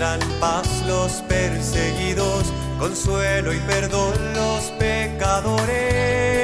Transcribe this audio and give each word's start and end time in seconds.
Encuentran 0.00 0.40
paz 0.40 0.82
los 0.86 1.12
perseguidos, 1.28 2.52
consuelo 2.78 3.52
y 3.52 3.58
perdón 3.60 4.14
los 4.34 4.70
pecadores. 4.78 6.39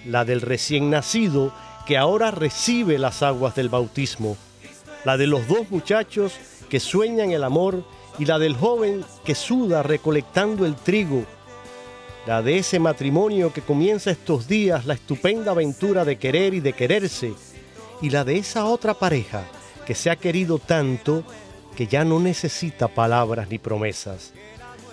La 0.06 0.24
del 0.24 0.40
recién 0.42 0.90
nacido 0.90 1.52
que 1.88 1.98
ahora 1.98 2.30
recibe 2.30 2.98
las 2.98 3.24
aguas 3.24 3.56
del 3.56 3.68
bautismo. 3.68 4.36
La 5.04 5.16
de 5.16 5.26
los 5.26 5.48
dos 5.48 5.68
muchachos 5.70 6.34
que 6.70 6.78
sueñan 6.78 7.32
el 7.32 7.42
amor 7.42 7.82
y 8.16 8.26
la 8.26 8.38
del 8.38 8.54
joven 8.54 9.04
que 9.24 9.34
suda 9.34 9.82
recolectando 9.82 10.64
el 10.64 10.76
trigo. 10.76 11.24
La 12.28 12.42
de 12.42 12.58
ese 12.58 12.78
matrimonio 12.78 13.52
que 13.52 13.60
comienza 13.60 14.12
estos 14.12 14.46
días 14.46 14.86
la 14.86 14.94
estupenda 14.94 15.50
aventura 15.50 16.04
de 16.04 16.16
querer 16.16 16.54
y 16.54 16.60
de 16.60 16.74
quererse. 16.74 17.32
Y 18.00 18.10
la 18.10 18.24
de 18.24 18.38
esa 18.38 18.66
otra 18.66 18.94
pareja 18.94 19.44
que 19.86 19.94
se 19.94 20.10
ha 20.10 20.16
querido 20.16 20.58
tanto 20.58 21.24
que 21.76 21.86
ya 21.86 22.04
no 22.04 22.20
necesita 22.20 22.88
palabras 22.88 23.48
ni 23.48 23.58
promesas. 23.58 24.32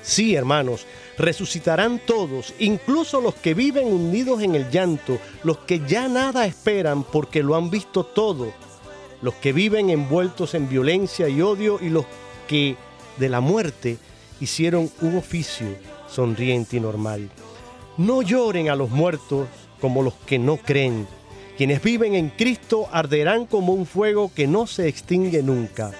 Sí, 0.01 0.35
hermanos, 0.35 0.85
resucitarán 1.17 1.99
todos, 2.05 2.53
incluso 2.59 3.19
los 3.21 3.33
que 3.33 3.55
viven 3.55 3.87
hundidos 3.87 4.43
en 4.43 4.53
el 4.53 4.69
llanto, 4.69 5.17
los 5.43 5.57
que 5.59 5.81
ya 5.87 6.07
nada 6.07 6.45
esperan 6.45 7.03
porque 7.03 7.41
lo 7.41 7.55
han 7.55 7.71
visto 7.71 8.05
todo, 8.05 8.53
los 9.23 9.33
que 9.33 9.51
viven 9.51 9.89
envueltos 9.89 10.53
en 10.53 10.69
violencia 10.69 11.27
y 11.27 11.41
odio 11.41 11.79
y 11.81 11.89
los 11.89 12.05
que 12.47 12.77
de 13.17 13.29
la 13.29 13.41
muerte 13.41 13.97
hicieron 14.39 14.91
un 15.01 15.17
oficio 15.17 15.67
sonriente 16.07 16.77
y 16.77 16.79
normal. 16.79 17.29
No 17.97 18.21
lloren 18.21 18.69
a 18.69 18.75
los 18.75 18.91
muertos 18.91 19.47
como 19.81 20.03
los 20.03 20.13
que 20.13 20.37
no 20.37 20.57
creen. 20.57 21.07
Quienes 21.57 21.81
viven 21.81 22.15
en 22.15 22.29
Cristo 22.29 22.87
arderán 22.91 23.45
como 23.45 23.73
un 23.73 23.85
fuego 23.85 24.31
que 24.33 24.47
no 24.47 24.67
se 24.67 24.87
extingue 24.87 25.41
nunca. 25.41 25.91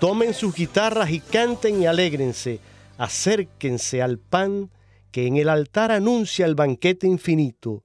Tomen 0.00 0.34
sus 0.34 0.54
guitarras 0.54 1.10
y 1.10 1.20
canten 1.20 1.82
y 1.82 1.86
alégrense 1.86 2.60
acérquense 2.98 4.02
al 4.02 4.18
pan 4.18 4.70
que 5.10 5.26
en 5.26 5.36
el 5.36 5.48
altar 5.48 5.92
anuncia 5.92 6.46
el 6.46 6.54
banquete 6.54 7.06
infinito, 7.06 7.84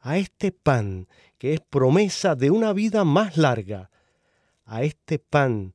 a 0.00 0.18
este 0.18 0.52
pan 0.52 1.08
que 1.38 1.54
es 1.54 1.60
promesa 1.60 2.34
de 2.34 2.50
una 2.50 2.72
vida 2.72 3.04
más 3.04 3.36
larga, 3.36 3.90
a 4.64 4.82
este 4.82 5.18
pan 5.18 5.74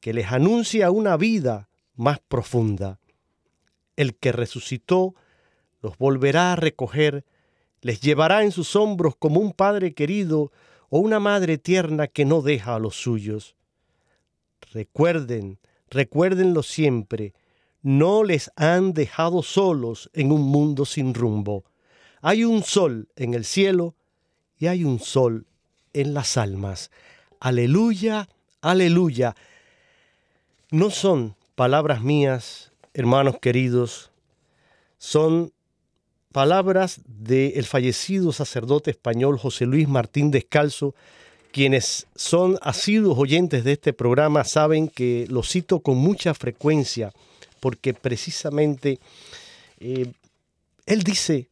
que 0.00 0.12
les 0.12 0.30
anuncia 0.30 0.90
una 0.90 1.16
vida 1.16 1.68
más 1.94 2.20
profunda. 2.20 3.00
El 3.96 4.16
que 4.16 4.32
resucitó 4.32 5.14
los 5.80 5.96
volverá 5.96 6.52
a 6.52 6.56
recoger, 6.56 7.24
les 7.86 8.00
llevará 8.00 8.42
en 8.42 8.50
sus 8.50 8.74
hombros 8.74 9.14
como 9.14 9.38
un 9.38 9.52
padre 9.52 9.94
querido 9.94 10.50
o 10.88 10.98
una 10.98 11.20
madre 11.20 11.56
tierna 11.56 12.08
que 12.08 12.24
no 12.24 12.42
deja 12.42 12.74
a 12.74 12.80
los 12.80 12.96
suyos. 12.96 13.54
Recuerden, 14.72 15.60
recuérdenlo 15.88 16.64
siempre, 16.64 17.32
no 17.82 18.24
les 18.24 18.50
han 18.56 18.92
dejado 18.92 19.44
solos 19.44 20.10
en 20.14 20.32
un 20.32 20.42
mundo 20.42 20.84
sin 20.84 21.14
rumbo. 21.14 21.62
Hay 22.22 22.42
un 22.42 22.64
sol 22.64 23.08
en 23.14 23.34
el 23.34 23.44
cielo 23.44 23.94
y 24.58 24.66
hay 24.66 24.82
un 24.82 24.98
sol 24.98 25.46
en 25.92 26.12
las 26.12 26.36
almas. 26.36 26.90
Aleluya, 27.38 28.28
aleluya. 28.62 29.36
No 30.72 30.90
son 30.90 31.36
palabras 31.54 32.02
mías, 32.02 32.72
hermanos 32.94 33.36
queridos, 33.40 34.10
son 34.98 35.52
palabras 36.36 37.00
del 37.06 37.64
fallecido 37.64 38.30
sacerdote 38.30 38.90
español 38.90 39.38
José 39.38 39.64
Luis 39.64 39.88
Martín 39.88 40.30
Descalzo, 40.30 40.94
quienes 41.50 42.08
son 42.14 42.58
asiduos 42.60 43.16
oyentes 43.18 43.64
de 43.64 43.72
este 43.72 43.94
programa 43.94 44.44
saben 44.44 44.88
que 44.88 45.26
lo 45.30 45.42
cito 45.42 45.80
con 45.80 45.96
mucha 45.96 46.34
frecuencia 46.34 47.10
porque 47.58 47.94
precisamente 47.94 49.00
eh, 49.80 50.12
él 50.84 51.02
dice 51.04 51.48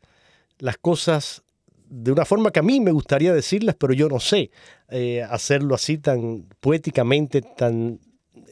las 0.58 0.76
cosas 0.76 1.42
de 1.88 2.12
una 2.12 2.26
forma 2.26 2.50
que 2.50 2.60
a 2.60 2.62
mí 2.62 2.78
me 2.78 2.92
gustaría 2.92 3.32
decirlas, 3.32 3.76
pero 3.78 3.94
yo 3.94 4.10
no 4.10 4.20
sé 4.20 4.50
eh, 4.90 5.22
hacerlo 5.22 5.74
así 5.74 5.96
tan 5.96 6.46
poéticamente, 6.60 7.40
tan 7.40 8.00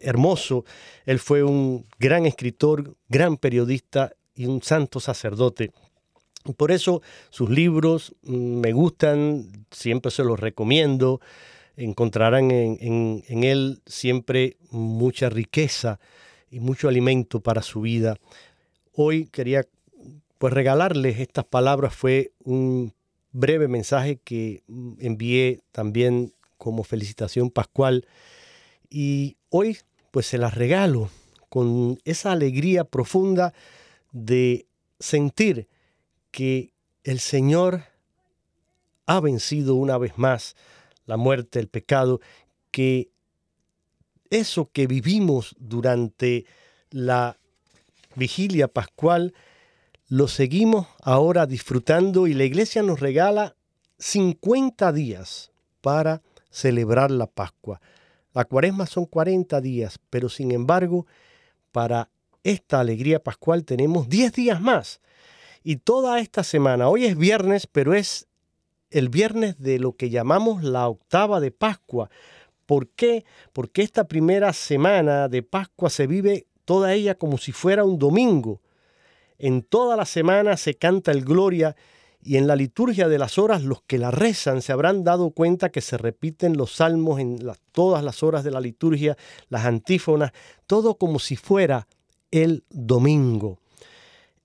hermoso. 0.00 0.64
Él 1.04 1.18
fue 1.18 1.42
un 1.42 1.84
gran 1.98 2.24
escritor, 2.24 2.96
gran 3.10 3.36
periodista 3.36 4.14
y 4.34 4.46
un 4.46 4.62
santo 4.62 4.98
sacerdote. 4.98 5.72
Por 6.56 6.72
eso 6.72 7.02
sus 7.30 7.50
libros 7.50 8.14
mm, 8.22 8.60
me 8.60 8.72
gustan, 8.72 9.50
siempre 9.70 10.10
se 10.10 10.24
los 10.24 10.38
recomiendo. 10.38 11.20
Encontrarán 11.76 12.50
en 12.50 13.44
él 13.44 13.80
siempre 13.86 14.58
mucha 14.70 15.30
riqueza 15.30 15.98
y 16.50 16.60
mucho 16.60 16.88
alimento 16.88 17.40
para 17.40 17.62
su 17.62 17.80
vida. 17.80 18.18
Hoy 18.92 19.26
quería 19.26 19.66
pues 20.38 20.52
regalarles 20.52 21.20
estas 21.20 21.44
palabras, 21.44 21.94
fue 21.94 22.32
un 22.44 22.92
breve 23.32 23.68
mensaje 23.68 24.18
que 24.22 24.62
envié 24.98 25.60
también 25.72 26.34
como 26.58 26.84
felicitación 26.84 27.50
pascual 27.50 28.06
y 28.90 29.36
hoy 29.48 29.78
pues 30.10 30.26
se 30.26 30.38
las 30.38 30.54
regalo 30.54 31.08
con 31.48 31.98
esa 32.04 32.32
alegría 32.32 32.84
profunda 32.84 33.54
de 34.12 34.66
sentir 35.00 35.68
que 36.32 36.72
el 37.04 37.20
Señor 37.20 37.84
ha 39.06 39.20
vencido 39.20 39.76
una 39.76 39.96
vez 39.98 40.18
más 40.18 40.56
la 41.06 41.16
muerte, 41.16 41.60
el 41.60 41.68
pecado, 41.68 42.20
que 42.72 43.10
eso 44.30 44.70
que 44.72 44.86
vivimos 44.86 45.54
durante 45.58 46.46
la 46.90 47.36
vigilia 48.14 48.68
pascual, 48.68 49.34
lo 50.08 50.28
seguimos 50.28 50.86
ahora 51.02 51.46
disfrutando 51.46 52.26
y 52.26 52.34
la 52.34 52.44
iglesia 52.44 52.82
nos 52.82 53.00
regala 53.00 53.56
50 53.98 54.92
días 54.92 55.52
para 55.80 56.22
celebrar 56.50 57.10
la 57.10 57.26
Pascua. 57.26 57.80
La 58.34 58.44
cuaresma 58.44 58.86
son 58.86 59.06
40 59.06 59.60
días, 59.60 59.98
pero 60.10 60.28
sin 60.28 60.52
embargo, 60.52 61.06
para 61.70 62.08
esta 62.44 62.80
alegría 62.80 63.22
pascual 63.22 63.64
tenemos 63.64 64.08
10 64.08 64.32
días 64.32 64.60
más. 64.60 65.00
Y 65.62 65.76
toda 65.76 66.18
esta 66.20 66.44
semana, 66.44 66.88
hoy 66.88 67.04
es 67.04 67.16
viernes, 67.16 67.66
pero 67.66 67.94
es 67.94 68.26
el 68.90 69.08
viernes 69.08 69.58
de 69.58 69.78
lo 69.78 69.96
que 69.96 70.10
llamamos 70.10 70.62
la 70.62 70.88
octava 70.88 71.40
de 71.40 71.50
Pascua, 71.50 72.10
¿Por 72.66 72.88
qué? 72.88 73.24
Porque 73.52 73.82
esta 73.82 74.04
primera 74.04 74.52
semana 74.52 75.28
de 75.28 75.42
Pascua 75.42 75.90
se 75.90 76.06
vive 76.06 76.46
toda 76.64 76.94
ella 76.94 77.16
como 77.16 77.38
si 77.38 77.52
fuera 77.52 77.84
un 77.84 77.98
domingo. 77.98 78.62
En 79.38 79.62
toda 79.62 79.96
la 79.96 80.06
semana 80.06 80.56
se 80.56 80.74
canta 80.74 81.10
el 81.10 81.24
Gloria 81.24 81.76
y 82.22 82.36
en 82.36 82.46
la 82.46 82.54
liturgia 82.54 83.08
de 83.08 83.18
las 83.18 83.36
horas 83.36 83.62
los 83.64 83.82
que 83.82 83.98
la 83.98 84.12
rezan 84.12 84.62
se 84.62 84.72
habrán 84.72 85.02
dado 85.02 85.32
cuenta 85.32 85.70
que 85.70 85.80
se 85.80 85.98
repiten 85.98 86.56
los 86.56 86.76
salmos 86.76 87.18
en 87.18 87.40
todas 87.72 88.04
las 88.04 88.22
horas 88.22 88.44
de 88.44 88.52
la 88.52 88.60
liturgia, 88.60 89.18
las 89.48 89.66
antífonas, 89.66 90.32
todo 90.66 90.94
como 90.94 91.18
si 91.18 91.34
fuera 91.36 91.88
el 92.30 92.64
domingo. 92.70 93.58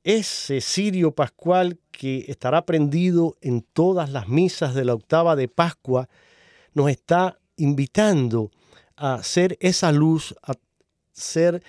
Ese 0.08 0.62
cirio 0.62 1.12
pascual 1.12 1.80
que 1.92 2.24
estará 2.30 2.66
prendido 2.66 3.36
en 3.42 3.62
todas 3.62 4.10
las 4.10 4.30
misas 4.30 4.74
de 4.74 4.86
la 4.86 4.94
octava 4.94 5.36
de 5.36 5.50
Pascua 5.50 6.08
nos 6.74 6.90
está 6.90 7.40
invitando 7.58 8.50
a 8.96 9.22
ser 9.22 9.58
esa 9.60 9.92
luz, 9.92 10.34
a 10.44 10.54
ser 11.12 11.62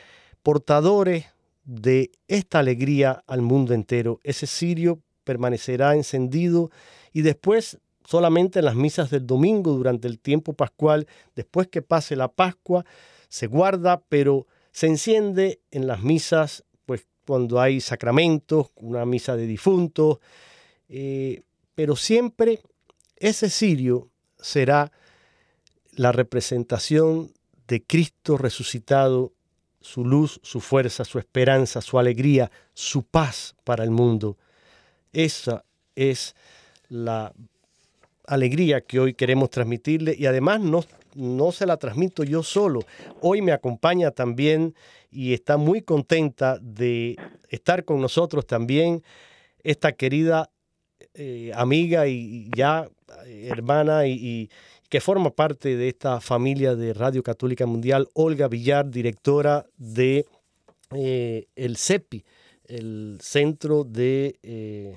portadores 0.45 1.25
de 1.65 2.13
esta 2.29 2.61
alegría 2.61 3.25
al 3.27 3.43
mundo 3.43 3.75
entero. 3.75 4.21
Ese 4.23 4.47
cirio 4.47 5.01
permanecerá 5.25 5.97
encendido 5.97 6.71
y 7.13 7.23
después 7.23 7.81
solamente 8.05 8.61
en 8.61 8.67
las 8.67 8.77
misas 8.77 9.11
del 9.11 9.27
domingo 9.27 9.73
durante 9.73 10.07
el 10.07 10.21
tiempo 10.21 10.53
pascual, 10.53 11.09
después 11.35 11.67
que 11.67 11.83
pase 11.83 12.15
la 12.15 12.29
Pascua, 12.29 12.85
se 13.29 13.49
guarda, 13.49 14.01
pero 14.09 14.47
se 14.71 14.87
enciende 14.87 15.61
en 15.73 15.89
las 15.89 16.05
misas, 16.05 16.63
cuando 17.29 17.61
hay 17.61 17.83
sacramentos, 17.83 18.69
una 18.77 19.05
misa 19.05 19.37
de 19.37 19.47
difuntos, 19.47 20.17
eh, 20.89 21.43
pero 21.75 21.95
siempre 21.95 22.63
ese 23.17 23.51
cirio 23.51 24.09
será 24.39 24.91
la 25.93 26.11
representación 26.11 27.31
de 27.67 27.83
Cristo 27.83 28.39
resucitado, 28.39 29.35
su 29.83 30.07
luz, 30.07 30.41
su 30.43 30.63
fuerza, 30.63 31.05
su 31.05 31.19
esperanza, 31.19 31.83
su 31.83 31.99
alegría, 31.99 32.51
su 32.73 33.03
paz 33.03 33.55
para 33.63 33.85
el 33.85 33.91
mundo. 33.91 34.39
Esa 35.13 35.67
es 35.97 36.35
la 36.89 37.35
alegría 38.25 38.81
que 38.81 39.01
hoy 39.01 39.13
queremos 39.13 39.51
transmitirle 39.51 40.17
y 40.19 40.25
además 40.25 40.61
no, 40.61 40.83
no 41.15 41.53
se 41.53 41.67
la 41.67 41.77
transmito 41.77 42.25
yo 42.25 42.43
solo. 42.43 42.81
Hoy 43.21 43.43
me 43.43 43.53
acompaña 43.53 44.13
también 44.13 44.75
y 45.11 45.35
está 45.35 45.57
muy 45.57 45.83
contenta 45.83 46.59
de 46.61 47.17
estar 47.49 47.85
con 47.85 48.01
nosotros 48.01 48.47
también 48.47 49.03
esta 49.63 49.93
querida 49.93 50.51
eh, 51.15 51.51
amiga 51.55 52.07
y 52.07 52.51
ya 52.57 52.89
eh, 53.27 53.49
hermana 53.51 54.07
y, 54.07 54.51
que 54.89 55.03
forma 55.03 55.29
parte 55.31 55.77
de 55.77 55.89
esta 55.89 56.19
familia 56.19 56.75
de 56.75 56.95
Radio 56.95 57.23
Católica 57.23 57.67
Mundial, 57.67 58.09
Olga 58.15 58.49
Villar, 58.49 58.89
directora 58.89 59.67
de 59.77 60.25
eh, 60.95 61.47
el 61.57 61.77
CEPI, 61.77 62.25
el 62.65 63.19
Centro 63.21 63.85
de 63.85 64.97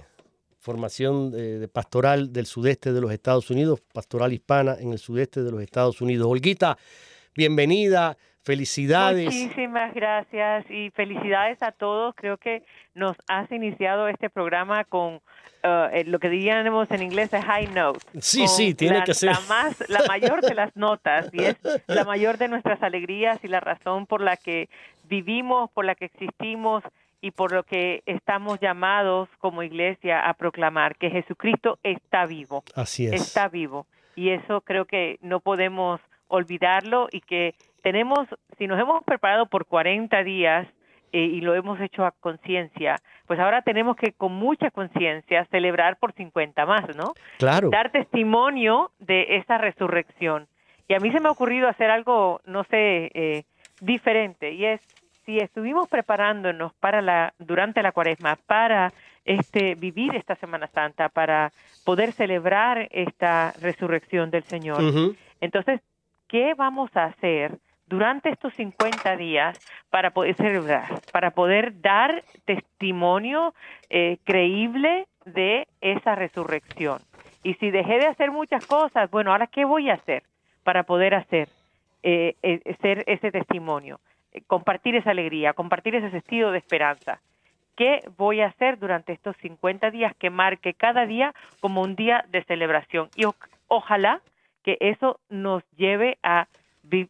Formación 0.59 1.35
Pastoral 1.73 2.31
del 2.31 2.45
Sudeste 2.45 2.93
de 2.93 3.01
los 3.01 3.11
Estados 3.11 3.49
Unidos, 3.49 3.81
Pastoral 3.93 4.31
Hispana 4.31 4.77
en 4.79 4.93
el 4.93 4.99
Sudeste 4.99 5.43
de 5.43 5.51
los 5.51 5.61
Estados 5.61 5.99
Unidos. 5.99 6.25
Olguita, 6.25 6.77
bienvenida, 7.35 8.17
Felicidades. 8.43 9.25
Muchísimas 9.25 9.93
gracias 9.93 10.65
y 10.69 10.89
felicidades 10.91 11.61
a 11.61 11.71
todos. 11.71 12.15
Creo 12.15 12.37
que 12.37 12.63
nos 12.95 13.15
has 13.27 13.51
iniciado 13.51 14.07
este 14.07 14.29
programa 14.29 14.83
con 14.83 15.15
uh, 15.15 15.87
lo 16.05 16.17
que 16.19 16.29
diríamos 16.29 16.89
en 16.89 17.03
inglés 17.03 17.33
a 17.35 17.41
high 17.43 17.67
note. 17.67 17.99
Sí, 18.19 18.47
sí, 18.47 18.73
tiene 18.73 19.03
que 19.03 19.13
ser. 19.13 19.31
La, 19.31 19.39
más, 19.41 19.89
la 19.89 20.01
mayor 20.07 20.41
de 20.41 20.55
las 20.55 20.75
notas 20.75 21.29
y 21.33 21.43
es 21.43 21.57
la 21.85 22.03
mayor 22.03 22.39
de 22.39 22.47
nuestras 22.47 22.81
alegrías 22.81 23.39
y 23.43 23.47
la 23.47 23.59
razón 23.59 24.07
por 24.07 24.21
la 24.21 24.37
que 24.37 24.69
vivimos, 25.03 25.69
por 25.71 25.85
la 25.85 25.93
que 25.93 26.05
existimos 26.05 26.83
y 27.21 27.31
por 27.31 27.51
lo 27.51 27.63
que 27.63 28.01
estamos 28.07 28.59
llamados 28.59 29.29
como 29.37 29.61
iglesia 29.61 30.27
a 30.27 30.33
proclamar 30.33 30.95
que 30.95 31.11
Jesucristo 31.11 31.77
está 31.83 32.25
vivo. 32.25 32.63
Así 32.73 33.05
es. 33.05 33.13
Está 33.13 33.47
vivo. 33.47 33.85
Y 34.15 34.29
eso 34.29 34.61
creo 34.61 34.85
que 34.85 35.19
no 35.21 35.39
podemos 35.39 36.01
olvidarlo 36.27 37.07
y 37.11 37.21
que 37.21 37.53
tenemos, 37.81 38.27
si 38.57 38.67
nos 38.67 38.79
hemos 38.79 39.03
preparado 39.03 39.45
por 39.47 39.65
40 39.65 40.23
días 40.23 40.67
eh, 41.13 41.19
y 41.23 41.41
lo 41.41 41.55
hemos 41.55 41.79
hecho 41.81 42.05
a 42.05 42.11
conciencia, 42.11 42.95
pues 43.27 43.39
ahora 43.39 43.61
tenemos 43.61 43.97
que 43.97 44.13
con 44.13 44.33
mucha 44.33 44.71
conciencia 44.71 45.45
celebrar 45.51 45.97
por 45.97 46.13
50 46.13 46.65
más, 46.65 46.95
¿no? 46.95 47.13
Claro. 47.37 47.69
Dar 47.69 47.91
testimonio 47.91 48.91
de 48.99 49.37
esa 49.37 49.57
resurrección. 49.57 50.47
Y 50.87 50.93
a 50.93 50.99
mí 50.99 51.11
se 51.11 51.19
me 51.19 51.27
ha 51.27 51.31
ocurrido 51.31 51.67
hacer 51.67 51.89
algo, 51.89 52.41
no 52.45 52.63
sé, 52.65 53.11
eh, 53.13 53.43
diferente, 53.81 54.51
y 54.53 54.65
es 54.65 54.81
si 55.25 55.37
estuvimos 55.37 55.87
preparándonos 55.87 56.73
para 56.73 57.01
la 57.01 57.33
durante 57.37 57.83
la 57.83 57.91
Cuaresma 57.91 58.37
para 58.47 58.91
este 59.23 59.75
vivir 59.75 60.15
esta 60.15 60.35
Semana 60.35 60.67
Santa, 60.67 61.09
para 61.09 61.51
poder 61.85 62.11
celebrar 62.11 62.87
esta 62.91 63.53
resurrección 63.61 64.31
del 64.31 64.43
Señor. 64.43 64.81
Entonces, 65.39 65.81
¿qué 66.27 66.53
vamos 66.55 66.89
a 66.95 67.05
hacer 67.05 67.59
durante 67.91 68.29
estos 68.29 68.53
50 68.53 69.17
días 69.17 69.59
para 69.89 70.11
poder 70.11 70.35
celebrar, 70.35 71.01
para 71.11 71.31
poder 71.31 71.81
dar 71.81 72.23
testimonio 72.45 73.53
eh, 73.89 74.17
creíble 74.23 75.07
de 75.25 75.67
esa 75.81 76.15
resurrección. 76.15 76.99
Y 77.43 77.55
si 77.55 77.69
dejé 77.69 77.99
de 77.99 78.07
hacer 78.07 78.31
muchas 78.31 78.65
cosas, 78.65 79.11
bueno, 79.11 79.31
ahora 79.31 79.47
qué 79.47 79.65
voy 79.65 79.89
a 79.89 79.95
hacer 79.95 80.23
para 80.63 80.83
poder 80.83 81.13
hacer 81.13 81.49
eh, 82.03 82.35
eh 82.41 82.75
ser 82.81 83.03
ese 83.07 83.29
testimonio, 83.29 83.99
eh, 84.31 84.41
compartir 84.47 84.95
esa 84.95 85.11
alegría, 85.11 85.53
compartir 85.53 85.93
ese 85.95 86.11
sentido 86.11 86.51
de 86.51 86.59
esperanza. 86.59 87.19
¿Qué 87.75 87.99
voy 88.17 88.39
a 88.39 88.47
hacer 88.47 88.79
durante 88.79 89.11
estos 89.11 89.35
50 89.37 89.91
días 89.91 90.15
que 90.15 90.29
marque 90.29 90.73
cada 90.73 91.05
día 91.05 91.33
como 91.59 91.81
un 91.81 91.95
día 91.95 92.23
de 92.29 92.43
celebración? 92.43 93.09
Y 93.15 93.23
ojalá 93.67 94.21
que 94.63 94.77
eso 94.79 95.19
nos 95.29 95.63
lleve 95.75 96.17
a 96.23 96.47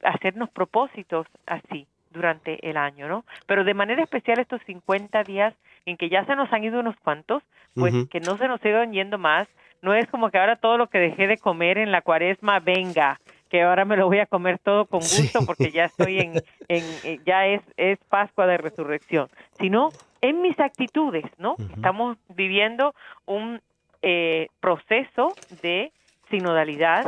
hacernos 0.03 0.49
propósitos 0.49 1.27
así 1.45 1.87
durante 2.11 2.69
el 2.69 2.77
año, 2.77 3.07
¿no? 3.07 3.25
Pero 3.45 3.63
de 3.63 3.73
manera 3.73 4.03
especial 4.03 4.39
estos 4.39 4.61
50 4.65 5.23
días 5.23 5.53
en 5.85 5.97
que 5.97 6.09
ya 6.09 6.25
se 6.25 6.35
nos 6.35 6.51
han 6.51 6.63
ido 6.63 6.79
unos 6.79 6.95
cuantos, 6.97 7.43
pues 7.73 7.93
que 8.09 8.19
no 8.19 8.37
se 8.37 8.47
nos 8.47 8.59
sigan 8.61 8.91
yendo 8.91 9.17
más, 9.17 9.47
no 9.81 9.93
es 9.93 10.07
como 10.09 10.29
que 10.29 10.37
ahora 10.37 10.57
todo 10.57 10.77
lo 10.77 10.87
que 10.87 10.99
dejé 10.99 11.27
de 11.27 11.37
comer 11.37 11.77
en 11.77 11.91
la 11.91 12.01
cuaresma 12.01 12.59
venga, 12.59 13.19
que 13.49 13.63
ahora 13.63 13.85
me 13.85 13.97
lo 13.97 14.07
voy 14.07 14.19
a 14.19 14.25
comer 14.25 14.59
todo 14.59 14.85
con 14.85 14.99
gusto 14.99 15.45
porque 15.45 15.71
ya 15.71 15.85
estoy 15.85 16.19
en, 16.19 16.33
en, 16.67 16.83
eh, 17.03 17.19
ya 17.25 17.47
es, 17.47 17.61
es 17.77 17.97
Pascua 18.09 18.45
de 18.45 18.57
Resurrección, 18.57 19.29
sino 19.59 19.89
en 20.21 20.41
mis 20.41 20.59
actitudes, 20.59 21.25
¿no? 21.37 21.55
Estamos 21.75 22.17
viviendo 22.29 22.93
un 23.25 23.61
eh, 24.01 24.47
proceso 24.59 25.33
de 25.61 25.91
sinodalidad, 26.29 27.05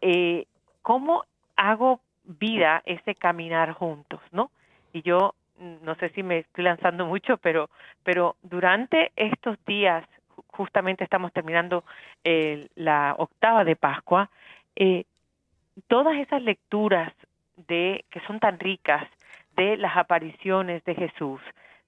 eh, 0.00 0.46
¿cómo 0.82 1.24
hago 1.56 2.00
vida 2.24 2.82
ese 2.84 3.14
caminar 3.14 3.72
juntos, 3.72 4.20
¿no? 4.32 4.50
Y 4.92 5.02
yo 5.02 5.34
no 5.58 5.94
sé 5.96 6.10
si 6.10 6.22
me 6.22 6.38
estoy 6.38 6.64
lanzando 6.64 7.06
mucho, 7.06 7.38
pero 7.38 7.70
pero 8.02 8.36
durante 8.42 9.12
estos 9.16 9.58
días, 9.64 10.04
justamente 10.48 11.04
estamos 11.04 11.32
terminando 11.32 11.84
la 12.74 13.14
octava 13.18 13.64
de 13.64 13.76
Pascua, 13.76 14.30
eh, 14.74 15.04
todas 15.88 16.16
esas 16.16 16.42
lecturas 16.42 17.12
de 17.68 18.04
que 18.10 18.20
son 18.20 18.40
tan 18.40 18.58
ricas 18.58 19.06
de 19.56 19.76
las 19.76 19.96
apariciones 19.96 20.84
de 20.84 20.94
Jesús, 20.94 21.40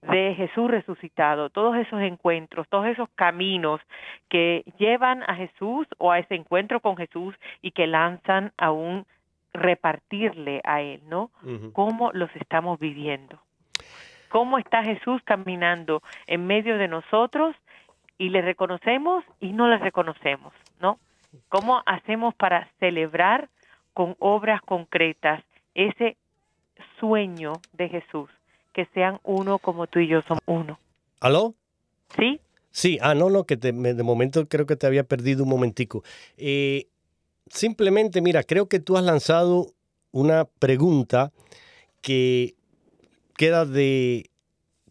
de 0.02 0.34
Jesús 0.34 0.70
resucitado, 0.70 1.50
todos 1.50 1.76
esos 1.76 2.00
encuentros, 2.00 2.68
todos 2.68 2.86
esos 2.86 3.08
caminos 3.10 3.80
que 4.28 4.64
llevan 4.78 5.22
a 5.24 5.34
Jesús 5.34 5.86
o 5.98 6.12
a 6.12 6.20
ese 6.20 6.36
encuentro 6.36 6.80
con 6.80 6.96
Jesús 6.96 7.34
y 7.62 7.72
que 7.72 7.86
lanzan 7.86 8.52
a 8.56 8.70
un 8.70 9.06
repartirle 9.52 10.60
a 10.64 10.80
Él, 10.80 11.02
¿no? 11.08 11.30
¿Cómo 11.72 12.12
los 12.12 12.34
estamos 12.36 12.78
viviendo? 12.78 13.40
¿Cómo 14.28 14.58
está 14.58 14.82
Jesús 14.82 15.22
caminando 15.24 16.02
en 16.26 16.46
medio 16.46 16.76
de 16.76 16.88
nosotros 16.88 17.56
y 18.18 18.28
le 18.30 18.42
reconocemos 18.42 19.24
y 19.40 19.52
no 19.52 19.68
le 19.68 19.78
reconocemos, 19.78 20.52
¿no? 20.80 20.98
¿Cómo 21.48 21.82
hacemos 21.86 22.34
para 22.34 22.68
celebrar 22.78 23.48
con 23.94 24.16
obras 24.18 24.60
concretas 24.62 25.42
ese 25.74 26.16
sueño 27.00 27.54
de 27.72 27.88
Jesús, 27.88 28.30
que 28.72 28.86
sean 28.94 29.18
uno 29.22 29.58
como 29.58 29.86
tú 29.86 30.00
y 30.00 30.08
yo 30.08 30.22
somos 30.22 30.42
uno? 30.46 30.78
¿Aló? 31.20 31.54
¿Sí? 32.16 32.40
Sí, 32.70 32.98
ah, 33.00 33.14
no, 33.14 33.30
no, 33.30 33.44
que 33.44 33.56
de 33.56 34.02
momento 34.02 34.46
creo 34.48 34.66
que 34.66 34.76
te 34.76 34.86
había 34.86 35.04
perdido 35.04 35.44
un 35.44 35.50
momentico. 35.50 36.02
Eh, 36.36 36.86
simplemente, 37.50 38.20
mira, 38.20 38.42
creo 38.42 38.68
que 38.68 38.80
tú 38.80 38.96
has 38.96 39.04
lanzado 39.04 39.74
una 40.12 40.44
pregunta 40.44 41.32
que 42.00 42.54
queda 43.36 43.64
de 43.64 44.30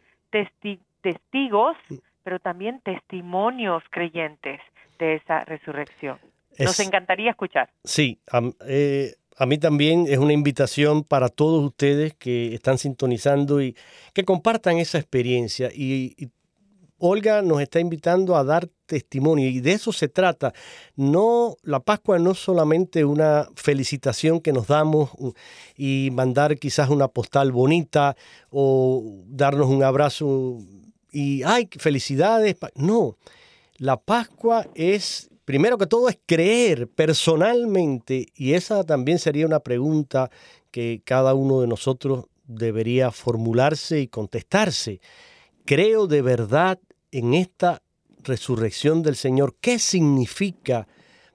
testigos, 1.00 1.76
pero 2.22 2.38
también 2.38 2.80
testimonios 2.80 3.82
creyentes 3.90 4.60
de 4.98 5.14
esa 5.14 5.40
resurrección. 5.44 6.18
Nos 6.58 6.78
encantaría 6.80 7.30
escuchar. 7.30 7.70
Sí, 7.82 8.20
eh, 8.68 9.14
a 9.42 9.46
mí 9.46 9.58
también 9.58 10.06
es 10.08 10.18
una 10.18 10.32
invitación 10.32 11.02
para 11.02 11.28
todos 11.28 11.64
ustedes 11.64 12.14
que 12.14 12.54
están 12.54 12.78
sintonizando 12.78 13.60
y 13.60 13.74
que 14.14 14.24
compartan 14.24 14.78
esa 14.78 14.98
experiencia. 14.98 15.68
Y, 15.74 16.30
Olga 17.04 17.42
nos 17.42 17.60
está 17.60 17.80
invitando 17.80 18.36
a 18.36 18.44
dar 18.44 18.68
testimonio 18.86 19.48
y 19.48 19.58
de 19.58 19.72
eso 19.72 19.92
se 19.92 20.06
trata. 20.06 20.54
No, 20.94 21.56
la 21.64 21.80
Pascua 21.80 22.20
no 22.20 22.30
es 22.30 22.38
solamente 22.38 23.04
una 23.04 23.48
felicitación 23.56 24.38
que 24.38 24.52
nos 24.52 24.68
damos 24.68 25.10
y 25.76 26.10
mandar 26.12 26.56
quizás 26.56 26.88
una 26.88 27.08
postal 27.08 27.50
bonita 27.50 28.14
o 28.50 29.24
darnos 29.26 29.66
un 29.66 29.82
abrazo 29.82 30.58
y 31.10 31.42
ay, 31.42 31.68
felicidades. 31.76 32.54
No, 32.76 33.16
la 33.78 33.96
Pascua 33.96 34.68
es 34.76 35.31
primero 35.44 35.78
que 35.78 35.86
todo 35.86 36.08
es 36.08 36.18
creer 36.26 36.88
personalmente 36.88 38.26
y 38.34 38.54
esa 38.54 38.84
también 38.84 39.18
sería 39.18 39.46
una 39.46 39.60
pregunta 39.60 40.30
que 40.70 41.02
cada 41.04 41.34
uno 41.34 41.60
de 41.60 41.66
nosotros 41.66 42.26
debería 42.46 43.10
formularse 43.10 44.00
y 44.00 44.08
contestarse. 44.08 45.00
Creo 45.64 46.06
de 46.06 46.22
verdad 46.22 46.78
en 47.10 47.34
esta 47.34 47.82
resurrección 48.22 49.02
del 49.02 49.16
Señor. 49.16 49.56
¿Qué 49.60 49.78
significa 49.78 50.86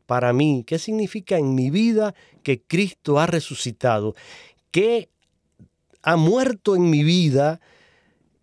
para 0.05 0.33
mí? 0.33 0.63
¿Qué 0.65 0.79
significa 0.79 1.37
en 1.37 1.53
mi 1.55 1.69
vida 1.69 2.13
que 2.43 2.61
Cristo 2.61 3.19
ha 3.19 3.27
resucitado? 3.27 4.15
¿Qué 4.71 5.09
ha 6.01 6.15
muerto 6.15 6.75
en 6.75 6.89
mi 6.89 7.03
vida 7.03 7.59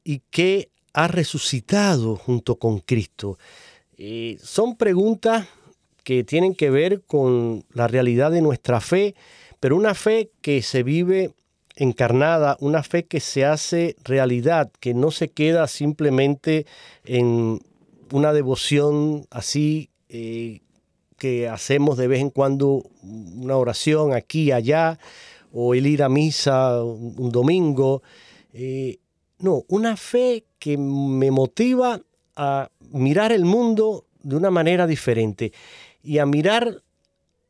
y 0.05 0.23
qué 0.31 0.71
ha 0.93 1.09
resucitado 1.09 2.17
junto 2.17 2.57
con 2.59 2.79
Cristo? 2.79 3.39
Eh, 3.97 4.39
son 4.43 4.77
preguntas 4.77 5.47
que 6.03 6.25
tienen 6.25 6.55
que 6.55 6.71
ver 6.71 7.03
con 7.03 7.65
la 7.73 7.89
realidad 7.89 8.31
de 8.31 8.43
nuestra 8.43 8.81
fe, 8.81 9.15
pero 9.61 9.77
una 9.77 9.95
fe 9.95 10.31
que 10.43 10.63
se 10.63 10.83
vive 10.83 11.33
encarnada, 11.77 12.57
una 12.61 12.83
fe 12.83 13.05
que 13.07 13.21
se 13.21 13.45
hace 13.45 13.97
realidad, 14.05 14.71
que 14.81 14.95
no 14.95 15.11
se 15.11 15.31
queda 15.31 15.67
simplemente 15.67 16.67
en 17.05 17.61
una 18.13 18.33
devoción 18.33 19.27
así 19.31 19.91
eh, 20.09 20.61
que 21.19 21.49
hacemos 21.49 21.97
de 21.97 22.09
vez 22.09 22.21
en 22.21 22.31
cuando 22.31 22.83
una 23.03 23.57
oración 23.57 24.13
aquí, 24.13 24.53
allá, 24.53 24.99
o 25.53 25.75
el 25.75 25.87
ir 25.87 26.03
a 26.03 26.09
misa 26.09 26.83
un, 26.83 27.31
domingo. 27.31 28.03
Eh, 28.53 28.99
no, 29.39 29.65
una 29.69 29.97
fe 29.97 30.45
que 30.59 30.77
me 30.77 31.31
motiva 31.31 32.01
a 32.37 32.71
mirar 32.91 33.33
el 33.33 33.45
mundo 33.45 34.07
de 34.23 34.37
una 34.37 34.51
manera 34.51 34.87
diferente 34.87 35.53
y 36.03 36.19
a 36.19 36.27
mirar 36.27 36.83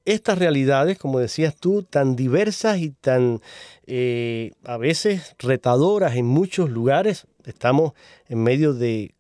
estas 0.05 0.39
realidades, 0.39 0.99
como 0.99 1.19
decías 1.19 1.57
tú, 1.57 1.83
tan 1.83 2.15
diversas 2.15 2.79
y 2.79 2.91
tan 2.91 3.41
eh, 3.87 4.53
a 4.65 4.77
veces 4.77 5.35
retadoras 5.39 6.17
en 6.17 6.27
muchos 6.27 6.71
lugares. 6.71 7.27
Estamos 7.45 7.93
en 8.29 8.43
medio 8.43 8.75
de 8.75 9.15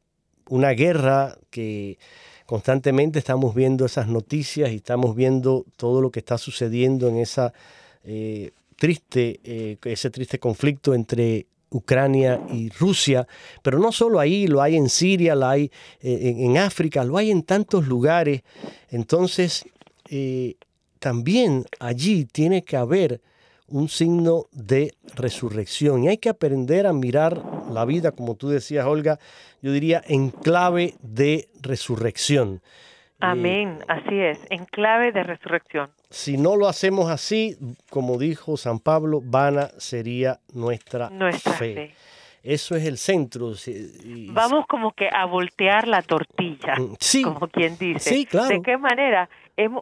una 0.48 0.70
guerra 0.70 1.38
que 1.50 1.98
constantemente 2.46 3.18
estamos 3.18 3.54
viendo 3.54 3.86
esas 3.86 4.08
noticias 4.08 4.70
y 4.70 4.76
estamos 4.76 5.16
viendo 5.16 5.64
todo 5.76 6.02
lo 6.02 6.10
que 6.10 6.20
está 6.20 6.36
sucediendo 6.36 7.08
en 7.08 7.16
esa 7.16 7.54
eh, 8.04 8.50
triste, 8.76 9.40
eh, 9.44 9.78
ese 9.84 10.10
triste 10.10 10.38
conflicto 10.38 10.94
entre 10.94 11.46
Ucrania 11.74 12.40
y 12.52 12.70
Rusia, 12.70 13.26
pero 13.62 13.78
no 13.78 13.92
solo 13.92 14.20
ahí, 14.20 14.46
lo 14.46 14.62
hay 14.62 14.76
en 14.76 14.88
Siria, 14.88 15.34
lo 15.34 15.46
hay 15.46 15.70
en, 16.00 16.56
África, 16.56 17.04
lo 17.04 17.16
hay 17.16 17.30
en 17.30 17.42
tantos 17.42 17.86
lugares. 17.86 18.42
Entonces, 18.90 19.64
también 20.98 21.64
allí 21.80 22.24
tiene 22.24 22.62
que 22.62 22.76
haber 22.76 23.20
un 23.68 23.88
signo 23.88 24.46
de 24.52 24.94
resurrección. 25.14 26.04
Y 26.04 26.08
hay 26.08 26.18
que 26.18 26.28
aprender 26.28 26.86
a 26.86 26.92
mirar 26.92 27.42
la 27.70 27.84
vida, 27.84 28.12
como 28.12 28.36
tú 28.36 28.48
decías, 28.48 28.86
Olga, 28.86 29.18
yo 29.62 29.72
diría 29.72 30.02
en 30.06 30.30
clave 30.30 30.94
de 31.02 31.48
resurrección. 31.60 32.62
Amén, 33.24 33.78
así 33.88 34.20
es, 34.20 34.46
en 34.50 34.64
clave 34.66 35.12
de 35.12 35.22
resurrección. 35.22 35.90
Si 36.10 36.36
no 36.36 36.56
lo 36.56 36.68
hacemos 36.68 37.10
así, 37.10 37.56
como 37.90 38.18
dijo 38.18 38.56
San 38.56 38.78
Pablo, 38.78 39.20
vana 39.22 39.68
sería 39.78 40.38
nuestra, 40.52 41.10
fe. 41.58 41.94
Eso 42.42 42.76
es 42.76 42.84
el 42.84 42.98
centro. 42.98 43.52
Vamos 44.28 44.66
como 44.66 44.92
que 44.92 45.08
a 45.10 45.24
voltear 45.24 45.88
la 45.88 46.02
tortilla, 46.02 46.74
mm, 46.76 46.96
sí, 47.00 47.22
como 47.22 47.48
quien 47.48 47.78
dice. 47.78 48.10
Sí, 48.10 48.26
claro. 48.26 48.48
¿De 48.48 48.62
qué 48.62 48.76
manera? 48.76 49.28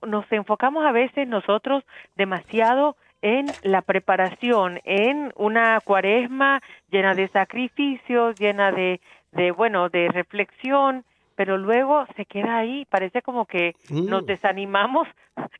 nos 0.07 0.31
enfocamos 0.31 0.85
a 0.85 0.93
veces 0.93 1.27
nosotros 1.27 1.83
demasiado 2.17 2.95
en 3.23 3.47
la 3.63 3.83
preparación, 3.83 4.81
en 4.85 5.33
una 5.37 5.81
cuaresma 5.81 6.61
llena 6.91 7.15
de 7.15 7.29
sacrificios, 7.29 8.39
llena 8.39 8.71
de, 8.73 9.01
de 9.33 9.51
bueno, 9.51 9.89
de 9.89 10.09
reflexión, 10.09 11.05
pero 11.43 11.59
luego 11.59 12.07
se 12.15 12.25
queda 12.25 12.59
ahí, 12.59 12.85
parece 12.85 13.21
como 13.21 13.47
que 13.47 13.75
nos 13.91 14.23
mm. 14.23 14.27
desanimamos 14.27 15.09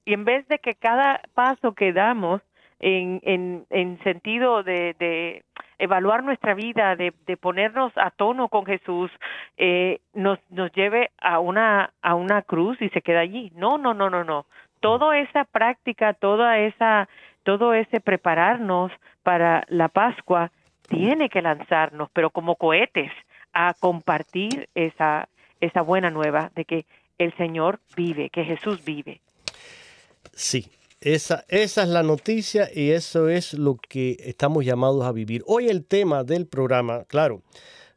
y 0.05 0.15
en 0.15 0.25
vez 0.25 0.47
de 0.47 0.61
que 0.61 0.77
cada 0.77 1.21
paso 1.35 1.73
que 1.73 1.93
damos 1.93 2.41
en, 2.79 3.19
en, 3.25 3.67
en 3.69 3.99
sentido 4.05 4.63
de, 4.63 4.95
de, 5.01 5.43
evaluar 5.81 6.23
nuestra 6.23 6.55
vida, 6.55 6.95
de, 6.95 7.13
de, 7.27 7.37
ponernos 7.37 7.93
a 7.97 8.13
tono 8.13 8.49
con 8.49 8.65
Jesús, 8.65 9.11
eh, 9.57 9.99
nos, 10.15 10.39
nos 10.51 10.71
lleve 10.71 11.11
a 11.21 11.41
una, 11.41 11.93
a 12.01 12.15
una 12.15 12.43
cruz 12.43 12.81
y 12.81 12.89
se 12.91 13.03
queda 13.03 13.19
allí. 13.19 13.51
No, 13.57 13.77
no, 13.77 13.93
no, 13.93 14.09
no, 14.09 14.23
no. 14.23 14.47
Toda 14.79 15.19
esa 15.19 15.43
práctica, 15.43 16.15
toda 16.15 16.61
esa, 16.61 17.09
todo 17.43 17.75
ese 17.75 18.01
prepararnos 18.01 18.93
para 19.25 19.65
la 19.67 19.89
Pascua 19.89 20.53
tiene 20.87 21.29
que 21.29 21.43
lanzarnos, 21.43 22.09
pero 22.13 22.31
como 22.31 22.55
cohetes, 22.55 23.11
a 23.53 23.75
compartir 23.79 24.69
esa, 24.75 25.29
esa 25.63 25.81
buena 25.81 26.11
nueva 26.11 26.53
de 26.55 26.65
que 26.65 26.87
el 27.19 27.35
Señor 27.37 27.81
vive, 27.97 28.29
que 28.31 28.45
Jesús 28.45 28.85
vive. 28.85 29.21
Sí, 30.35 30.67
esa, 31.01 31.45
esa 31.49 31.83
es 31.85 31.89
la 31.89 32.03
noticia 32.03 32.69
y 32.75 32.91
eso 32.91 33.29
es 33.29 33.55
lo 33.55 33.77
que 33.77 34.17
estamos 34.21 34.65
llamados 34.65 35.05
a 35.05 35.13
vivir. 35.13 35.43
Hoy 35.47 35.69
el 35.69 35.85
tema 35.85 36.25
del 36.25 36.47
programa, 36.47 37.05
claro, 37.05 37.43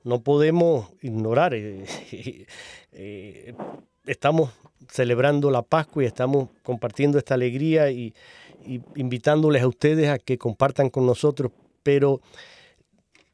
no 0.04 0.22
podemos 0.22 0.92
ignorar, 1.02 1.56
eh, 1.56 1.86
eh, 2.92 3.54
estamos 4.06 4.52
celebrando 4.88 5.50
la 5.50 5.64
Pascua 5.64 6.04
y 6.04 6.06
estamos 6.06 6.50
compartiendo 6.64 7.18
esta 7.18 7.34
alegría 7.34 7.90
y, 7.90 8.14
invitándoles 8.96 9.62
a 9.62 9.68
ustedes 9.68 10.10
a 10.10 10.18
que 10.18 10.40
compartan 10.40 10.90
con 10.90 11.06
nosotros, 11.06 11.52
pero 11.84 12.20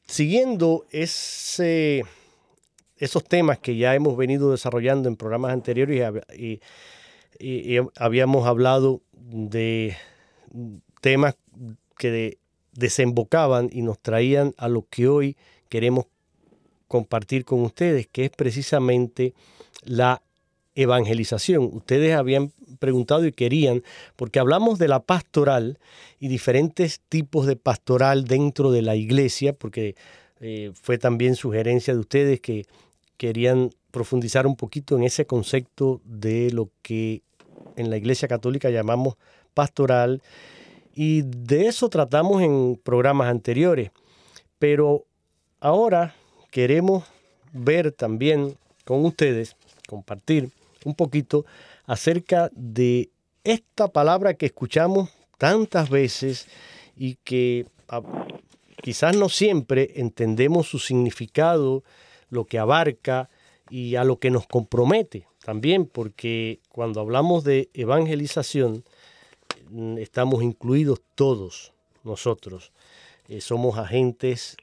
siguiendo 0.05 0.85
ese, 0.91 2.03
esos 3.01 3.23
temas 3.23 3.57
que 3.59 3.75
ya 3.75 3.95
hemos 3.95 4.15
venido 4.15 4.51
desarrollando 4.51 5.09
en 5.09 5.15
programas 5.17 5.51
anteriores 5.51 6.13
y, 6.37 6.61
y 7.39 7.77
habíamos 7.97 8.47
hablado 8.47 9.01
de 9.13 9.97
temas 11.01 11.35
que 11.97 12.37
desembocaban 12.73 13.69
y 13.71 13.81
nos 13.81 13.99
traían 13.99 14.53
a 14.57 14.69
lo 14.69 14.85
que 14.89 15.07
hoy 15.07 15.35
queremos 15.67 16.05
compartir 16.87 17.43
con 17.43 17.61
ustedes, 17.61 18.07
que 18.07 18.25
es 18.25 18.31
precisamente 18.31 19.33
la 19.83 20.21
evangelización. 20.75 21.69
Ustedes 21.73 22.15
habían 22.15 22.51
preguntado 22.79 23.25
y 23.25 23.31
querían, 23.31 23.83
porque 24.15 24.39
hablamos 24.39 24.77
de 24.77 24.87
la 24.87 25.01
pastoral 25.01 25.79
y 26.19 26.27
diferentes 26.27 26.99
tipos 27.09 27.47
de 27.47 27.55
pastoral 27.55 28.25
dentro 28.25 28.71
de 28.71 28.83
la 28.83 28.95
iglesia, 28.95 29.53
porque 29.53 29.95
eh, 30.39 30.71
fue 30.73 30.97
también 30.97 31.35
sugerencia 31.35 31.93
de 31.93 31.99
ustedes 31.99 32.41
que 32.41 32.65
querían 33.21 33.69
profundizar 33.91 34.47
un 34.47 34.55
poquito 34.55 34.97
en 34.97 35.03
ese 35.03 35.27
concepto 35.27 36.01
de 36.05 36.49
lo 36.49 36.71
que 36.81 37.21
en 37.75 37.91
la 37.91 37.97
Iglesia 37.97 38.27
Católica 38.27 38.71
llamamos 38.71 39.13
pastoral 39.53 40.23
y 40.95 41.21
de 41.21 41.67
eso 41.67 41.87
tratamos 41.87 42.41
en 42.41 42.81
programas 42.83 43.27
anteriores. 43.27 43.91
Pero 44.57 45.05
ahora 45.59 46.15
queremos 46.49 47.03
ver 47.53 47.91
también 47.91 48.57
con 48.85 49.05
ustedes, 49.05 49.55
compartir 49.87 50.49
un 50.83 50.95
poquito 50.95 51.45
acerca 51.85 52.49
de 52.55 53.11
esta 53.43 53.87
palabra 53.87 54.33
que 54.33 54.47
escuchamos 54.47 55.11
tantas 55.37 55.91
veces 55.91 56.47
y 56.97 57.17
que 57.23 57.67
ah, 57.87 58.01
quizás 58.81 59.15
no 59.15 59.29
siempre 59.29 59.91
entendemos 59.97 60.67
su 60.67 60.79
significado, 60.79 61.83
lo 62.31 62.45
que 62.45 62.57
abarca 62.57 63.29
y 63.69 63.95
a 63.95 64.03
lo 64.03 64.17
que 64.17 64.31
nos 64.31 64.47
compromete 64.47 65.27
también 65.43 65.85
porque 65.85 66.59
cuando 66.69 67.01
hablamos 67.01 67.43
de 67.43 67.69
evangelización 67.73 68.83
mm, 69.69 69.97
estamos 69.97 70.43
incluidos 70.43 71.01
todos 71.15 71.73
nosotros. 72.03 72.71
Eh, 73.27 73.41
somos 73.41 73.77
agentes 73.77 74.57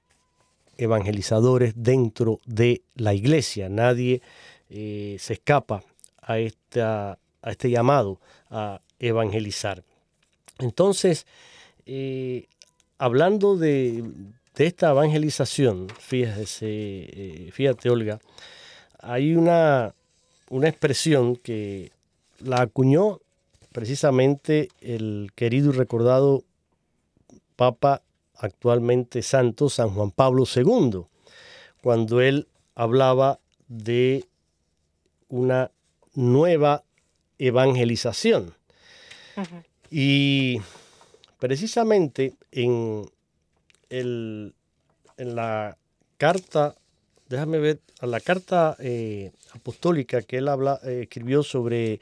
evangelizadores 0.76 1.74
dentro 1.76 2.40
de 2.46 2.82
la 2.94 3.14
iglesia. 3.14 3.68
Nadie 3.68 4.22
eh, 4.70 5.16
se 5.18 5.34
escapa 5.34 5.82
a, 6.20 6.38
esta, 6.38 7.18
a 7.42 7.50
este 7.50 7.70
llamado 7.70 8.20
a 8.50 8.80
evangelizar. 9.00 9.82
Entonces, 10.58 11.26
eh, 11.86 12.46
hablando 12.98 13.56
de, 13.56 14.04
esta 14.66 14.90
evangelización, 14.90 15.88
fíjate, 15.98 17.50
fíjate 17.52 17.90
Olga, 17.90 18.18
hay 18.98 19.34
una, 19.34 19.94
una 20.50 20.68
expresión 20.68 21.36
que 21.36 21.92
la 22.40 22.62
acuñó 22.62 23.20
precisamente 23.72 24.68
el 24.80 25.30
querido 25.34 25.70
y 25.70 25.76
recordado 25.76 26.44
Papa 27.56 28.02
actualmente 28.36 29.22
santo 29.22 29.68
San 29.68 29.90
Juan 29.90 30.10
Pablo 30.10 30.44
II, 30.52 31.02
cuando 31.82 32.20
él 32.20 32.48
hablaba 32.74 33.40
de 33.66 34.24
una 35.28 35.70
nueva 36.14 36.84
evangelización. 37.38 38.54
Y 39.90 40.60
precisamente 41.38 42.34
en, 42.52 43.08
el, 43.90 44.54
en 45.16 45.34
la 45.34 45.76
carta, 46.16 46.74
déjame 47.28 47.58
ver, 47.58 47.80
a 48.00 48.06
la 48.06 48.20
carta 48.20 48.76
eh, 48.78 49.32
apostólica 49.52 50.22
que 50.22 50.38
él 50.38 50.48
habla, 50.48 50.80
eh, 50.84 51.00
escribió 51.02 51.42
sobre 51.42 52.00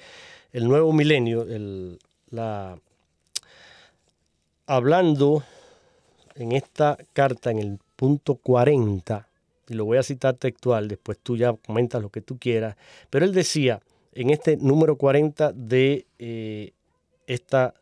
el 0.53 0.69
nuevo 0.69 0.93
milenio, 0.93 1.43
el, 1.43 1.99
la, 2.31 2.79
hablando 4.67 5.45
en 6.35 6.53
esta 6.53 6.99
carta, 7.13 7.51
en 7.51 7.59
el 7.59 7.79
punto 7.97 8.37
40, 8.37 9.29
y 9.69 9.75
lo 9.75 9.85
voy 9.85 9.99
a 9.99 10.03
citar 10.03 10.35
textual, 10.35 10.89
después 10.89 11.19
tú 11.23 11.37
ya 11.37 11.53
comentas 11.55 12.03
lo 12.03 12.11
que 12.11 12.21
tú 12.21 12.39
quieras, 12.39 12.77
pero 13.11 13.25
él 13.25 13.33
decía 13.33 13.81
en 14.13 14.31
este 14.31 14.57
número 14.57 14.97
40 14.97 15.53
de 15.53 16.07
eh, 16.19 16.73
esta 17.27 17.75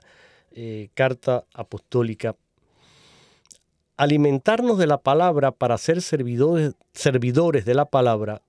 carta 0.95 1.45
apostólica, 1.53 2.37
alimentarnos 3.97 4.79
de 4.79 4.87
la 4.87 4.99
palabra 4.99 5.53
para 5.53 5.79
ser 5.79 6.03
servidores, 6.03 7.65
de 7.65 7.75
la 7.75 7.85
palabra 7.85 8.43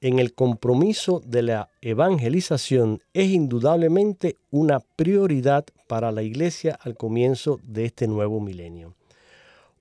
en 0.00 0.18
el 0.18 0.34
compromiso 0.34 1.22
de 1.24 1.42
la 1.42 1.68
evangelización 1.80 3.02
es 3.12 3.30
indudablemente 3.30 4.36
una 4.50 4.80
prioridad 4.80 5.64
para 5.86 6.10
la 6.10 6.22
Iglesia 6.22 6.78
al 6.82 6.96
comienzo 6.96 7.60
de 7.62 7.84
este 7.84 8.08
nuevo 8.08 8.40
milenio. 8.40 8.94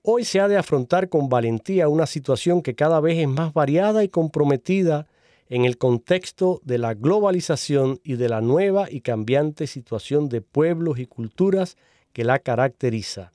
Hoy 0.03 0.25
se 0.25 0.39
ha 0.39 0.47
de 0.47 0.57
afrontar 0.57 1.09
con 1.09 1.29
valentía 1.29 1.87
una 1.87 2.05
situación 2.05 2.61
que 2.61 2.75
cada 2.75 2.99
vez 2.99 3.19
es 3.19 3.27
más 3.27 3.53
variada 3.53 4.03
y 4.03 4.09
comprometida 4.09 5.07
en 5.49 5.65
el 5.65 5.77
contexto 5.77 6.61
de 6.63 6.77
la 6.77 6.93
globalización 6.93 7.99
y 8.03 8.15
de 8.15 8.29
la 8.29 8.41
nueva 8.41 8.87
y 8.89 9.01
cambiante 9.01 9.67
situación 9.67 10.29
de 10.29 10.41
pueblos 10.41 10.97
y 10.97 11.05
culturas 11.05 11.77
que 12.13 12.23
la 12.23 12.39
caracteriza. 12.39 13.33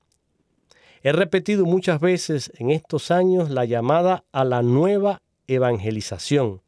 He 1.02 1.12
repetido 1.12 1.64
muchas 1.64 2.00
veces 2.00 2.52
en 2.56 2.70
estos 2.70 3.10
años 3.10 3.50
la 3.50 3.64
llamada 3.64 4.24
a 4.32 4.44
la 4.44 4.62
nueva 4.62 5.22
evangelización. 5.46 6.62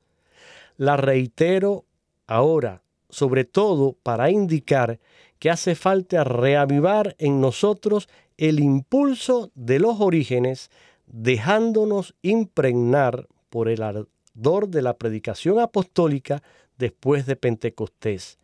La 0.76 0.96
reitero 0.96 1.84
ahora, 2.26 2.82
sobre 3.08 3.44
todo 3.44 3.96
para 4.02 4.30
indicar 4.30 5.00
que 5.38 5.50
hace 5.50 5.74
falta 5.74 6.24
reavivar 6.24 7.14
en 7.18 7.40
nosotros 7.40 8.08
el 8.36 8.60
impulso 8.60 9.50
de 9.54 9.78
los 9.78 10.00
orígenes, 10.00 10.70
dejándonos 11.06 12.14
impregnar 12.22 13.28
por 13.48 13.68
el 13.68 13.82
ardor 13.82 14.68
de 14.68 14.82
la 14.82 14.96
predicación 14.96 15.58
apostólica 15.58 16.42
después 16.76 17.26
de 17.26 17.36
Pentecostés. 17.36 18.38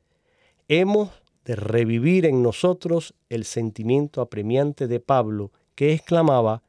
Hemos 0.68 1.10
de 1.44 1.56
revivir 1.56 2.24
en 2.26 2.42
nosotros 2.42 3.14
el 3.28 3.44
sentimiento 3.44 4.20
apremiante 4.20 4.88
de 4.88 4.98
Pablo, 4.98 5.52
que 5.74 5.92
exclamaba, 5.92 6.62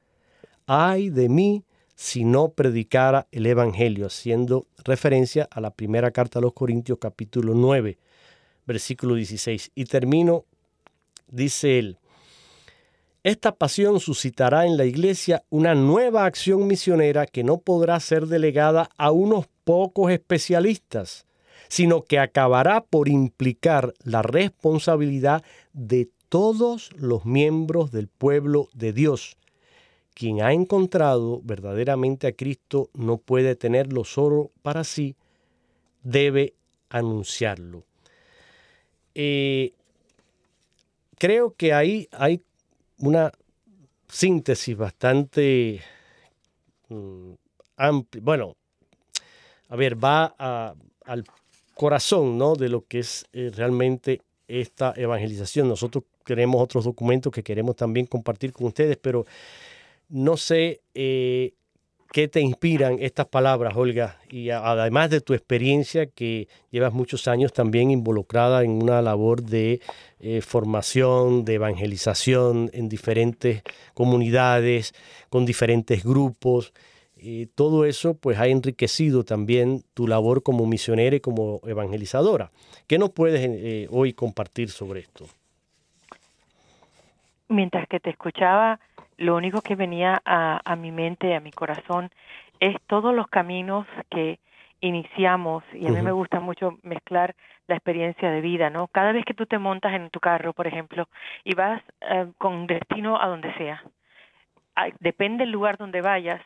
ay 0.67 1.09
de 1.09 1.29
mí 1.29 1.63
si 1.95 2.25
no 2.25 2.49
predicara 2.49 3.27
el 3.31 3.45
Evangelio, 3.45 4.07
haciendo 4.07 4.67
referencia 4.83 5.47
a 5.49 5.61
la 5.61 5.71
primera 5.71 6.11
carta 6.11 6.39
a 6.39 6.41
los 6.41 6.53
Corintios 6.53 6.97
capítulo 6.99 7.53
9, 7.53 7.97
versículo 8.65 9.15
16. 9.15 9.71
Y 9.75 9.85
termino, 9.85 10.45
dice 11.27 11.79
él, 11.79 11.97
esta 13.23 13.55
pasión 13.55 13.99
suscitará 13.99 14.67
en 14.67 14.77
la 14.77 14.85
iglesia 14.85 15.43
una 15.49 15.73
nueva 15.73 16.25
acción 16.25 16.67
misionera 16.67 17.25
que 17.25 17.43
no 17.43 17.57
podrá 17.57 17.99
ser 17.99 18.27
delegada 18.27 18.89
a 18.97 19.11
unos 19.11 19.47
pocos 19.63 20.11
especialistas, 20.11 21.25
sino 21.67 22.03
que 22.03 22.19
acabará 22.19 22.83
por 22.83 23.09
implicar 23.09 23.93
la 24.03 24.21
responsabilidad 24.21 25.43
de 25.73 26.09
todos 26.35 26.89
los 26.97 27.23
miembros 27.23 27.93
del 27.93 28.09
pueblo 28.09 28.67
de 28.73 28.91
Dios. 28.91 29.37
Quien 30.13 30.41
ha 30.41 30.51
encontrado 30.51 31.39
verdaderamente 31.41 32.27
a 32.27 32.33
Cristo 32.33 32.89
no 32.93 33.19
puede 33.19 33.55
tenerlo 33.55 34.03
solo 34.03 34.51
para 34.61 34.83
sí, 34.83 35.15
debe 36.03 36.53
anunciarlo. 36.89 37.85
Eh, 39.13 39.71
creo 41.17 41.55
que 41.55 41.71
ahí 41.71 42.09
hay 42.11 42.41
una 42.97 43.31
síntesis 44.09 44.75
bastante 44.75 45.79
mm, 46.89 47.31
amplia. 47.77 48.21
Bueno, 48.25 48.57
a 49.69 49.77
ver, 49.77 50.03
va 50.03 50.75
al 51.05 51.23
corazón 51.75 52.37
¿no? 52.37 52.57
de 52.57 52.67
lo 52.67 52.81
que 52.81 52.99
es 52.99 53.25
eh, 53.31 53.53
realmente 53.55 54.21
esta 54.49 54.93
evangelización. 54.97 55.69
Nosotros 55.69 56.03
tenemos 56.25 56.61
otros 56.61 56.83
documentos 56.83 57.31
que 57.31 57.43
queremos 57.43 57.75
también 57.75 58.05
compartir 58.07 58.51
con 58.51 58.67
ustedes, 58.67 58.97
pero 58.97 59.25
no 60.09 60.37
sé 60.37 60.81
eh, 60.93 61.53
qué 62.11 62.27
te 62.27 62.41
inspiran 62.41 62.97
estas 62.99 63.27
palabras, 63.27 63.75
Olga, 63.75 64.19
y 64.29 64.49
además 64.49 65.09
de 65.09 65.21
tu 65.21 65.33
experiencia 65.33 66.07
que 66.07 66.47
llevas 66.71 66.93
muchos 66.93 67.27
años 67.27 67.53
también 67.53 67.91
involucrada 67.91 68.63
en 68.63 68.83
una 68.83 69.01
labor 69.01 69.43
de 69.43 69.81
eh, 70.19 70.41
formación, 70.41 71.45
de 71.45 71.55
evangelización 71.55 72.69
en 72.73 72.89
diferentes 72.89 73.63
comunidades, 73.93 74.93
con 75.29 75.45
diferentes 75.45 76.03
grupos. 76.03 76.73
todo 77.55 77.85
eso 77.85 78.13
pues 78.13 78.37
ha 78.37 78.47
enriquecido 78.47 79.23
también 79.23 79.83
tu 79.95 80.07
labor 80.07 80.43
como 80.43 80.67
misionera 80.67 81.15
y 81.15 81.19
como 81.21 81.59
evangelizadora. 81.65 82.51
¿Qué 82.87 82.99
nos 82.99 83.11
puedes 83.11 83.41
eh, 83.43 83.87
hoy 83.89 84.13
compartir 84.13 84.69
sobre 84.69 84.99
esto? 85.01 85.25
Mientras 87.47 87.87
que 87.87 87.99
te 87.99 88.09
escuchaba, 88.09 88.79
lo 89.17 89.35
único 89.35 89.61
que 89.61 89.75
venía 89.75 90.21
a, 90.25 90.59
a 90.63 90.75
mi 90.75 90.91
mente, 90.91 91.35
a 91.35 91.39
mi 91.39 91.51
corazón, 91.51 92.09
es 92.59 92.75
todos 92.87 93.13
los 93.13 93.27
caminos 93.27 93.85
que 94.09 94.39
iniciamos 94.81 95.63
y 95.73 95.87
a 95.87 95.91
mí 95.91 96.01
me 96.01 96.11
gusta 96.11 96.39
mucho 96.39 96.77
mezclar 96.83 97.35
la 97.67 97.75
experiencia 97.75 98.29
de 98.29 98.41
vida, 98.41 98.69
¿no? 98.69 98.87
Cada 98.87 99.11
vez 99.11 99.25
que 99.25 99.33
tú 99.33 99.45
te 99.45 99.57
montas 99.57 99.93
en 99.93 100.09
tu 100.09 100.19
carro, 100.19 100.53
por 100.53 100.67
ejemplo, 100.67 101.07
y 101.43 101.55
vas 101.55 101.81
eh, 102.01 102.27
con 102.37 102.67
destino 102.67 103.19
a 103.19 103.27
donde 103.27 103.53
sea, 103.55 103.83
depende 104.99 105.43
del 105.43 105.51
lugar 105.51 105.77
donde 105.77 106.01
vayas, 106.01 106.41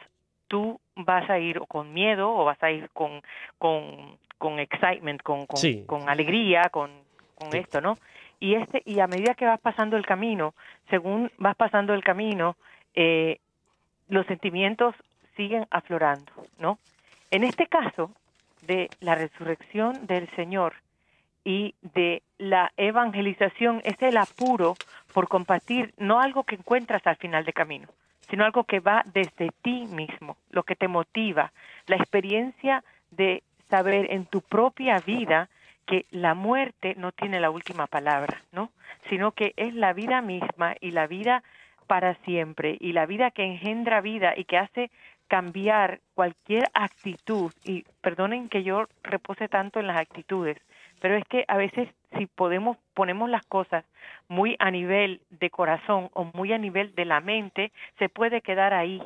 tú 0.47 0.79
vas 0.95 1.29
a 1.29 1.39
ir 1.39 1.59
con 1.67 1.93
miedo 1.93 2.33
o 2.33 2.45
vas 2.45 2.61
a 2.63 2.71
ir 2.71 2.89
con 2.91 3.21
con, 3.57 4.17
con 4.37 4.59
excitement, 4.59 5.21
con 5.21 5.45
con, 5.45 5.59
con 5.85 6.09
alegría, 6.09 6.69
con, 6.71 6.91
con 7.35 7.53
esto, 7.55 7.81
¿no? 7.81 7.97
Y 8.39 8.55
este 8.55 8.81
y 8.85 8.99
a 8.99 9.07
medida 9.07 9.35
que 9.35 9.45
vas 9.45 9.59
pasando 9.59 9.97
el 9.97 10.05
camino, 10.05 10.53
según 10.89 11.31
vas 11.37 11.55
pasando 11.55 11.93
el 11.93 12.03
camino, 12.03 12.55
eh, 12.93 13.39
los 14.07 14.25
sentimientos 14.27 14.95
siguen 15.35 15.67
aflorando, 15.69 16.31
¿no? 16.57 16.79
En 17.31 17.43
este 17.43 17.67
caso 17.67 18.11
de 18.61 18.89
la 18.99 19.15
resurrección 19.15 20.05
del 20.07 20.29
Señor 20.35 20.73
y 21.43 21.75
de 21.81 22.21
la 22.37 22.71
evangelización 22.77 23.81
es 23.83 24.01
el 24.01 24.17
apuro 24.17 24.75
por 25.13 25.27
compartir 25.27 25.93
no 25.97 26.19
algo 26.19 26.43
que 26.43 26.55
encuentras 26.55 27.05
al 27.07 27.15
final 27.17 27.45
de 27.45 27.53
camino, 27.53 27.87
sino 28.29 28.45
algo 28.45 28.63
que 28.63 28.79
va 28.79 29.03
desde 29.13 29.49
ti 29.61 29.85
mismo, 29.87 30.37
lo 30.49 30.63
que 30.63 30.75
te 30.75 30.87
motiva, 30.87 31.51
la 31.87 31.95
experiencia 31.95 32.83
de 33.11 33.43
saber 33.69 34.11
en 34.11 34.25
tu 34.25 34.41
propia 34.41 34.99
vida 34.99 35.49
que 35.89 36.05
la 36.11 36.35
muerte 36.35 36.93
no 36.97 37.11
tiene 37.11 37.39
la 37.39 37.49
última 37.49 37.87
palabra, 37.87 38.43
¿no? 38.51 38.69
Sino 39.09 39.31
que 39.31 39.53
es 39.57 39.73
la 39.73 39.91
vida 39.93 40.21
misma 40.21 40.75
y 40.79 40.91
la 40.91 41.07
vida 41.07 41.41
para 41.87 42.13
siempre 42.25 42.77
y 42.79 42.93
la 42.93 43.07
vida 43.07 43.31
que 43.31 43.43
engendra 43.43 43.99
vida 43.99 44.33
y 44.37 44.43
que 44.43 44.59
hace 44.59 44.91
cambiar 45.27 45.99
cualquier 46.13 46.69
actitud 46.75 47.51
y 47.63 47.85
perdonen 48.01 48.49
que 48.49 48.61
yo 48.61 48.87
repose 49.01 49.47
tanto 49.47 49.79
en 49.79 49.87
las 49.87 49.97
actitudes, 49.97 50.57
pero 51.01 51.15
es 51.15 51.23
que 51.25 51.43
a 51.47 51.57
veces 51.57 51.89
si 52.15 52.27
podemos 52.27 52.77
ponemos 52.93 53.27
las 53.27 53.45
cosas 53.47 53.83
muy 54.27 54.55
a 54.59 54.69
nivel 54.69 55.21
de 55.31 55.49
corazón 55.49 56.09
o 56.13 56.25
muy 56.35 56.53
a 56.53 56.59
nivel 56.59 56.93
de 56.93 57.05
la 57.05 57.19
mente, 57.19 57.71
se 57.97 58.09
puede 58.09 58.41
quedar 58.41 58.75
ahí. 58.75 59.01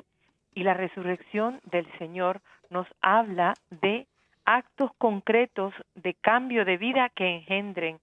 Y 0.53 0.63
la 0.63 0.73
resurrección 0.73 1.61
del 1.71 1.87
Señor 1.97 2.41
nos 2.69 2.87
habla 3.01 3.53
de 3.69 4.05
actos 4.45 4.91
concretos 4.97 5.73
de 5.95 6.13
cambio 6.15 6.65
de 6.65 6.77
vida 6.77 7.09
que 7.09 7.35
engendren 7.35 7.99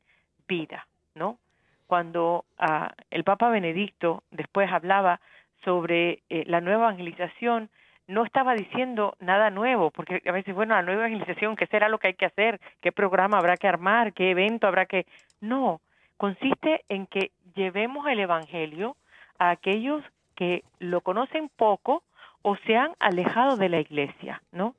vida, 0.49 0.87
¿no? 1.15 1.39
Cuando 1.87 2.45
ah, 2.59 2.93
el 3.11 3.25
Papa 3.25 3.51
Benedicto 3.51 4.23
después 4.31 4.71
hablaba 4.73 5.21
sobre 5.65 6.23
eh, 6.31 6.45
la 6.47 6.61
nueva 6.61 6.85
evangelización, 6.85 7.69
no 8.07 8.25
estaba 8.25 8.55
diciendo 8.55 9.15
nada 9.21 9.51
nuevo, 9.51 9.91
porque 9.91 10.21
a 10.27 10.33
veces, 10.33 10.55
bueno, 10.55 10.75
la 10.75 10.83
nueva 10.83 11.07
evangelización, 11.07 11.55
¿qué 11.57 11.67
será 11.67 11.89
lo 11.89 11.99
que 11.99 12.09
hay 12.09 12.15
que 12.15 12.27
hacer? 12.27 12.61
¿Qué 12.81 12.91
programa 12.91 13.39
habrá 13.39 13.57
que 13.57 13.69
armar? 13.69 14.13
¿Qué 14.13 14.31
evento 14.31 14.67
habrá 14.67 14.87
que...? 14.87 15.07
No, 15.41 15.81
consiste 16.17 16.85
en 16.89 17.07
que 17.07 17.31
llevemos 17.55 18.07
el 18.09 18.21
Evangelio 18.21 18.97
a 19.39 19.51
aquellos 19.51 20.03
que 20.35 20.65
lo 20.81 21.03
conocen 21.03 21.51
poco 21.57 22.03
o 22.43 22.57
se 22.57 22.77
han 22.77 22.95
alejado 22.99 23.57
de 23.57 23.69
la 23.69 23.81
iglesia, 23.81 24.43
¿no? 24.51 24.75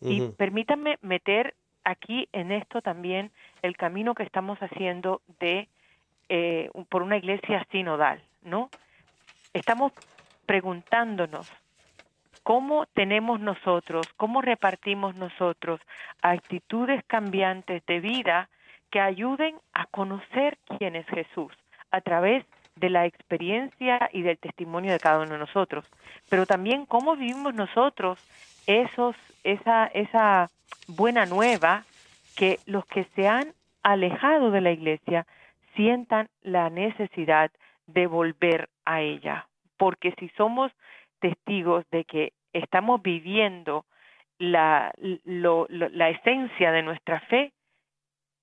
Y 0.00 0.28
permítanme 0.28 0.98
meter 1.00 1.54
aquí 1.84 2.28
en 2.32 2.52
esto 2.52 2.82
también 2.82 3.30
el 3.62 3.76
camino 3.76 4.14
que 4.14 4.24
estamos 4.24 4.58
haciendo 4.58 5.22
de 5.40 5.68
eh, 6.28 6.70
por 6.88 7.02
una 7.02 7.16
iglesia 7.16 7.64
sinodal, 7.70 8.20
¿no? 8.42 8.68
Estamos 9.54 9.92
preguntándonos 10.44 11.50
cómo 12.42 12.86
tenemos 12.86 13.40
nosotros, 13.40 14.08
cómo 14.16 14.42
repartimos 14.42 15.16
nosotros 15.16 15.80
actitudes 16.22 17.02
cambiantes 17.06 17.84
de 17.86 18.00
vida 18.00 18.48
que 18.90 19.00
ayuden 19.00 19.56
a 19.72 19.86
conocer 19.86 20.58
quién 20.78 20.96
es 20.96 21.06
Jesús 21.06 21.52
a 21.90 22.00
través 22.00 22.44
de 22.76 22.90
la 22.90 23.06
experiencia 23.06 24.10
y 24.12 24.22
del 24.22 24.38
testimonio 24.38 24.92
de 24.92 24.98
cada 24.98 25.20
uno 25.20 25.32
de 25.32 25.38
nosotros, 25.38 25.84
pero 26.28 26.46
también 26.46 26.86
cómo 26.86 27.16
vivimos 27.16 27.54
nosotros 27.54 28.18
esos, 28.66 29.16
esa, 29.44 29.86
esa 29.86 30.50
buena 30.88 31.26
nueva 31.26 31.84
que 32.36 32.58
los 32.66 32.84
que 32.86 33.04
se 33.14 33.28
han 33.28 33.52
alejado 33.82 34.50
de 34.50 34.60
la 34.60 34.72
iglesia 34.72 35.26
sientan 35.74 36.28
la 36.42 36.70
necesidad 36.70 37.50
de 37.86 38.06
volver 38.06 38.68
a 38.84 39.00
ella, 39.00 39.46
porque 39.76 40.12
si 40.18 40.28
somos 40.30 40.72
testigos 41.20 41.84
de 41.90 42.04
que 42.04 42.32
estamos 42.52 43.02
viviendo 43.02 43.84
la, 44.38 44.92
la 44.98 46.10
esencia 46.10 46.72
de 46.72 46.82
nuestra 46.82 47.20
fe, 47.20 47.52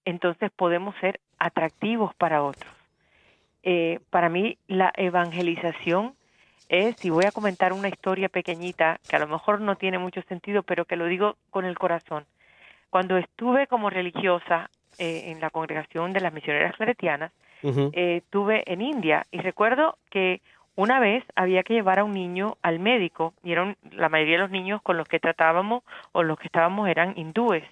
entonces 0.05 0.51
podemos 0.51 0.95
ser 0.97 1.19
atractivos 1.39 2.13
para 2.15 2.43
otros. 2.43 2.73
Eh, 3.63 3.99
para 4.09 4.29
mí 4.29 4.57
la 4.67 4.91
evangelización 4.95 6.15
es, 6.73 7.05
y 7.05 7.09
voy 7.09 7.25
a 7.25 7.31
comentar 7.31 7.71
una 7.71 7.87
historia 7.87 8.29
pequeñita 8.29 8.99
que 9.07 9.15
a 9.15 9.19
lo 9.19 9.27
mejor 9.27 9.61
no 9.61 9.75
tiene 9.75 9.99
mucho 9.99 10.21
sentido, 10.23 10.63
pero 10.63 10.85
que 10.85 10.95
lo 10.95 11.05
digo 11.05 11.35
con 11.51 11.65
el 11.65 11.77
corazón. 11.77 12.25
Cuando 12.89 13.17
estuve 13.17 13.67
como 13.67 13.89
religiosa 13.89 14.69
eh, 14.97 15.31
en 15.31 15.39
la 15.39 15.51
congregación 15.51 16.13
de 16.13 16.21
las 16.21 16.33
misioneras 16.33 16.75
claretianas, 16.75 17.31
eh, 17.63 18.17
estuve 18.17 18.63
en 18.71 18.81
India 18.81 19.25
y 19.31 19.37
recuerdo 19.37 19.97
que 20.09 20.41
una 20.75 20.99
vez 20.99 21.23
había 21.35 21.63
que 21.63 21.75
llevar 21.75 21.99
a 21.99 22.03
un 22.03 22.13
niño 22.13 22.57
al 22.61 22.79
médico 22.79 23.33
y 23.41 23.53
eran 23.53 23.77
la 23.91 24.09
mayoría 24.09 24.35
de 24.35 24.41
los 24.41 24.51
niños 24.51 24.81
con 24.81 24.97
los 24.97 25.07
que 25.07 25.19
tratábamos 25.19 25.83
o 26.11 26.23
los 26.23 26.37
que 26.37 26.47
estábamos 26.47 26.89
eran 26.89 27.13
hindúes 27.15 27.63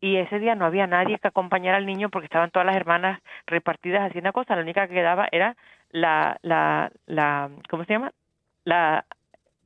y 0.00 0.16
ese 0.16 0.38
día 0.38 0.54
no 0.54 0.64
había 0.64 0.86
nadie 0.86 1.18
que 1.18 1.28
acompañara 1.28 1.76
al 1.76 1.86
niño 1.86 2.08
porque 2.08 2.24
estaban 2.24 2.50
todas 2.50 2.66
las 2.66 2.76
hermanas 2.76 3.20
repartidas 3.46 4.08
haciendo 4.08 4.32
cosas, 4.32 4.56
la 4.56 4.62
única 4.62 4.88
que 4.88 4.94
quedaba 4.94 5.28
era 5.30 5.56
la, 5.90 6.38
la, 6.42 6.90
la, 7.06 7.50
¿cómo 7.68 7.84
se 7.84 7.92
llama? 7.92 8.12
La, 8.70 9.04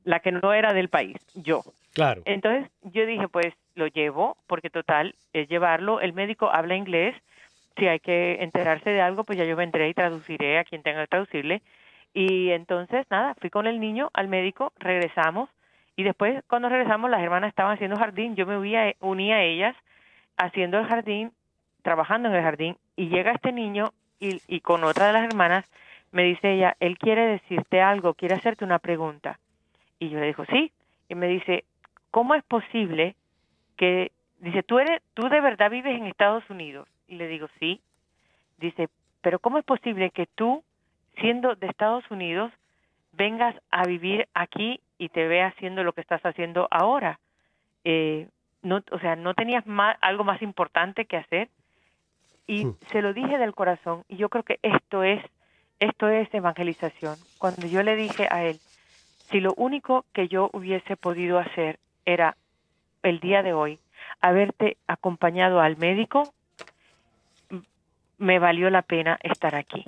la 0.03 0.19
que 0.19 0.31
no 0.31 0.51
era 0.51 0.73
del 0.73 0.89
país, 0.89 1.17
yo. 1.35 1.61
Claro. 1.93 2.23
Entonces 2.25 2.71
yo 2.81 3.05
dije, 3.05 3.27
pues 3.27 3.53
lo 3.75 3.85
llevo, 3.85 4.35
porque 4.47 4.71
total, 4.71 5.13
es 5.31 5.47
llevarlo, 5.47 6.01
el 6.01 6.13
médico 6.13 6.49
habla 6.51 6.75
inglés, 6.75 7.15
si 7.77 7.87
hay 7.87 7.99
que 7.99 8.37
enterarse 8.41 8.89
de 8.89 9.01
algo, 9.01 9.23
pues 9.23 9.37
ya 9.37 9.45
yo 9.45 9.55
vendré 9.55 9.89
y 9.89 9.93
traduciré 9.93 10.57
a 10.57 10.63
quien 10.63 10.81
tenga 10.81 11.01
que 11.01 11.07
traducirle. 11.07 11.61
Y 12.15 12.49
entonces, 12.49 13.05
nada, 13.11 13.35
fui 13.35 13.51
con 13.51 13.67
el 13.67 13.79
niño 13.79 14.09
al 14.13 14.27
médico, 14.27 14.73
regresamos, 14.79 15.49
y 15.95 16.01
después 16.01 16.43
cuando 16.47 16.67
regresamos 16.67 17.11
las 17.11 17.21
hermanas 17.21 17.49
estaban 17.49 17.73
haciendo 17.73 17.97
jardín, 17.97 18.35
yo 18.35 18.47
me 18.47 18.57
uní 18.57 19.31
a, 19.33 19.43
ellas, 19.43 19.75
haciendo 20.35 20.79
el 20.79 20.87
jardín, 20.87 21.31
trabajando 21.83 22.29
en 22.29 22.35
el 22.35 22.41
jardín, 22.41 22.77
y 22.95 23.09
llega 23.09 23.33
este 23.33 23.51
niño 23.51 23.93
y, 24.19 24.41
y 24.47 24.61
con 24.61 24.83
otra 24.83 25.07
de 25.07 25.13
las 25.13 25.25
hermanas 25.25 25.69
me 26.15 26.23
dice 26.23 26.53
ella, 26.53 26.77
él 26.79 26.97
quiere 26.97 27.27
decirte 27.27 27.81
algo, 27.81 28.13
quiere 28.13 28.35
hacerte 28.35 28.63
una 28.63 28.79
pregunta. 28.79 29.37
Y 29.99 30.07
yo 30.07 30.17
le 30.17 30.27
digo, 30.27 30.45
sí. 30.45 30.71
Y 31.09 31.15
me 31.15 31.27
dice, 31.27 31.65
¿cómo 32.09 32.35
es 32.35 32.43
posible 32.45 33.17
que, 33.75 34.13
dice, 34.39 34.63
tú, 34.63 34.79
eres, 34.79 35.01
tú 35.13 35.27
de 35.27 35.41
verdad 35.41 35.69
vives 35.69 35.93
en 35.93 36.05
Estados 36.05 36.49
Unidos? 36.49 36.87
Y 37.09 37.15
le 37.15 37.27
digo, 37.27 37.47
sí. 37.59 37.81
Dice, 38.59 38.87
pero 39.19 39.39
¿cómo 39.39 39.57
es 39.57 39.65
posible 39.65 40.09
que 40.11 40.25
tú, 40.25 40.63
siendo 41.19 41.55
de 41.55 41.67
Estados 41.67 42.09
Unidos, 42.09 42.49
vengas 43.11 43.53
a 43.69 43.83
vivir 43.83 44.29
aquí 44.33 44.79
y 44.97 45.09
te 45.09 45.27
veas 45.27 45.53
haciendo 45.53 45.83
lo 45.83 45.91
que 45.91 45.99
estás 45.99 46.25
haciendo 46.25 46.69
ahora? 46.71 47.19
Eh, 47.83 48.29
no, 48.61 48.81
o 48.89 48.99
sea, 48.99 49.17
no 49.17 49.33
tenías 49.33 49.67
más, 49.67 49.97
algo 49.99 50.23
más 50.23 50.41
importante 50.41 51.07
que 51.07 51.17
hacer. 51.17 51.49
Y 52.47 52.67
hmm. 52.67 52.77
se 52.93 53.01
lo 53.01 53.13
dije 53.13 53.37
del 53.37 53.53
corazón 53.53 54.05
y 54.07 54.15
yo 54.15 54.29
creo 54.29 54.43
que 54.43 54.59
esto 54.61 55.03
es, 55.03 55.21
esto 55.79 56.09
es 56.09 56.33
evangelización. 56.33 57.15
Cuando 57.37 57.67
yo 57.67 57.83
le 57.83 57.95
dije 57.95 58.27
a 58.29 58.43
él, 58.43 58.59
si 59.29 59.39
lo 59.39 59.53
único 59.55 60.05
que 60.13 60.27
yo 60.27 60.49
hubiese 60.53 60.95
podido 60.95 61.39
hacer 61.39 61.79
era 62.05 62.37
el 63.03 63.19
día 63.19 63.43
de 63.43 63.53
hoy 63.53 63.79
haberte 64.21 64.77
acompañado 64.87 65.59
al 65.61 65.77
médico, 65.77 66.33
me 68.17 68.39
valió 68.39 68.69
la 68.69 68.81
pena 68.81 69.19
estar 69.21 69.55
aquí. 69.55 69.83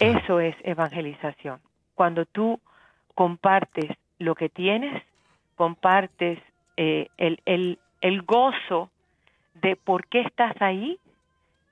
Eso 0.00 0.40
es 0.40 0.56
evangelización. 0.62 1.60
Cuando 1.94 2.24
tú 2.26 2.60
compartes 3.14 3.90
lo 4.18 4.34
que 4.34 4.48
tienes, 4.48 5.02
compartes 5.56 6.38
eh, 6.76 7.08
el, 7.16 7.40
el, 7.46 7.78
el 8.00 8.22
gozo 8.22 8.90
de 9.54 9.76
por 9.76 10.06
qué 10.06 10.20
estás 10.20 10.54
ahí 10.60 10.98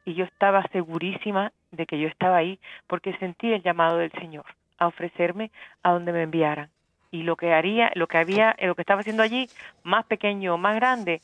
y 0.04 0.14
yo 0.14 0.24
estaba 0.24 0.66
segurísima 0.68 1.52
de 1.76 1.86
que 1.86 1.98
yo 1.98 2.08
estaba 2.08 2.36
ahí 2.36 2.58
porque 2.86 3.16
sentí 3.18 3.52
el 3.52 3.62
llamado 3.62 3.98
del 3.98 4.12
Señor 4.12 4.46
a 4.78 4.86
ofrecerme 4.86 5.50
a 5.82 5.92
donde 5.92 6.12
me 6.12 6.22
enviaran 6.22 6.70
y 7.10 7.22
lo 7.22 7.36
que 7.36 7.52
haría 7.52 7.90
lo 7.94 8.06
que 8.06 8.18
había 8.18 8.56
lo 8.60 8.74
que 8.74 8.82
estaba 8.82 9.00
haciendo 9.00 9.22
allí 9.22 9.48
más 9.82 10.04
pequeño 10.06 10.54
o 10.54 10.58
más 10.58 10.74
grande 10.76 11.20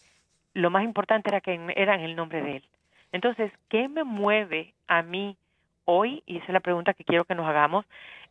lo 0.55 0.71
más 0.71 0.85
importante 0.85 1.31
era 1.31 1.41
que 1.41 1.59
era 1.77 1.95
en 1.95 2.01
el 2.01 2.17
nombre 2.17 2.43
de 2.43 2.57
él 2.57 2.65
entonces 3.13 3.53
qué 3.69 3.89
me 3.89 4.05
mueve 4.05 4.75
a 4.87 5.03
mí 5.03 5.37
hoy 5.85 6.23
y 6.27 6.37
esa 6.37 6.47
es 6.47 6.53
la 6.53 6.61
pregunta 6.61 6.95
que 6.95 7.05
quiero 7.05 7.25
que 7.25 7.35
nos 7.35 7.47
hagamos 7.47 7.85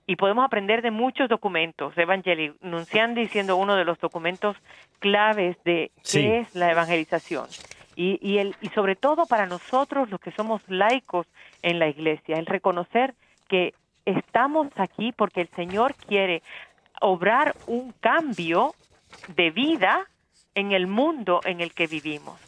y 0.09 0.15
podemos 0.15 0.43
aprender 0.43 0.81
de 0.81 0.89
muchos 0.89 1.29
documentos. 1.29 1.95
Evangeli 1.95 2.51
Nunciandi 2.61 3.21
diciendo 3.21 3.57
uno 3.57 3.75
de 3.75 3.85
los 3.85 3.99
documentos 3.99 4.57
claves 4.97 5.55
de 5.65 5.91
qué 6.11 6.39
es 6.39 6.55
la 6.55 6.71
evangelización. 6.71 7.45
Y, 8.01 8.17
y, 8.21 8.37
el, 8.37 8.55
y 8.61 8.69
sobre 8.69 8.95
todo 8.95 9.25
para 9.25 9.45
nosotros 9.45 10.09
los 10.09 10.21
que 10.21 10.31
somos 10.31 10.61
laicos 10.69 11.27
en 11.61 11.79
la 11.79 11.89
iglesia, 11.89 12.37
el 12.37 12.45
reconocer 12.45 13.13
que 13.49 13.73
estamos 14.05 14.69
aquí 14.77 15.11
porque 15.11 15.41
el 15.41 15.49
Señor 15.49 15.95
quiere 16.07 16.41
obrar 17.01 17.57
un 17.67 17.91
cambio 17.99 18.73
de 19.35 19.51
vida 19.51 20.07
en 20.55 20.71
el 20.71 20.87
mundo 20.87 21.41
en 21.43 21.59
el 21.59 21.73
que 21.73 21.87
vivimos. 21.87 22.39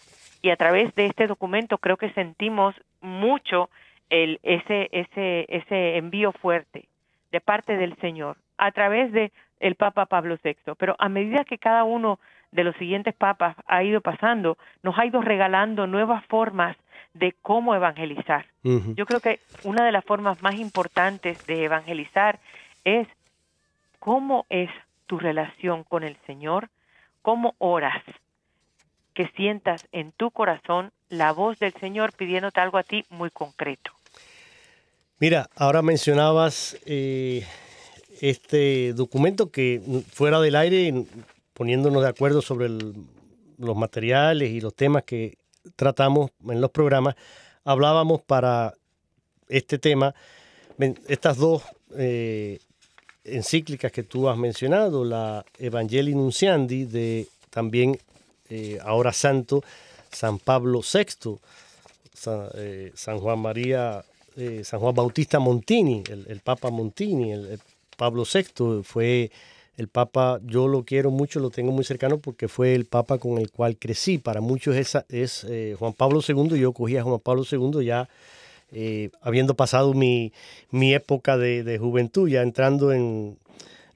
Y 0.41 0.51
a 0.51 0.55
través 0.55 0.95
de 0.95 1.07
este 1.07 1.27
documento 1.27 1.79
creo 1.79 1.97
que 1.97 2.13
sentimos 2.13 2.73
mucho 3.01 3.69
el, 4.09 4.39
ese, 4.43 4.87
ese, 4.93 5.47
ese 5.49 5.97
envío 5.97 6.31
fuerte 6.31 6.87
de 7.33 7.41
parte 7.41 7.75
del 7.75 7.97
Señor 7.97 8.37
a 8.57 8.71
través 8.71 9.11
de 9.11 9.33
el 9.59 9.75
Papa 9.75 10.05
Pablo 10.05 10.37
VI. 10.41 10.75
Pero 10.77 10.95
a 10.97 11.09
medida 11.09 11.43
que 11.43 11.57
cada 11.57 11.83
uno 11.83 12.19
de 12.51 12.63
los 12.63 12.75
siguientes 12.75 13.15
papas 13.15 13.55
ha 13.67 13.83
ido 13.83 14.01
pasando, 14.01 14.57
nos 14.83 14.97
ha 14.97 15.05
ido 15.05 15.21
regalando 15.21 15.87
nuevas 15.87 16.25
formas 16.25 16.77
de 17.13 17.33
cómo 17.41 17.75
evangelizar. 17.75 18.45
Yo 18.63 19.05
creo 19.05 19.19
que 19.19 19.39
una 19.63 19.85
de 19.85 19.91
las 19.91 20.05
formas 20.05 20.41
más 20.41 20.55
importantes 20.55 21.45
de 21.45 21.65
evangelizar 21.65 22.39
es 22.83 23.07
cómo 23.99 24.45
es 24.49 24.69
tu 25.07 25.19
relación 25.19 25.83
con 25.83 26.03
el 26.03 26.15
Señor, 26.25 26.69
cómo 27.21 27.55
oras, 27.57 28.01
que 29.13 29.27
sientas 29.35 29.87
en 29.91 30.11
tu 30.13 30.31
corazón 30.31 30.91
la 31.09 31.33
voz 31.33 31.59
del 31.59 31.73
Señor 31.73 32.13
pidiéndote 32.13 32.61
algo 32.61 32.77
a 32.77 32.83
ti 32.83 33.05
muy 33.09 33.29
concreto. 33.29 33.91
Mira, 35.19 35.49
ahora 35.55 35.81
mencionabas 35.81 36.77
eh, 36.85 37.45
este 38.21 38.93
documento 38.93 39.51
que 39.51 39.81
fuera 40.11 40.39
del 40.39 40.55
aire, 40.55 41.05
poniéndonos 41.62 42.02
de 42.02 42.10
acuerdo 42.10 42.41
sobre 42.41 42.69
los 42.69 43.78
materiales 43.78 44.50
y 44.50 44.62
los 44.62 44.74
temas 44.74 45.04
que 45.04 45.38
tratamos 45.76 46.32
en 46.50 46.60
los 46.60 46.71
programas, 46.71 47.13
hablábamos 47.63 48.19
para 48.24 48.74
este 49.47 49.78
tema, 49.78 50.15
estas 51.08 51.38
dos 51.38 51.62
eh, 51.95 52.58
encíclicas 53.24 53.91
que 53.91 54.02
tú 54.02 54.28
has 54.28 54.39
mencionado, 54.39 55.06
la 55.06 55.45
Evangelii 55.60 56.15
Nunciandi 56.15 56.86
de 56.86 57.28
también 57.52 57.95
eh, 58.50 58.80
ahora 58.84 59.13
santo 59.13 59.63
San 60.12 60.39
Pablo 60.39 60.82
VI, 60.82 61.38
San 62.95 63.19
Juan 63.19 63.38
María 63.38 64.04
San 64.63 64.80
Juan 64.80 64.95
Bautista 64.95 65.38
Montini, 65.38 66.02
el, 66.10 66.39
Papa 66.43 66.71
Montini, 66.71 67.34
el, 67.34 67.60
Pablo 67.95 68.24
VI 68.24 68.82
fue 68.82 69.30
El 69.77 69.88
Papa, 69.88 70.39
yo 70.43 70.67
lo 70.67 70.84
quiero 70.84 71.12
mucho, 71.12 71.39
lo 71.39 71.49
tengo 71.49 71.71
muy 71.71 71.84
cercano 71.84 72.19
porque 72.19 72.47
fue 72.47 72.75
el 72.75 72.86
Papa 72.86 73.17
con 73.17 73.38
el 73.38 73.51
cual 73.51 73.77
crecí. 73.77 74.17
Para 74.17 74.41
muchos 74.41 74.75
esa, 74.75 75.05
es 75.10 75.45
eh, 75.49 75.75
Juan 75.79 75.93
Pablo 75.93 76.21
II. 76.27 76.60
Yo 76.60 76.73
cogí 76.73 76.97
a 76.97 77.03
Juan 77.03 77.19
Pablo 77.19 77.43
II 77.49 77.84
ya 77.86 78.10
eh, 78.73 79.10
habiendo 79.21 79.55
pasado 79.55 79.93
mi, 79.93 80.31
mi 80.69 80.93
época 80.93 81.38
de, 81.38 81.63
de, 81.63 81.77
juventud, 81.77 82.29
ya 82.29 82.41
entrando 82.41 82.93
en, 82.93 83.38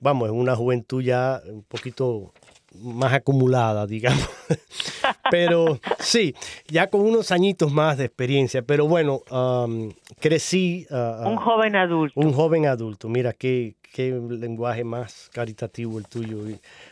vamos, 0.01 0.29
en 0.29 0.35
una 0.35 0.55
juventud 0.55 1.01
ya 1.01 1.41
un 1.47 1.63
poquito 1.63 2.33
más 2.81 3.13
acumulada, 3.13 3.85
digamos. 3.87 4.27
pero 5.31 5.79
sí, 5.99 6.35
ya 6.67 6.89
con 6.89 7.01
unos 7.01 7.31
añitos 7.31 7.71
más 7.71 7.97
de 7.97 8.05
experiencia. 8.05 8.61
Pero 8.61 8.87
bueno, 8.87 9.21
um, 9.31 9.91
crecí. 10.19 10.87
Uh, 10.89 11.29
un 11.29 11.37
joven 11.37 11.75
adulto. 11.75 12.19
Un 12.19 12.33
joven 12.33 12.65
adulto. 12.65 13.09
Mira 13.09 13.33
qué, 13.33 13.75
qué 13.93 14.11
lenguaje 14.11 14.83
más 14.83 15.29
caritativo 15.33 15.97
el 15.97 16.07
tuyo 16.07 16.39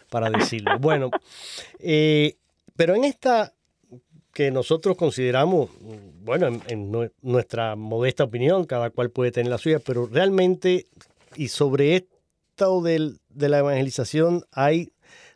para 0.10 0.30
decirlo. 0.30 0.78
bueno, 0.80 1.10
eh, 1.80 2.36
pero 2.76 2.96
en 2.96 3.04
esta 3.04 3.54
que 4.34 4.50
nosotros 4.50 4.98
consideramos, 4.98 5.70
bueno, 6.24 6.48
en, 6.68 6.92
nuestra 7.22 7.76
modesta 7.76 8.24
opinión, 8.24 8.66
cada 8.66 8.90
cual 8.90 9.12
puede 9.12 9.32
tener 9.32 9.52
la 9.52 9.60
suya, 9.60 9.80
pero 9.80 10.08
realmente, 10.08 10.88
y 11.36 11.50
sobre 11.50 11.96
esto 11.96 12.82
del, 12.82 13.20
de 13.30 13.50
la 13.50 13.60
evangelización 13.60 14.44
hay 14.52 14.92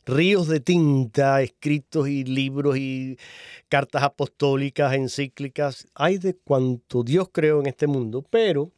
ríos 0.07 0.47
de 0.47 0.59
tinta 0.59 1.41
escritos 1.41 2.07
y 2.07 2.23
libros 2.23 2.77
y 2.77 3.17
cartas 3.69 4.03
apostólicas, 4.03 4.93
encíclicas, 4.93 5.87
hay 5.93 6.17
de 6.17 6.35
cuanto 6.35 7.03
Dios 7.03 7.29
creó 7.31 7.59
en 7.59 7.67
este 7.67 7.87
mundo, 7.87 8.25
pero 8.29 8.71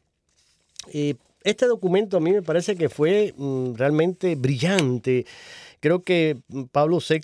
eh, 0.92 1.14
este 1.44 1.66
documento 1.66 2.16
a 2.16 2.20
mí 2.20 2.32
me 2.32 2.42
parece 2.42 2.76
que 2.76 2.88
fue 2.88 3.32
mm, 3.36 3.74
realmente 3.74 4.34
brillante. 4.34 5.24
Creo 5.78 6.02
que 6.02 6.36
Pablo 6.72 6.98
VI, 6.98 7.20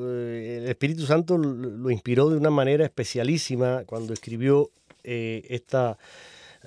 eh, 0.00 0.58
el 0.62 0.68
Espíritu 0.68 1.06
Santo 1.06 1.36
lo 1.38 1.90
inspiró 1.90 2.30
de 2.30 2.36
una 2.36 2.50
manera 2.50 2.84
especialísima 2.84 3.84
cuando 3.84 4.12
escribió 4.12 4.70
eh, 5.02 5.44
esta 5.48 5.98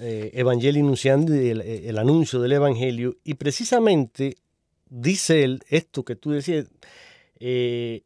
Evangelio 0.02 0.82
Nunciandi, 0.82 1.50
el 1.50 1.98
anuncio 1.98 2.40
del 2.40 2.54
Evangelio, 2.54 3.18
y 3.26 3.34
precisamente 3.34 4.38
dice 4.90 5.44
él 5.44 5.64
esto 5.70 6.04
que 6.04 6.16
tú 6.16 6.32
decías, 6.32 6.66
eh, 7.40 8.02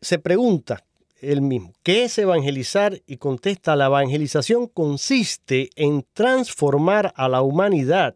se 0.00 0.18
pregunta 0.18 0.84
él 1.20 1.42
mismo, 1.42 1.74
¿qué 1.82 2.04
es 2.04 2.18
evangelizar? 2.18 3.02
Y 3.06 3.18
contesta, 3.18 3.76
la 3.76 3.86
evangelización 3.86 4.66
consiste 4.68 5.70
en 5.76 6.06
transformar 6.14 7.12
a 7.16 7.28
la 7.28 7.42
humanidad 7.42 8.14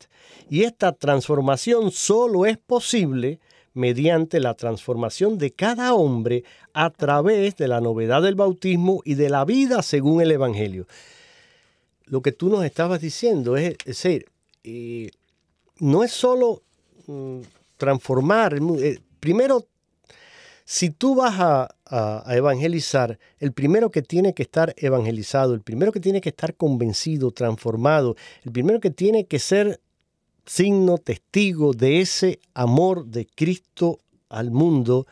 y 0.48 0.62
esta 0.62 0.92
transformación 0.92 1.90
solo 1.90 2.46
es 2.46 2.57
posible 2.57 3.40
mediante 3.74 4.40
la 4.40 4.54
transformación 4.54 5.37
de 5.37 5.50
cada 5.50 5.94
hombre 5.94 6.44
a 6.72 6.90
través 6.90 7.57
de 7.57 7.68
la 7.68 7.80
novedad 7.80 8.22
del 8.22 8.37
bautismo 8.37 9.02
y 9.04 9.14
de 9.14 9.28
la 9.28 9.44
vida 9.44 9.83
según 9.83 10.22
el 10.22 10.30
Evangelio. 10.30 10.87
Lo 12.07 12.22
que 12.22 12.33
tú 12.33 12.48
nos 12.48 12.64
estabas 12.64 13.00
diciendo 13.00 13.57
es, 13.57 13.76
decir, 13.85 14.26
eh, 14.62 15.11
no 15.80 16.04
es 16.04 16.12
solo 16.12 16.62
mm, 17.07 17.40
transformar. 17.77 18.59
Eh, 18.79 19.01
primero, 19.21 19.67
si 20.65 20.91
tú 20.91 21.15
vas 21.15 21.35
a, 21.39 21.69
evangelizar, 22.35 23.19
el 23.39 23.53
primero 23.53 23.91
que 23.91 24.03
tiene 24.03 24.35
que 24.35 24.43
estar 24.43 24.75
evangelizado, 24.79 25.55
el 25.55 25.61
primero 25.61 25.93
que 25.93 26.01
tiene 26.01 26.21
que 26.21 26.31
estar 26.31 26.55
convencido, 26.55 27.31
transformado, 27.31 28.17
el 28.43 28.51
primero 28.51 28.81
que 28.81 28.91
tiene 28.91 29.27
que 29.27 29.39
ser 29.39 29.81
signo, 30.45 30.99
testigo 30.99 31.73
de 31.73 32.01
ese 32.01 32.41
amor 32.53 33.07
de 33.07 33.27
Cristo 33.27 34.01
al 34.29 34.51
mundo, 34.51 35.07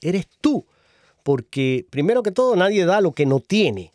eres 0.00 0.28
tú. 0.40 0.66
Porque 1.24 1.84
primero 1.90 2.22
que 2.22 2.30
todo 2.30 2.54
nadie 2.54 2.84
da 2.84 3.00
lo 3.00 3.12
que 3.12 3.26
no 3.26 3.40
tiene. 3.40 3.92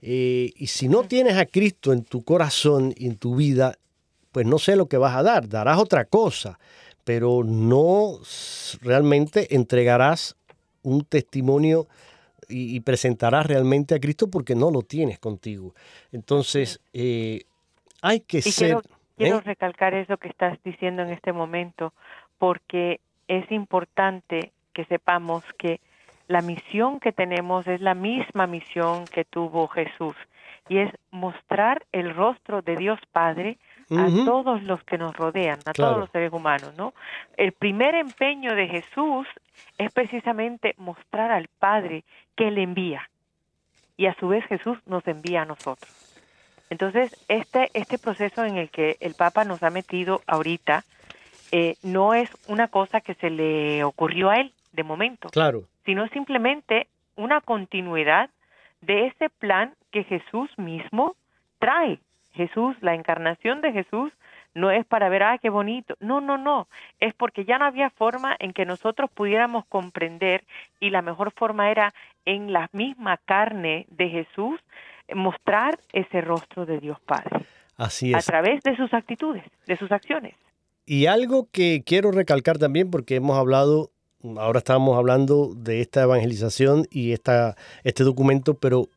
Eh, 0.00 0.52
y 0.56 0.68
si 0.68 0.88
no 0.88 1.02
tienes 1.02 1.36
a 1.36 1.46
Cristo 1.46 1.92
en 1.92 2.04
tu 2.04 2.22
corazón 2.24 2.94
y 2.96 3.06
en 3.06 3.16
tu 3.16 3.36
vida, 3.36 3.78
pues 4.32 4.46
no 4.46 4.58
sé 4.58 4.76
lo 4.76 4.86
que 4.86 4.96
vas 4.96 5.16
a 5.16 5.22
dar, 5.22 5.48
darás 5.48 5.78
otra 5.78 6.04
cosa 6.04 6.58
pero 7.06 7.44
no 7.44 8.18
realmente 8.82 9.54
entregarás 9.54 10.36
un 10.82 11.04
testimonio 11.04 11.86
y, 12.48 12.80
presentarás 12.80 13.46
realmente 13.46 13.94
a 13.94 14.00
Cristo 14.00 14.28
porque 14.28 14.56
no 14.56 14.72
lo 14.72 14.82
tienes 14.82 15.20
contigo. 15.20 15.72
Entonces, 16.10 16.80
eh, 16.92 17.44
hay 18.02 18.20
que 18.20 18.42
ser... 18.42 18.78
Quiero, 19.16 19.38
¿eh? 19.38 19.42
recalcar 19.44 19.94
eso 19.94 20.16
que 20.16 20.26
estás 20.26 20.58
diciendo 20.64 21.02
en 21.02 21.10
este 21.10 21.32
momento, 21.32 21.92
porque 22.38 22.98
es 23.28 23.50
importante 23.52 24.50
que 24.72 24.84
sepamos 24.86 25.44
que 25.58 25.80
la 26.26 26.40
misión 26.40 26.98
que 26.98 27.12
tenemos 27.12 27.68
es 27.68 27.80
la 27.80 27.94
misma 27.94 28.48
misión 28.48 29.04
que 29.04 29.24
tuvo 29.24 29.68
Jesús, 29.68 30.16
y 30.68 30.78
es 30.78 30.92
mostrar 31.12 31.86
el 31.92 32.12
rostro 32.16 32.62
de 32.62 32.74
Dios 32.74 32.98
Padre 33.12 33.58
a 33.90 34.24
todos 34.24 34.62
los 34.64 34.82
que 34.84 34.98
nos 34.98 35.16
rodean, 35.16 35.60
a 35.64 35.72
todos 35.72 35.98
los 35.98 36.10
seres 36.10 36.32
humanos, 36.32 36.74
¿no? 36.76 36.92
El 37.36 37.52
primer 37.52 37.94
empeño 37.94 38.54
de 38.54 38.66
Jesús 38.66 39.26
es 39.78 39.92
precisamente 39.92 40.74
mostrar 40.78 41.30
al 41.30 41.48
Padre 41.58 42.04
que 42.34 42.50
le 42.50 42.62
envía 42.62 43.08
y 43.96 44.06
a 44.06 44.14
su 44.14 44.28
vez 44.28 44.44
Jesús 44.46 44.78
nos 44.86 45.06
envía 45.06 45.42
a 45.42 45.44
nosotros. 45.44 45.90
Entonces, 46.68 47.16
este, 47.28 47.70
este 47.74 47.98
proceso 47.98 48.44
en 48.44 48.56
el 48.56 48.70
que 48.70 48.96
el 49.00 49.14
Papa 49.14 49.44
nos 49.44 49.62
ha 49.62 49.70
metido 49.70 50.20
ahorita 50.26 50.84
eh, 51.52 51.76
no 51.82 52.14
es 52.14 52.28
una 52.48 52.68
cosa 52.68 53.00
que 53.00 53.14
se 53.14 53.30
le 53.30 53.84
ocurrió 53.84 54.30
a 54.30 54.36
él 54.36 54.52
de 54.72 54.82
momento, 54.82 55.28
claro. 55.28 55.62
sino 55.84 56.08
simplemente 56.08 56.88
una 57.14 57.40
continuidad 57.40 58.30
de 58.80 59.06
ese 59.06 59.30
plan 59.30 59.74
que 59.92 60.04
Jesús 60.04 60.50
mismo 60.58 61.14
trae 61.58 62.00
Jesús, 62.36 62.76
la 62.80 62.94
encarnación 62.94 63.60
de 63.60 63.72
Jesús, 63.72 64.12
no 64.54 64.70
es 64.70 64.86
para 64.86 65.08
ver, 65.08 65.22
ah, 65.22 65.38
qué 65.38 65.50
bonito. 65.50 65.96
No, 66.00 66.20
no, 66.20 66.38
no. 66.38 66.68
Es 66.98 67.12
porque 67.14 67.44
ya 67.44 67.58
no 67.58 67.66
había 67.66 67.90
forma 67.90 68.36
en 68.38 68.52
que 68.52 68.64
nosotros 68.64 69.10
pudiéramos 69.12 69.66
comprender 69.66 70.44
y 70.80 70.90
la 70.90 71.02
mejor 71.02 71.32
forma 71.32 71.70
era 71.70 71.92
en 72.24 72.52
la 72.52 72.68
misma 72.72 73.18
carne 73.18 73.86
de 73.90 74.08
Jesús 74.08 74.60
mostrar 75.14 75.78
ese 75.92 76.20
rostro 76.20 76.64
de 76.64 76.80
Dios 76.80 76.98
Padre. 77.00 77.44
Así 77.76 78.12
es. 78.12 78.16
A 78.16 78.20
través 78.32 78.62
de 78.62 78.76
sus 78.76 78.92
actitudes, 78.94 79.44
de 79.66 79.76
sus 79.76 79.92
acciones. 79.92 80.34
Y 80.86 81.06
algo 81.06 81.48
que 81.52 81.82
quiero 81.84 82.10
recalcar 82.10 82.58
también, 82.58 82.90
porque 82.90 83.16
hemos 83.16 83.36
hablado, 83.36 83.90
ahora 84.38 84.58
estamos 84.58 84.96
hablando 84.96 85.52
de 85.54 85.80
esta 85.80 86.02
evangelización 86.02 86.86
y 86.90 87.12
esta, 87.12 87.56
este 87.84 88.04
documento, 88.04 88.54
pero 88.54 88.88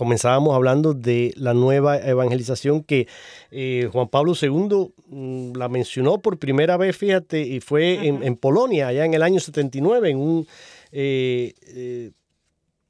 comenzábamos 0.00 0.54
hablando 0.54 0.94
de 0.94 1.34
la 1.36 1.52
nueva 1.52 1.98
evangelización 1.98 2.82
que 2.82 3.06
eh, 3.50 3.86
Juan 3.92 4.08
Pablo 4.08 4.32
II 4.32 4.94
mm, 5.08 5.56
la 5.58 5.68
mencionó 5.68 6.22
por 6.22 6.38
primera 6.38 6.78
vez, 6.78 6.96
fíjate, 6.96 7.42
y 7.42 7.60
fue 7.60 8.06
en, 8.06 8.36
Polonia, 8.36 8.88
allá 8.88 9.04
en 9.04 9.12
el 9.12 9.22
año 9.22 9.40
79, 9.40 10.08
en, 10.08 10.16
un, 10.16 10.46
eh, 10.90 11.52
eh, 11.66 12.12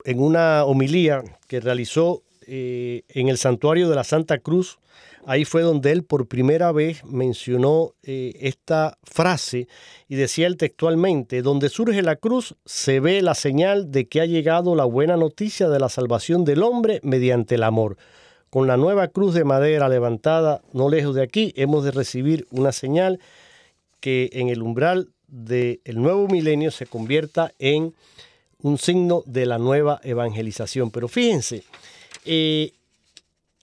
en 0.04 0.20
una 0.20 0.64
homilía 0.64 1.24
que 1.48 1.58
realizó 1.58 2.22
en 2.46 3.28
el 3.28 3.38
santuario 3.38 3.88
de 3.88 3.96
la 3.96 4.04
Santa 4.04 4.38
Cruz 4.38 4.78
Ahí 5.26 5.44
fue 5.44 5.62
donde 5.62 5.92
él 5.92 6.04
por 6.04 6.28
primera 6.28 6.72
vez 6.72 7.04
mencionó 7.04 7.94
eh, 8.02 8.32
esta 8.40 8.98
frase 9.02 9.68
y 10.08 10.16
decía 10.16 10.46
él 10.46 10.56
textualmente, 10.56 11.42
donde 11.42 11.68
surge 11.68 12.02
la 12.02 12.16
cruz 12.16 12.56
se 12.64 13.00
ve 13.00 13.20
la 13.20 13.34
señal 13.34 13.90
de 13.90 14.08
que 14.08 14.20
ha 14.20 14.26
llegado 14.26 14.74
la 14.74 14.84
buena 14.84 15.16
noticia 15.16 15.68
de 15.68 15.78
la 15.78 15.90
salvación 15.90 16.44
del 16.44 16.62
hombre 16.62 17.00
mediante 17.02 17.56
el 17.56 17.64
amor. 17.64 17.98
Con 18.48 18.66
la 18.66 18.76
nueva 18.76 19.08
cruz 19.08 19.34
de 19.34 19.44
madera 19.44 19.88
levantada 19.88 20.62
no 20.72 20.88
lejos 20.88 21.14
de 21.14 21.22
aquí, 21.22 21.52
hemos 21.54 21.84
de 21.84 21.90
recibir 21.90 22.46
una 22.50 22.72
señal 22.72 23.20
que 24.00 24.30
en 24.32 24.48
el 24.48 24.62
umbral 24.62 25.10
del 25.28 25.80
nuevo 25.94 26.26
milenio 26.26 26.70
se 26.70 26.86
convierta 26.86 27.52
en 27.58 27.94
un 28.62 28.78
signo 28.78 29.22
de 29.26 29.46
la 29.46 29.58
nueva 29.58 30.00
evangelización. 30.02 30.90
Pero 30.90 31.08
fíjense, 31.08 31.62
eh, 32.24 32.72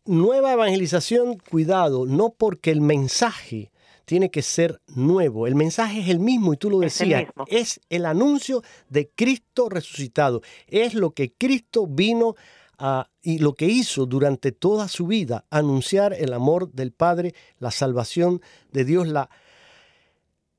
nueva 0.07 0.53
evangelización, 0.53 1.37
cuidado, 1.37 2.05
no 2.05 2.29
porque 2.29 2.71
el 2.71 2.81
mensaje 2.81 3.71
tiene 4.05 4.31
que 4.31 4.41
ser 4.41 4.81
nuevo. 4.87 5.47
El 5.47 5.55
mensaje 5.55 5.99
es 5.99 6.07
el 6.07 6.19
mismo 6.19 6.53
y 6.53 6.57
tú 6.57 6.69
lo 6.69 6.79
decías, 6.79 7.25
es 7.47 7.81
el, 7.89 8.05
anuncio 8.05 8.63
de 8.89 9.09
Cristo 9.09 9.67
resucitado. 9.69 10.41
Es 10.67 10.93
lo 10.93 11.11
que 11.11 11.33
Cristo 11.33 11.85
vino 11.87 12.35
a, 12.77 13.09
y 13.21 13.39
lo 13.39 13.53
que 13.53 13.65
hizo 13.65 14.05
durante 14.05 14.53
toda 14.53 14.87
su 14.87 15.07
vida, 15.07 15.45
anunciar 15.49 16.13
el 16.13 16.31
amor 16.31 16.71
del 16.71 16.93
Padre, 16.93 17.33
la 17.59 17.71
salvación 17.71 18.41
de 18.71 18.85
Dios, 18.85 19.07
la 19.07 19.29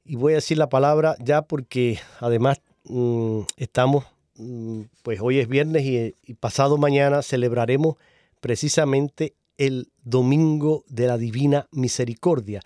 y 0.05 0.17
voy 0.17 0.33
a 0.33 0.37
decir 0.37 0.57
la 0.57 0.71
palabra 0.71 1.17
ya 1.21 1.43
porque 1.43 1.99
además 2.21 2.61
mm, 2.85 3.41
estamos, 3.57 4.05
mm, 4.37 4.83
pues 5.03 5.21
hoy 5.21 5.39
es 5.39 5.49
viernes 5.49 5.85
y 5.85 6.35
pasado 6.35 6.79
mañana 6.79 7.23
celebraremos 7.23 7.97
precisamente 8.41 9.35
el 9.59 9.91
domingo 10.03 10.85
de 10.89 11.07
la 11.07 11.19
divina 11.19 11.69
misericordia. 11.73 12.63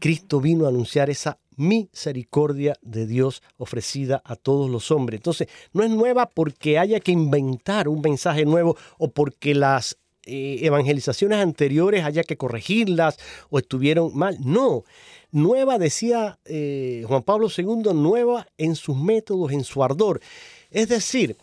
Cristo 0.00 0.40
vino 0.40 0.66
a 0.66 0.68
anunciar 0.68 1.08
esa 1.08 1.38
misericordia 1.56 2.74
de 2.82 3.06
Dios 3.06 3.42
ofrecida 3.56 4.22
a 4.24 4.36
todos 4.36 4.70
los 4.70 4.90
hombres. 4.90 5.18
Entonces, 5.18 5.48
no 5.72 5.82
es 5.84 5.90
nueva 5.90 6.28
porque 6.28 6.78
haya 6.78 7.00
que 7.00 7.12
inventar 7.12 7.88
un 7.88 8.00
mensaje 8.00 8.44
nuevo 8.44 8.76
o 8.98 9.10
porque 9.10 9.54
las 9.54 9.96
eh, 10.24 10.60
evangelizaciones 10.62 11.38
anteriores 11.38 12.04
haya 12.04 12.22
que 12.22 12.36
corregirlas 12.36 13.18
o 13.50 13.58
estuvieron 13.58 14.16
mal. 14.16 14.36
No, 14.40 14.84
nueva, 15.30 15.78
decía 15.78 16.38
eh, 16.44 17.04
Juan 17.06 17.22
Pablo 17.22 17.48
II, 17.56 17.92
nueva 17.94 18.46
en 18.58 18.76
sus 18.76 18.96
métodos, 18.96 19.52
en 19.52 19.64
su 19.64 19.82
ardor. 19.82 20.20
Es 20.70 20.88
decir, 20.88 21.36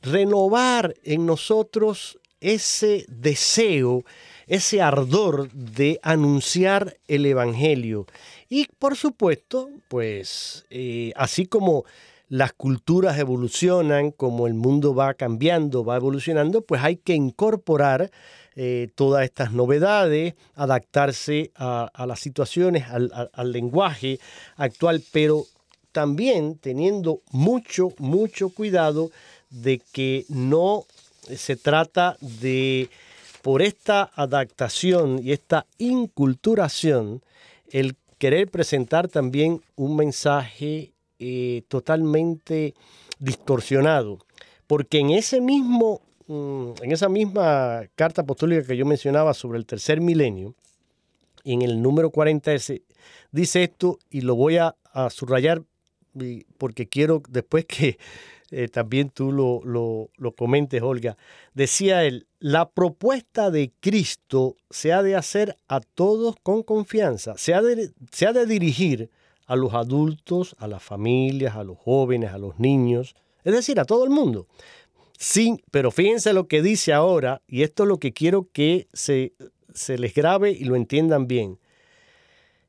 renovar 0.00 0.94
en 1.04 1.26
nosotros 1.26 2.18
ese 2.40 3.04
deseo, 3.08 4.04
ese 4.52 4.82
ardor 4.82 5.50
de 5.52 5.98
anunciar 6.02 6.98
el 7.08 7.24
Evangelio. 7.24 8.06
Y 8.50 8.68
por 8.78 8.98
supuesto, 8.98 9.70
pues 9.88 10.66
eh, 10.68 11.10
así 11.16 11.46
como 11.46 11.86
las 12.28 12.52
culturas 12.52 13.18
evolucionan, 13.18 14.10
como 14.10 14.46
el 14.46 14.52
mundo 14.52 14.94
va 14.94 15.14
cambiando, 15.14 15.86
va 15.86 15.96
evolucionando, 15.96 16.60
pues 16.60 16.82
hay 16.82 16.96
que 16.96 17.14
incorporar 17.14 18.10
eh, 18.54 18.90
todas 18.94 19.24
estas 19.24 19.52
novedades, 19.52 20.34
adaptarse 20.54 21.50
a, 21.54 21.90
las 22.06 22.20
situaciones, 22.20 22.84
al 22.90 23.52
lenguaje 23.52 24.20
actual, 24.56 25.02
pero 25.12 25.46
también 25.92 26.58
teniendo 26.58 27.22
mucho, 27.30 27.88
mucho 27.96 28.50
cuidado 28.50 29.10
de 29.48 29.80
que 29.92 30.26
no 30.28 30.84
se 31.34 31.56
trata 31.56 32.18
de, 32.20 32.90
por 33.42 33.60
esta 33.60 34.10
adaptación 34.14 35.20
y 35.22 35.32
esta 35.32 35.66
inculturación, 35.78 37.22
el 37.70 37.96
querer 38.18 38.48
presentar 38.48 39.08
también 39.08 39.60
un 39.74 39.96
mensaje 39.96 40.92
eh, 41.18 41.62
totalmente 41.68 42.74
distorsionado. 43.18 44.18
Porque 44.66 45.00
en 45.00 45.10
ese 45.10 45.40
mismo, 45.40 46.00
mm, 46.28 46.70
en 46.82 46.92
esa 46.92 47.08
misma 47.08 47.82
carta 47.96 48.22
apostólica 48.22 48.66
que 48.66 48.76
yo 48.76 48.86
mencionaba 48.86 49.34
sobre 49.34 49.58
el 49.58 49.66
tercer 49.66 50.00
milenio, 50.00 50.54
en 51.44 51.62
el 51.62 51.82
número 51.82 52.10
40 52.10 52.52
dice 53.32 53.62
esto 53.64 53.98
y 54.08 54.20
lo 54.20 54.36
voy 54.36 54.58
a 54.58 54.76
subrayar 55.10 55.62
porque 56.58 56.88
quiero 56.88 57.22
después 57.28 57.64
que 57.64 57.98
eh, 58.52 58.68
también 58.68 59.08
tú 59.08 59.32
lo, 59.32 59.62
lo, 59.64 60.32
comentes, 60.32 60.82
Olga, 60.82 61.16
decía 61.54 62.04
él, 62.04 62.26
la 62.38 62.68
propuesta 62.68 63.50
de 63.50 63.72
Cristo 63.80 64.56
se 64.68 64.92
ha 64.92 65.02
de 65.02 65.16
hacer 65.16 65.56
a 65.68 65.80
todos 65.80 66.36
con 66.42 66.62
confianza, 66.62 67.34
se 67.38 67.54
ha 67.54 67.62
de, 67.62 67.92
se 68.10 68.26
ha 68.26 68.34
de 68.34 68.44
dirigir 68.44 69.10
a 69.46 69.56
los 69.56 69.72
adultos, 69.72 70.54
a 70.58 70.68
las 70.68 70.82
familias, 70.82 71.56
a 71.56 71.64
los 71.64 71.78
jóvenes, 71.78 72.32
a 72.32 72.38
los 72.38 72.58
niños, 72.58 73.16
es 73.42 73.54
decir, 73.54 73.80
a 73.80 73.86
todo 73.86 74.04
el 74.04 74.10
mundo. 74.10 74.46
Sí, 75.18 75.62
pero 75.70 75.90
fíjense 75.90 76.34
lo 76.34 76.46
que 76.46 76.60
dice 76.60 76.92
ahora, 76.92 77.40
y 77.48 77.62
esto 77.62 77.84
es 77.84 77.88
lo 77.88 77.98
que 77.98 78.12
quiero 78.12 78.48
que 78.52 78.86
se, 78.92 79.32
se 79.72 79.96
les 79.96 80.14
grabe 80.14 80.50
y 80.50 80.64
lo 80.64 80.76
entiendan 80.76 81.26
bien. 81.26 81.58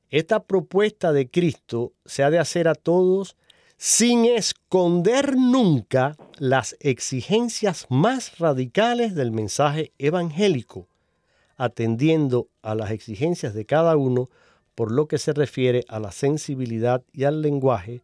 Esta 0.09 0.43
propuesta 0.43 1.11
de 1.11 1.29
Cristo 1.29 1.91
se 2.05 2.23
ha 2.23 2.29
de 2.29 2.39
hacer 2.39 2.69
a 2.69 2.75
todos 2.75 3.35
sin 3.77 4.25
esconder 4.25 5.35
nunca 5.35 6.15
las 6.37 6.75
exigencias 6.79 7.85
más 7.89 8.39
radicales 8.39 9.15
del 9.15 9.31
mensaje 9.31 9.91
evangélico, 9.97 10.87
atendiendo 11.57 12.47
a 12.61 12.75
las 12.75 12.91
exigencias 12.91 13.53
de 13.53 13.65
cada 13.65 13.95
uno 13.97 14.29
por 14.75 14.91
lo 14.91 15.07
que 15.07 15.17
se 15.17 15.33
refiere 15.33 15.85
a 15.87 15.99
la 15.99 16.11
sensibilidad 16.11 17.03
y 17.13 17.25
al 17.25 17.41
lenguaje, 17.41 18.01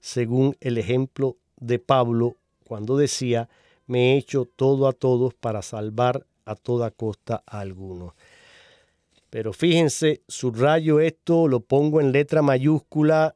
según 0.00 0.56
el 0.60 0.78
ejemplo 0.78 1.36
de 1.58 1.78
Pablo 1.78 2.36
cuando 2.66 2.96
decía, 2.96 3.48
me 3.86 4.12
he 4.12 4.16
hecho 4.16 4.44
todo 4.44 4.86
a 4.88 4.92
todos 4.92 5.34
para 5.34 5.62
salvar 5.62 6.26
a 6.44 6.54
toda 6.54 6.90
costa 6.90 7.42
a 7.46 7.60
algunos. 7.60 8.14
Pero 9.30 9.52
fíjense, 9.52 10.22
subrayo 10.28 11.00
esto, 11.00 11.48
lo 11.48 11.60
pongo 11.60 12.00
en 12.00 12.12
letra 12.12 12.42
mayúscula 12.42 13.34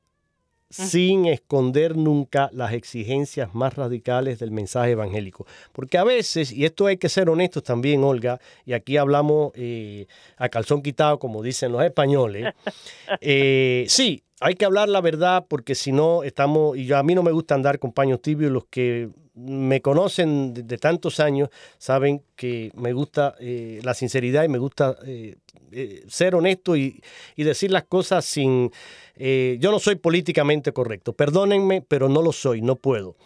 sin 0.71 1.27
esconder 1.27 1.97
nunca 1.97 2.51
las 2.53 2.73
exigencias 2.73 3.55
más 3.55 3.75
radicales 3.75 4.39
del 4.39 4.51
mensaje 4.51 4.93
evangélico. 4.93 5.47
Porque 5.73 5.99
a 5.99 6.05
veces, 6.05 6.53
y 6.53 6.65
esto 6.65 6.87
hay 6.87 6.97
que 6.97 7.09
ser 7.09 7.29
honestos 7.31 7.63
también, 7.63 8.03
Olga, 8.05 8.41
y 8.65 8.73
aquí 8.73 8.97
hablamos 8.97 9.53
eh, 9.55 10.07
a 10.37 10.49
calzón 10.49 10.83
quitado, 10.83 11.19
como 11.19 11.43
dicen 11.43 11.73
los 11.73 11.83
españoles, 11.83 12.53
eh, 13.21 13.85
sí, 13.89 14.23
hay 14.41 14.55
que 14.55 14.65
hablar 14.65 14.89
la 14.89 15.01
verdad 15.01 15.47
porque 15.49 15.75
si 15.75 15.93
no 15.93 16.23
estamos, 16.23 16.77
y 16.77 16.93
a 16.93 17.03
mí 17.03 17.15
no 17.15 17.23
me 17.23 17.33
gusta 17.33 17.55
andar 17.55 17.79
con 17.79 17.93
paños 17.93 18.21
tibios, 18.21 18.53
los 18.53 18.67
que 18.67 19.09
me 19.37 19.83
conocen 19.83 20.55
de, 20.55 20.79
tantos 20.79 21.21
años 21.21 21.51
saben 21.79 22.23
que 22.35 22.71
me 22.75 22.95
gusta 22.95 23.35
eh, 23.39 23.81
la 23.83 23.93
sinceridad 23.93 24.45
y 24.45 24.49
me 24.49 24.59
gusta 24.59 24.97
eh, 25.07 25.37
eh, 25.73 26.05
ser 26.09 26.35
honesto 26.35 26.75
y, 26.75 27.03
decir 27.37 27.71
las 27.71 27.85
cosas 27.85 28.25
sin... 28.25 28.73
yo 29.17 29.71
no 29.71 29.79
soy 29.79 29.97
políticamente 29.97 30.73
correcto, 30.73 31.13
perdónenme, 31.13 31.83
pero 31.83 32.09
no 32.09 32.23
lo 32.23 32.33
soy, 32.33 32.63
no 32.63 32.77
puedo. 32.77 33.17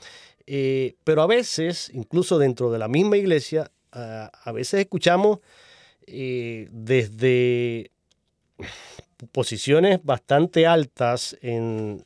pero 1.04 1.22
a 1.22 1.26
veces, 1.26 1.90
incluso 1.94 2.38
dentro 2.38 2.72
de 2.72 2.78
la 2.78 2.88
misma 2.88 3.16
iglesia, 3.16 3.70
a 3.92 4.52
veces 4.52 4.80
escuchamos 4.80 5.38
desde 6.06 7.92
posiciones 9.32 10.00
bastante 10.02 10.66
altas 10.66 11.36
en 11.40 12.04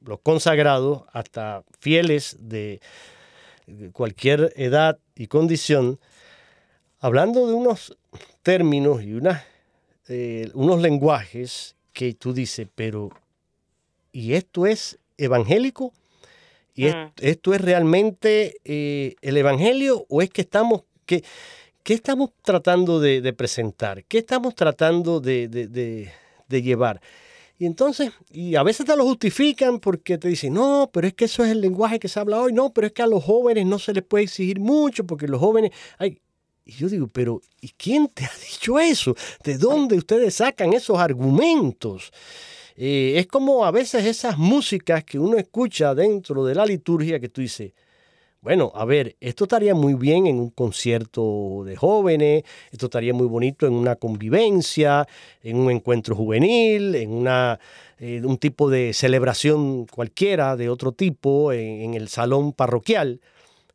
los 0.00 0.20
consagrados 0.20 1.02
hasta 1.12 1.64
fieles 1.80 2.36
de 2.40 2.80
cualquier 3.92 4.52
edad 4.56 4.98
y 5.14 5.26
condición, 5.26 5.98
hablando 7.00 7.46
de 7.46 7.54
unos 7.54 7.96
términos 8.42 9.02
y 9.02 9.18
eh, 10.08 10.50
unos 10.54 10.80
lenguajes 10.80 11.76
que 11.92 12.14
tú 12.14 12.32
dices, 12.32 12.68
pero 12.74 13.10
¿y 14.12 14.34
esto 14.34 14.66
es 14.66 14.98
evangélico? 15.16 15.92
¿Y 16.74 16.86
mm. 16.86 17.12
esto, 17.18 17.54
es 17.54 17.60
realmente 17.60 18.56
eh, 18.64 19.14
el 19.20 19.36
evangelio 19.36 20.06
o 20.08 20.22
es 20.22 20.30
que 20.30 20.42
estamos, 20.42 20.82
que, 21.06 21.22
¿qué 21.82 21.94
estamos 21.94 22.30
tratando 22.42 23.00
de, 23.00 23.32
presentar? 23.32 24.04
¿Qué 24.04 24.18
estamos 24.18 24.54
tratando 24.54 25.20
de, 25.20 25.48
de 25.48 26.62
llevar? 26.62 27.00
Y 27.58 27.66
entonces, 27.66 28.10
y 28.30 28.56
a 28.56 28.62
veces 28.62 28.86
te 28.86 28.96
lo 28.96 29.04
justifican 29.04 29.78
porque 29.78 30.18
te 30.18 30.28
dicen, 30.28 30.54
no, 30.54 30.90
pero 30.92 31.06
es 31.06 31.14
que 31.14 31.26
eso 31.26 31.44
es 31.44 31.50
el 31.50 31.60
lenguaje 31.60 32.00
que 32.00 32.08
se 32.08 32.18
habla 32.18 32.40
hoy, 32.40 32.52
no, 32.52 32.72
pero 32.72 32.88
es 32.88 32.92
que 32.92 33.02
a 33.02 33.06
los 33.06 33.22
jóvenes 33.22 33.66
no 33.66 33.78
se 33.78 33.92
les 33.92 34.02
puede 34.02 34.24
exigir 34.24 34.58
mucho 34.58 35.06
porque 35.06 35.28
los 35.28 35.40
jóvenes... 35.40 35.70
Hay... 35.98 36.20
Y 36.64 36.72
yo 36.72 36.88
digo, 36.88 37.08
pero 37.08 37.40
¿y 37.60 37.70
quién 37.70 38.08
te 38.08 38.24
ha 38.26 38.32
dicho 38.50 38.78
eso? 38.78 39.14
¿De 39.44 39.58
dónde 39.58 39.96
ustedes 39.96 40.34
sacan 40.34 40.72
esos 40.72 40.98
argumentos? 40.98 42.12
Eh, 42.76 43.14
es 43.16 43.26
como 43.26 43.64
a 43.64 43.70
veces 43.70 44.06
esas 44.06 44.38
músicas 44.38 45.04
que 45.04 45.18
uno 45.18 45.36
escucha 45.36 45.94
dentro 45.94 46.44
de 46.44 46.54
la 46.54 46.64
liturgia 46.64 47.20
que 47.20 47.28
tú 47.28 47.40
dices, 47.40 47.72
bueno, 48.42 48.72
a 48.74 48.84
ver, 48.84 49.14
esto 49.20 49.44
estaría 49.44 49.72
muy 49.72 49.94
bien 49.94 50.26
en 50.26 50.40
un 50.40 50.50
concierto 50.50 51.62
de 51.64 51.76
jóvenes, 51.76 52.42
esto 52.72 52.86
estaría 52.86 53.14
muy 53.14 53.28
bonito 53.28 53.68
en 53.68 53.72
una 53.72 53.94
convivencia, 53.94 55.06
en 55.44 55.58
un 55.58 55.70
encuentro 55.70 56.16
juvenil, 56.16 56.96
en 56.96 57.12
una, 57.12 57.60
eh, 58.00 58.20
un 58.24 58.38
tipo 58.38 58.68
de 58.68 58.94
celebración 58.94 59.86
cualquiera 59.86 60.56
de 60.56 60.68
otro 60.70 60.90
tipo, 60.90 61.52
en, 61.52 61.94
el 61.94 62.08
salón 62.08 62.52
parroquial. 62.52 63.20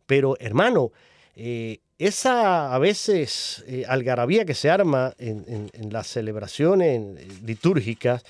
Pero, 0.05 0.35
hermano, 0.41 0.91
eh, 1.37 1.79
esa 1.97 2.75
a 2.75 2.77
veces 2.77 3.63
eh, 3.67 3.85
algarabía 3.87 4.43
que 4.43 4.53
se 4.53 4.69
arma 4.69 5.13
en, 5.17 5.69
en 5.71 5.93
las 5.93 6.07
celebraciones 6.07 7.41
litúrgicas, 7.41 8.25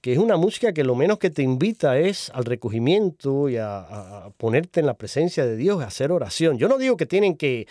que 0.00 0.12
es 0.12 0.18
una 0.18 0.36
música 0.36 0.72
que 0.72 0.84
lo 0.84 0.94
menos 0.94 1.18
que 1.18 1.30
te 1.30 1.42
invita 1.42 1.98
es 1.98 2.30
al 2.30 2.44
recogimiento 2.44 3.48
y 3.48 3.56
a, 3.56 4.30
ponerte 4.36 4.80
en 4.80 4.86
la 4.86 4.94
presencia 4.94 5.44
de 5.44 5.56
Dios, 5.56 5.82
a 5.82 5.86
hacer 5.86 6.12
oración. 6.12 6.58
Yo 6.58 6.68
no 6.68 6.78
digo 6.78 6.96
que 6.96 7.06
tienen 7.06 7.36
que 7.36 7.66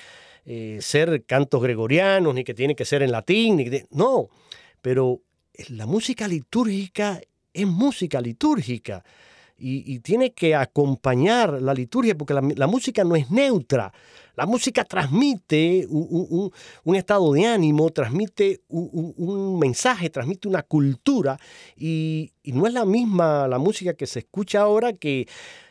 eh, 0.45 0.79
ser 0.81 1.23
cantos 1.25 1.61
gregorianos, 1.61 2.33
ni 2.33 2.43
que 2.43 2.53
tienen 2.53 2.75
que 2.75 2.85
ser 2.85 3.01
en 3.01 3.11
latín, 3.11 3.57
ni 3.57 3.69
no, 3.91 4.29
pero 4.81 5.21
la 5.69 5.85
música 5.85 6.27
litúrgica 6.27 7.21
es 7.53 7.67
música 7.67 8.21
litúrgica 8.21 9.03
y, 9.57 9.99
tiene 9.99 10.33
que 10.33 10.55
acompañar 10.55 11.61
la 11.61 11.73
liturgia 11.73 12.15
porque 12.15 12.33
la 12.33 12.67
música 12.67 13.03
no 13.03 13.15
es 13.15 13.31
neutra. 13.31 13.91
La 14.37 14.45
música 14.45 14.85
transmite 14.85 15.87
un, 15.89 16.95
estado 16.95 17.33
de 17.33 17.47
ánimo, 17.47 17.89
transmite 17.89 18.61
un, 18.69 19.57
mensaje, 19.57 20.11
transmite 20.11 20.47
una 20.47 20.61
cultura 20.61 21.39
y, 21.75 22.31
no 22.45 22.67
es 22.67 22.73
la 22.73 22.85
misma 22.85 23.47
la 23.47 23.57
música 23.57 23.95
que 23.95 24.05
se 24.05 24.19
escucha 24.19 24.61
ahora 24.61 24.93
que 24.93 25.27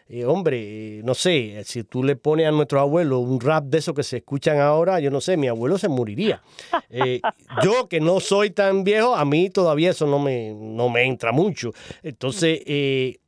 eh, 0.09 0.25
hombre, 0.25 0.99
eh, 0.99 1.03
no 1.05 1.15
sé, 1.15 1.63
si 1.65 1.85
tú 1.85 2.03
le 2.03 2.17
pones 2.17 2.47
a 2.47 2.51
nuestro 2.51 2.81
abuelo 2.81 3.21
un 3.21 3.41
rap 3.41 3.65
de 3.65 3.79
esos 3.79 3.95
que 3.95 4.03
se 4.03 4.19
escuchan 4.19 4.59
ahora, 4.59 5.01
yo 5.01 5.11
no 5.11 5.21
sé, 5.21 5.37
mi 5.37 5.47
abuelo 5.47 5.79
se 5.79 5.89
moriría. 5.89 6.43
Eh, 6.91 7.21
yo 7.63 7.89
que 7.89 8.01
no 8.01 8.21
soy 8.21 8.51
tan 8.51 8.85
viejo, 8.85 9.17
a 9.17 9.25
mí 9.25 9.51
todavía 9.51 9.91
eso 9.91 10.07
no 10.07 10.19
me, 10.19 10.55
no 10.55 10.89
me 10.89 11.05
entra 11.05 11.31
mucho. 11.31 11.73
Entonces, 12.03 12.61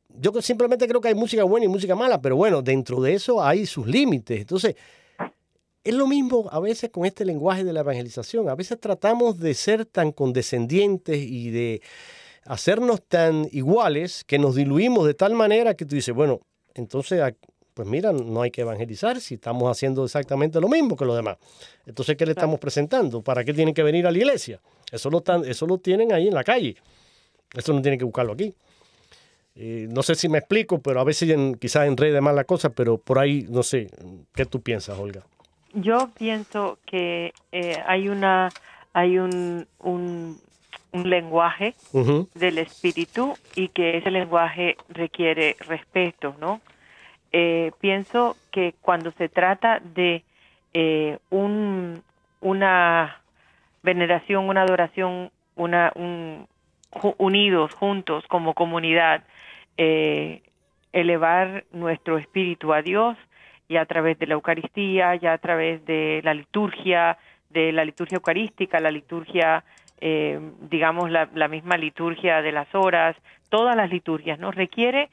yo 0.09 0.33
simplemente 0.43 0.87
creo 0.89 1.01
que 1.01 1.09
hay 1.09 1.15
música 1.15 1.45
buena 1.45 1.67
y 1.67 1.69
música 1.69 1.95
mala, 1.95 2.21
pero 2.21 2.37
bueno, 2.37 2.63
dentro 2.63 3.01
de 3.01 3.15
eso 3.15 3.43
hay 3.43 3.67
sus 3.67 3.87
límites. 3.87 4.41
Entonces, 4.41 4.75
es 5.85 5.95
lo 5.95 6.07
mismo 6.07 6.49
a 6.51 6.61
veces 6.61 6.91
con 6.91 7.07
este 7.07 7.25
lenguaje 7.25 7.65
de 7.65 7.73
la 7.73 7.81
evangelización. 7.81 8.49
A 8.49 8.55
veces 8.55 8.79
tratamos 8.81 9.39
de 9.39 9.55
ser 9.55 9.87
tan 9.87 10.13
condescendientes 10.13 11.19
y 11.19 11.51
de 11.51 11.83
hacernos 12.45 13.03
tan 13.03 13.49
iguales 13.53 14.25
que 14.25 14.39
nos 14.39 14.55
diluimos 14.55 15.07
de 15.07 15.15
tal 15.15 15.35
manera 15.35 15.75
que 15.75 15.85
tú 15.85 15.95
dices, 15.95 16.15
bueno, 16.15 16.41
entonces, 16.75 17.23
pues 17.75 17.87
mira, 17.89 18.13
no 18.13 18.43
hay 18.43 18.51
que 18.51 18.63
evangelizar 18.63 19.21
si 19.21 19.35
estamos 19.35 19.71
haciendo 19.71 20.05
exactamente 20.05 20.61
lo 20.61 20.69
mismo 20.69 20.97
que 20.97 21.05
los 21.05 21.17
demás. 21.17 21.37
Entonces, 21.87 22.17
¿qué 22.17 22.27
le 22.27 22.33
estamos 22.33 22.59
presentando? 22.59 23.23
¿Para 23.23 23.45
qué 23.45 23.53
tienen 23.53 23.75
que 23.75 23.83
venir 23.83 24.07
a 24.07 24.11
la 24.11 24.19
iglesia? 24.19 24.61
Eso 24.91 25.11
lo, 25.11 25.23
eso 25.45 25.67
lo 25.67 25.79
tienen 25.79 26.13
ahí 26.13 26.29
en 26.29 26.35
la 26.35 26.45
calle. 26.45 26.77
Eso 27.55 27.73
no 27.73 27.81
tienen 27.81 27.99
que 27.99 28.05
buscarlo 28.05 28.33
aquí. 28.33 28.55
Eh, 29.61 29.89
no 29.91 30.05
sé 30.05 30.15
si 30.15 30.29
me 30.29 30.39
explico, 30.39 30.81
pero 30.81 31.01
a 31.01 31.05
veces 31.05 31.31
en, 31.31 31.57
quizás 31.57 31.89
enrede 31.89 32.21
más 32.21 32.33
la 32.33 32.45
cosa, 32.45 32.71
pero 32.71 32.97
por 32.97 33.19
ahí, 33.19 33.45
no 33.51 33.65
sé, 33.65 33.89
¿qué 34.33 34.47
tú 34.47 34.63
piensas, 34.63 34.97
Olga? 34.97 35.23
Yo 35.75 36.11
pienso 36.17 36.79
que 36.87 37.33
eh, 37.51 37.83
hay 37.85 38.09
una, 38.09 38.51
hay 38.93 39.19
un, 39.19 39.67
un, 39.81 40.41
lenguaje 40.93 41.75
del 42.35 42.59
espíritu 42.59 43.35
y 43.55 43.69
que 43.69 43.99
ese 43.99 44.11
lenguaje 44.11 44.77
requiere 44.89 45.55
respeto, 45.61 46.35
¿no? 46.41 46.61
Eh, 47.31 47.73
pienso 47.81 48.37
que 48.51 48.75
cuando 48.81 49.13
se 49.13 49.29
trata 49.29 49.81
de 49.81 50.25
un, 51.31 52.03
una 52.41 53.21
veneración, 53.83 54.49
una 54.49 54.63
adoración, 54.63 55.31
una, 55.57 55.93
un, 55.95 56.47
unidos, 57.19 57.75
juntos, 57.75 58.25
como 58.29 58.55
comunidad, 58.55 59.25
eh, 59.79 60.43
elevar 60.93 61.65
nuestro 61.71 62.19
espíritu 62.19 62.75
a 62.75 62.83
Dios 62.83 63.17
y 63.69 63.77
a 63.77 63.87
través 63.87 64.19
de 64.19 64.27
la 64.27 64.35
Eucaristía, 64.35 65.15
ya 65.15 65.35
a 65.35 65.39
través 65.39 65.85
de 65.87 66.21
la 66.25 66.35
liturgia, 66.35 67.17
de 67.51 67.71
la 67.71 67.85
liturgia 67.85 68.17
eucarística, 68.17 68.81
la 68.81 68.91
liturgia, 68.91 69.63
eh, 70.01 70.41
digamos, 70.63 71.11
la, 71.11 71.49
misma 71.49 71.77
liturgia 71.77 72.43
de 72.43 72.51
las 72.51 72.75
horas, 72.75 73.17
todas 73.51 73.77
las 73.77 73.89
liturgias, 73.91 74.39
¿no? 74.41 74.51
Requiere 74.51 75.11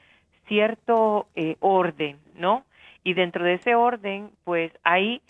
cierto 0.47 1.27
eh, 1.35 1.57
orden, 1.59 2.17
¿no? 2.35 2.63
Y 3.03 3.13
dentro 3.13 3.43
de 3.43 3.53
ese 3.53 3.75
orden, 3.75 4.31
pues 4.45 4.71
hay, 4.83 5.21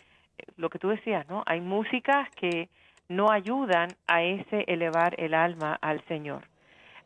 lo 0.56 0.70
que 0.70 0.80
tú 0.80 0.88
decías, 0.88 1.28
¿no? 1.28 1.44
Hay 1.46 1.60
músicas 1.60 2.30
que 2.36 2.70
no 3.10 3.32
ayudan 3.32 3.90
a 4.08 4.24
ese 4.24 4.64
elevar 4.68 5.14
el 5.20 5.34
alma 5.34 5.78
al 5.82 6.02
Señor 6.06 6.44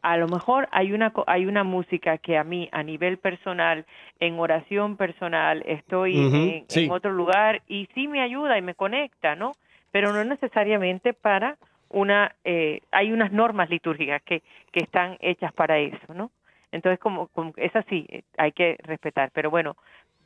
a 0.01 0.17
lo 0.17 0.27
mejor 0.27 0.67
hay 0.71 0.93
una 0.93 1.11
hay 1.27 1.45
una 1.45 1.63
música 1.63 2.17
que 2.17 2.37
a 2.37 2.43
mí 2.43 2.69
a 2.71 2.83
nivel 2.83 3.17
personal 3.17 3.85
en 4.19 4.39
oración 4.39 4.97
personal 4.97 5.63
estoy 5.65 6.65
en, 6.69 6.91
otro 6.91 7.11
lugar 7.11 7.61
y 7.67 7.87
sí 7.93 8.07
me 8.07 8.21
ayuda 8.21 8.57
y 8.57 8.61
me 8.61 8.75
conecta 8.75 9.35
no 9.35 9.53
pero 9.91 10.13
no 10.13 10.23
necesariamente 10.23 11.13
para 11.13 11.57
una 11.89 12.35
eh, 12.43 12.81
hay 12.91 13.11
unas 13.11 13.31
normas 13.31 13.69
litúrgicas 13.69 14.21
que 14.23 14.41
que 14.71 14.81
están 14.81 15.17
hechas 15.19 15.51
para 15.53 15.79
eso 15.79 16.13
no 16.13 16.31
entonces 16.71 16.99
como, 16.99 17.27
como 17.27 17.53
es 17.57 17.75
así 17.75 18.07
hay 18.37 18.51
que 18.51 18.77
respetar. 18.83 19.31
Pero 19.33 19.49
bueno 19.49 19.75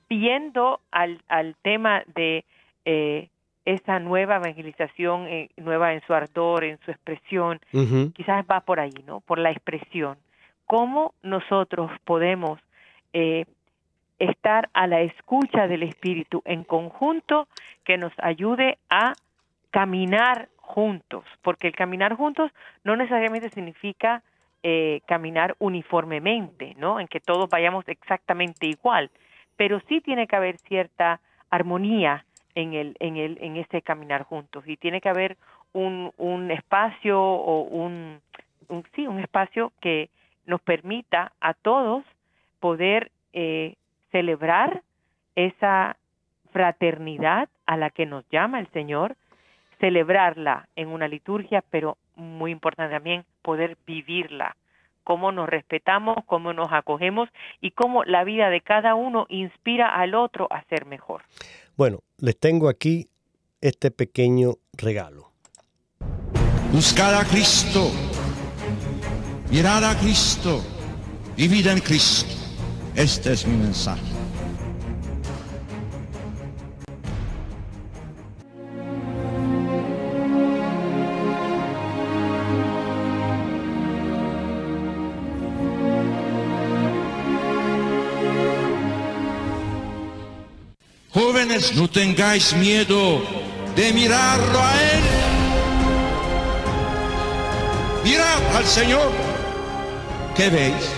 viendo 0.10 0.82
al 0.92 1.22
al 1.28 1.56
tema 1.62 2.04
de 2.14 2.46
eh, 2.86 3.30
esa 3.66 4.00
nueva 4.00 4.36
evangelización, 4.36 5.28
eh, 5.28 5.50
nueva 5.58 5.94
en 5.94 6.02
su 6.02 6.14
ardor, 6.14 6.64
en 6.64 6.80
su 6.80 6.92
expresión, 6.92 7.60
quizás 8.14 8.46
va 8.50 8.62
por 8.62 8.80
ahí, 8.80 8.94
¿no? 9.06 9.22
Por 9.22 9.40
la 9.40 9.52
expresión. 9.52 10.18
¿Cómo 10.66 11.14
nosotros 11.24 11.92
podemos 12.04 12.60
eh, 13.14 13.46
estar 14.20 14.70
a 14.74 14.88
la 14.88 15.02
escucha 15.02 15.68
del 15.68 15.84
Espíritu 15.84 16.42
en 16.46 16.64
conjunto 16.64 17.48
que 17.84 17.98
nos 17.98 18.14
ayude 18.18 18.78
a 18.90 19.14
caminar 19.72 20.50
juntos? 20.58 21.24
Porque 21.42 21.68
el 21.68 21.76
caminar 21.76 22.16
juntos 22.16 22.52
no 22.84 22.96
necesariamente 22.96 23.50
significa 23.50 24.24
eh, 24.62 25.02
caminar 25.06 25.56
uniformemente, 25.60 26.76
¿no? 26.78 27.00
En 27.00 27.08
que 27.08 27.20
todos 27.20 27.50
vayamos 27.50 27.88
exactamente 27.88 28.68
igual, 28.68 29.10
pero 29.56 29.82
sí 29.88 30.02
tiene 30.02 30.28
que 30.28 30.36
haber 30.36 30.58
cierta 30.60 31.20
armonía 31.50 32.26
en 32.56 32.74
el 32.74 32.96
en 33.00 33.18
el 33.18 33.38
en 33.42 33.58
ese 33.58 33.82
caminar 33.82 34.24
juntos. 34.24 34.64
Y 34.68 34.78
tiene 34.78 35.02
que 35.02 35.10
haber 35.10 35.38
un, 35.74 36.12
un 36.18 36.52
espacio 36.52 37.22
o 37.22 37.62
un, 37.62 38.20
un 38.70 38.84
sí 38.96 39.08
un 39.08 39.20
espacio 39.20 39.72
que 39.82 40.10
nos 40.46 40.62
permita 40.62 41.32
a 41.40 41.54
todos 41.54 42.04
poder 42.60 43.12
eh, 43.34 43.76
celebrar 44.12 44.82
esa 45.36 45.98
fraternidad 46.52 47.50
a 47.66 47.78
la 47.78 47.90
que 47.90 48.06
nos 48.06 48.24
llama 48.30 48.60
el 48.60 48.68
Señor, 48.68 49.16
celebrarla 49.80 50.68
en 50.76 50.90
una 50.90 51.08
liturgia, 51.08 51.64
pero 51.70 51.98
muy 52.16 52.52
importante 52.52 52.94
también 52.94 53.26
poder 53.42 53.78
vivirla, 53.88 54.56
cómo 55.04 55.32
nos 55.32 55.50
respetamos, 55.50 56.18
cómo 56.26 56.54
nos 56.54 56.72
acogemos 56.72 57.30
y 57.62 57.72
cómo 57.72 58.04
la 58.04 58.24
vida 58.24 58.50
de 58.50 58.62
cada 58.62 58.96
uno 58.96 59.26
inspira 59.30 59.88
al 59.96 60.16
otro 60.16 60.48
a 60.52 60.64
ser 60.66 60.86
mejor. 60.86 61.24
Bueno, 61.76 62.00
les 62.18 62.40
tengo 62.40 62.70
aquí 62.70 63.08
este 63.62 63.92
pequeño 63.92 64.54
regalo. 64.78 65.32
Buscad 66.72 67.20
a 67.20 67.24
Cristo, 67.26 67.92
mirad 69.52 69.84
a 69.84 69.98
Cristo, 70.00 70.62
vivid 71.38 71.68
en 71.68 71.80
Cristo. 71.80 72.34
Este 72.96 73.34
es 73.34 73.48
mi 73.48 73.58
mensaje. 73.58 74.23
Jóvenes, 91.14 91.76
no 91.76 91.88
tengáis 91.88 92.54
miedo 92.54 93.22
de 93.76 93.94
mirarlo 93.94 94.60
a 94.60 94.82
Él. 94.82 95.04
Mirad 98.04 98.56
al 98.56 98.66
Señor. 98.66 99.12
¿Qué 100.36 100.50
veis? 100.50 100.90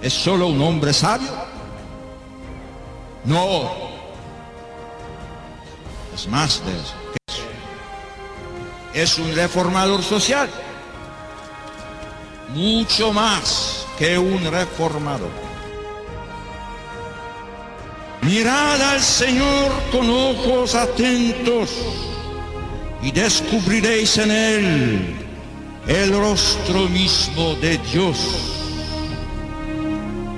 ¿Es 0.00 0.14
solo 0.14 0.46
un 0.46 0.62
hombre 0.62 0.94
sabio? 0.94 1.30
No. 3.24 3.70
Es 6.14 6.26
más 6.26 6.62
de 6.64 6.72
eso. 6.72 6.94
Es 8.94 9.18
un 9.18 9.34
reformador 9.34 10.02
social. 10.02 10.48
Mucho 12.54 13.12
más 13.12 13.86
que 13.98 14.18
un 14.18 14.42
reformador. 14.50 15.51
Mirad 18.22 18.80
al 18.80 19.00
Señor 19.00 19.72
con 19.90 20.08
ojos 20.08 20.76
atentos 20.76 21.70
y 23.02 23.10
descubriréis 23.10 24.16
en 24.16 24.30
Él 24.30 25.16
el 25.88 26.16
rostro 26.16 26.88
mismo 26.88 27.56
de 27.56 27.78
Dios. 27.78 28.18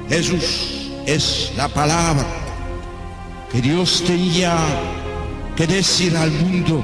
Jesús 0.08 0.92
es 1.04 1.52
la 1.58 1.68
palabra 1.68 2.24
que 3.52 3.60
Dios 3.60 4.02
tenía 4.06 4.56
que 5.54 5.66
decir 5.66 6.16
al 6.16 6.30
mundo. 6.30 6.82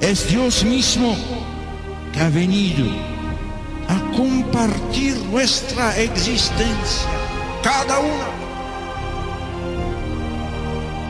Es 0.00 0.26
Dios 0.26 0.64
mismo 0.64 1.14
que 2.14 2.20
ha 2.20 2.30
venido 2.30 2.86
a 3.88 4.16
compartir 4.16 5.18
nuestra 5.30 5.98
existencia, 5.98 7.06
cada 7.62 7.98
una 7.98 8.43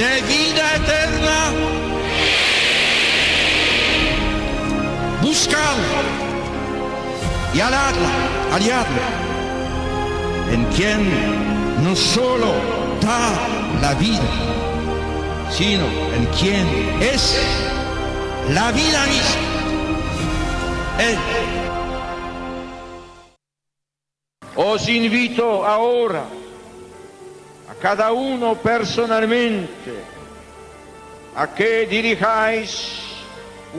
de 0.00 0.22
vida 0.22 0.76
eterna. 0.76 1.38
Buscadla 5.20 6.00
y 7.52 7.60
halladla, 7.60 8.10
halladla, 8.50 9.06
en 10.52 10.64
quien 10.74 11.02
no 11.84 11.94
solo 11.94 12.50
da 13.02 13.30
la 13.82 13.92
vida, 13.94 14.30
sino 15.50 15.84
en 16.16 16.24
quien 16.38 16.66
es 17.02 17.38
la 18.54 18.72
vida 18.72 19.04
misma. 19.06 19.48
Él. 21.10 21.18
Os 24.56 24.88
invito 24.88 25.66
ahora 25.66 26.24
cada 27.80 28.12
uno 28.12 28.54
personalmente 28.56 30.04
a 31.34 31.46
que 31.54 31.86
dirijáis 31.86 33.02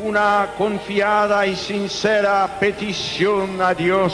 una 0.03 0.49
confiada 0.57 1.45
y 1.45 1.55
sincera 1.55 2.57
petición 2.59 3.61
a 3.61 3.73
Dios, 3.73 4.13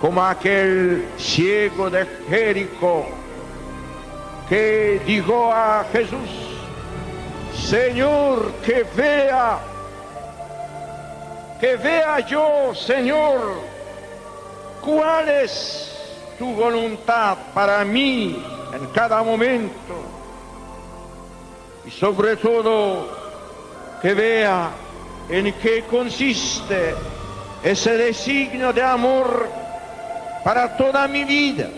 como 0.00 0.22
aquel 0.22 1.08
ciego 1.18 1.90
de 1.90 2.06
Jericó 2.28 3.18
que 4.48 5.00
dijo 5.04 5.52
a 5.52 5.84
Jesús, 5.92 6.30
Señor, 7.54 8.52
que 8.64 8.82
vea, 8.96 9.58
que 11.60 11.76
vea 11.76 12.20
yo, 12.20 12.74
Señor, 12.74 13.60
cuál 14.80 15.28
es 15.28 15.97
tu 16.38 16.54
voluntad 16.54 17.36
para 17.52 17.84
mí 17.84 18.42
en 18.72 18.86
cada 18.88 19.22
momento 19.22 19.94
y 21.84 21.90
sobre 21.90 22.36
todo 22.36 23.08
que 24.00 24.14
vea 24.14 24.70
en 25.28 25.52
qué 25.54 25.84
consiste 25.84 26.94
ese 27.62 27.96
designio 27.96 28.72
de 28.72 28.82
amor 28.82 29.48
para 30.44 30.76
toda 30.76 31.08
mi 31.08 31.24
vida, 31.24 31.68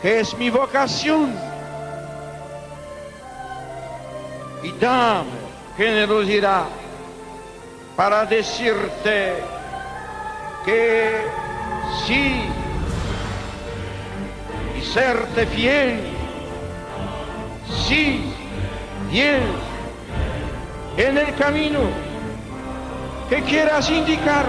que 0.00 0.20
es 0.20 0.36
mi 0.36 0.48
vocación. 0.48 1.34
Y 4.62 4.72
dame 4.72 5.30
generosidad 5.76 6.64
para 7.94 8.24
decirte 8.26 9.34
que 10.64 11.20
sí 12.06 12.48
serte 14.92 15.46
fiel, 15.46 16.00
sí, 17.86 18.32
fiel 19.10 19.42
en 20.96 21.18
el 21.18 21.34
camino 21.34 21.80
que 23.28 23.42
quieras 23.42 23.90
indicar. 23.90 24.46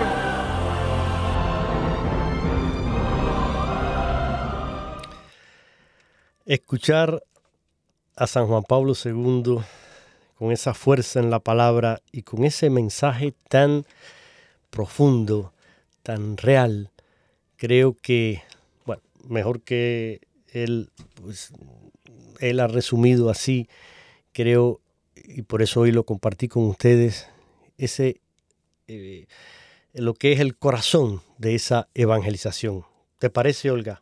Escuchar 6.45 7.21
a 8.15 8.27
San 8.27 8.47
Juan 8.47 8.63
Pablo 8.63 8.93
II 8.93 9.59
con 10.37 10.51
esa 10.51 10.73
fuerza 10.73 11.19
en 11.19 11.29
la 11.29 11.39
palabra 11.39 12.01
y 12.11 12.21
con 12.21 12.45
ese 12.45 12.69
mensaje 12.69 13.33
tan 13.49 13.85
profundo, 14.69 15.51
tan 16.03 16.37
real, 16.37 16.91
creo 17.57 17.97
que, 18.01 18.43
bueno, 18.85 19.01
mejor 19.27 19.61
que 19.61 20.26
él, 20.63 20.89
pues, 21.21 21.53
él 22.39 22.59
ha 22.59 22.67
resumido 22.67 23.29
así, 23.29 23.67
creo 24.33 24.81
y 25.27 25.41
por 25.43 25.61
eso 25.61 25.81
hoy 25.81 25.91
lo 25.91 26.03
compartí 26.03 26.47
con 26.47 26.63
ustedes, 26.67 27.31
ese, 27.77 28.21
eh, 28.87 29.25
lo 29.93 30.13
que 30.13 30.31
es 30.31 30.39
el 30.39 30.57
corazón 30.57 31.21
de 31.37 31.55
esa 31.55 31.87
evangelización. 31.93 32.83
¿Te 33.19 33.29
parece, 33.29 33.71
Olga? 33.71 34.01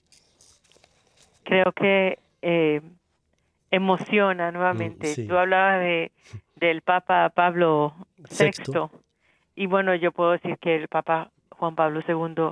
Creo 1.44 1.72
que 1.72 2.20
eh, 2.42 2.82
emociona 3.72 4.52
nuevamente. 4.52 5.08
Mm, 5.08 5.14
sí. 5.14 5.28
Tú 5.28 5.38
hablabas 5.38 5.80
de, 5.80 6.12
del 6.56 6.82
Papa 6.82 7.30
Pablo 7.30 7.94
VI. 8.18 8.26
Sexto. 8.30 8.92
Y 9.56 9.68
bueno, 9.68 9.96
yo 9.96 10.12
puedo 10.12 10.32
decir 10.32 10.58
que 10.60 10.76
el 10.76 10.88
Papa 10.88 11.32
Juan 11.50 11.76
Pablo 11.76 12.02
II, 12.08 12.52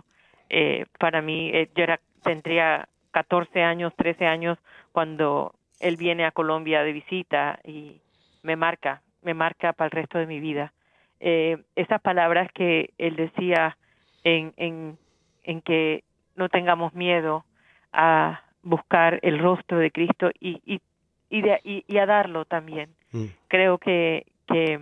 eh, 0.50 0.86
para 0.98 1.22
mí, 1.22 1.52
yo 1.76 1.84
era, 1.84 2.00
tendría 2.24 2.88
14 3.14 3.64
años, 3.64 3.94
13 3.96 4.26
años 4.26 4.58
cuando 4.92 5.54
él 5.80 5.96
viene 5.98 6.26
a 6.26 6.32
Colombia 6.32 6.84
de 6.84 6.92
visita 6.92 7.60
y 7.64 8.02
me 8.42 8.56
marca, 8.58 9.02
me 9.22 9.34
marca 9.34 9.72
para 9.74 9.86
el 9.88 9.92
resto 9.92 10.18
de 10.18 10.28
mi 10.28 10.40
vida. 10.40 10.74
Eh, 11.20 11.58
esas 11.76 12.02
palabras 12.02 12.52
que 12.54 12.90
él 12.98 13.16
decía 13.16 13.78
en, 14.26 14.54
en, 14.58 14.98
en 15.44 15.62
que 15.62 16.04
no 16.36 16.50
tengamos 16.50 16.94
miedo 16.94 17.46
a 17.94 18.42
buscar 18.64 19.20
el 19.22 19.40
rostro 19.40 19.78
de 19.78 19.92
Cristo 19.92 20.32
y, 20.40 20.62
y, 20.66 20.82
y, 21.30 21.42
de- 21.42 21.62
y- 21.64 21.86
y 21.88 21.98
a 22.00 22.06
darlo 22.06 22.46
también. 22.46 22.90
Mm. 23.12 23.26
Creo 23.48 23.78
que, 23.78 24.26
que 24.48 24.80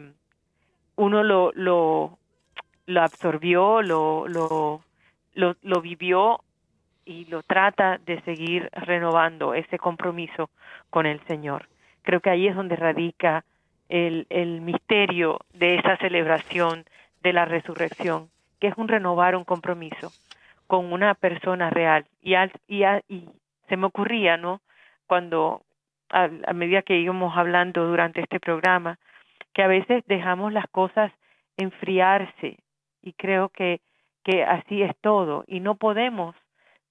uno 0.95 1.23
lo, 1.23 1.51
lo, 1.53 2.17
lo 2.85 3.01
absorbió, 3.01 3.81
lo, 3.81 4.27
lo, 4.27 4.81
lo, 5.33 5.55
lo 5.61 5.81
vivió 5.81 6.41
y 7.05 7.25
lo 7.25 7.43
trata 7.43 7.97
de 8.05 8.21
seguir 8.21 8.69
renovando 8.73 9.53
ese 9.53 9.77
compromiso 9.77 10.49
con 10.89 11.05
el 11.05 11.19
Señor. 11.27 11.67
Creo 12.03 12.19
que 12.19 12.29
ahí 12.29 12.47
es 12.47 12.55
donde 12.55 12.75
radica 12.75 13.43
el, 13.89 14.25
el 14.29 14.61
misterio 14.61 15.39
de 15.53 15.75
esa 15.75 15.97
celebración 15.97 16.85
de 17.21 17.33
la 17.33 17.45
resurrección, 17.45 18.29
que 18.59 18.67
es 18.67 18.77
un 18.77 18.87
renovar 18.87 19.35
un 19.35 19.43
compromiso 19.43 20.11
con 20.67 20.93
una 20.93 21.13
persona 21.13 21.69
real. 21.69 22.05
Y, 22.21 22.35
al- 22.35 22.51
y, 22.67 22.83
y 23.09 23.29
se 23.67 23.77
me 23.77 23.87
ocurría, 23.87 24.37
¿no? 24.37 24.61
Cuando, 25.07 25.61
a, 26.09 26.29
a 26.47 26.53
medida 26.53 26.81
que 26.81 26.97
íbamos 26.97 27.35
hablando 27.37 27.85
durante 27.85 28.21
este 28.21 28.39
programa, 28.39 28.97
que 29.53 29.63
a 29.63 29.67
veces 29.67 30.03
dejamos 30.07 30.53
las 30.53 30.67
cosas 30.69 31.11
enfriarse 31.57 32.57
y 33.01 33.13
creo 33.13 33.49
que, 33.49 33.81
que 34.23 34.43
así 34.43 34.81
es 34.81 34.95
todo 35.01 35.43
y 35.47 35.59
no 35.59 35.75
podemos 35.75 36.35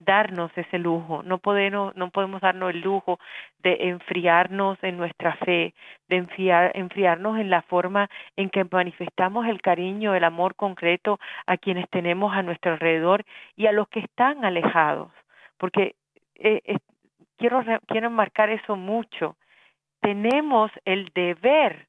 darnos 0.01 0.51
ese 0.57 0.79
lujo, 0.79 1.23
no 1.23 1.39
podemos, 1.39 1.95
no 1.95 2.11
podemos 2.11 2.41
darnos 2.41 2.71
el 2.71 2.81
lujo 2.81 3.21
de 3.63 3.77
enfriarnos 3.91 4.79
en 4.83 4.97
nuestra 4.97 5.37
fe, 5.37 5.75
de 6.09 6.17
enfriar, 6.17 6.73
enfriarnos 6.75 7.39
en 7.39 7.51
la 7.51 7.63
forma 7.63 8.09
en 8.37 8.49
que 8.49 8.65
manifestamos 8.65 9.47
el 9.47 9.61
cariño, 9.61 10.15
el 10.15 10.25
amor 10.25 10.57
concreto 10.57 11.21
a 11.47 11.59
quienes 11.59 11.89
tenemos 11.91 12.35
a 12.35 12.43
nuestro 12.43 12.73
alrededor 12.73 13.25
y 13.57 13.67
a 13.67 13.73
los 13.73 13.89
que 13.89 14.01
están 14.01 14.45
alejados, 14.45 15.13
porque 15.59 15.95
eh, 16.37 16.63
quiero, 17.37 17.63
quiero 17.87 18.11
marcar 18.11 18.49
eso 18.49 18.77
mucho. 18.77 19.37
Tenemos 20.01 20.71
el 20.87 21.11
deber 21.15 21.87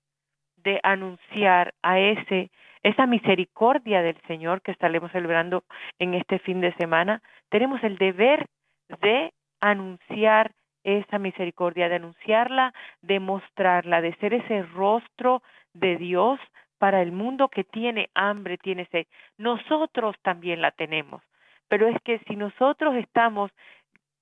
de 0.58 0.80
anunciar 0.84 1.74
a 1.82 1.98
ese 1.98 2.52
esa 2.84 3.06
misericordia 3.06 4.02
del 4.02 4.20
Señor 4.28 4.62
que 4.62 4.72
estaremos 4.72 5.12
celebrando 5.12 5.64
en 6.00 6.14
este 6.14 6.40
fin 6.40 6.62
de 6.62 6.74
semana, 6.74 7.22
tenemos 7.50 7.84
el 7.84 7.98
deber 7.98 8.48
de 9.02 9.34
anunciar 9.60 10.52
esa 10.84 11.20
misericordia, 11.20 11.90
de 11.90 11.96
anunciarla, 11.96 12.74
de 13.02 13.20
mostrarla, 13.20 14.02
de 14.02 14.16
ser 14.16 14.34
ese 14.34 14.64
rostro 14.64 15.44
de 15.74 15.98
Dios 15.98 16.40
para 16.80 17.02
el 17.04 17.12
mundo 17.12 17.50
que 17.50 17.64
tiene 17.64 18.10
hambre, 18.16 18.58
tiene 18.58 18.88
sed. 18.88 19.06
Nosotros 19.38 20.16
también 20.24 20.62
la 20.62 20.72
tenemos, 20.72 21.22
pero 21.68 21.88
es 21.88 21.96
que 22.04 22.20
si 22.28 22.36
nosotros 22.36 22.96
estamos, 22.96 23.52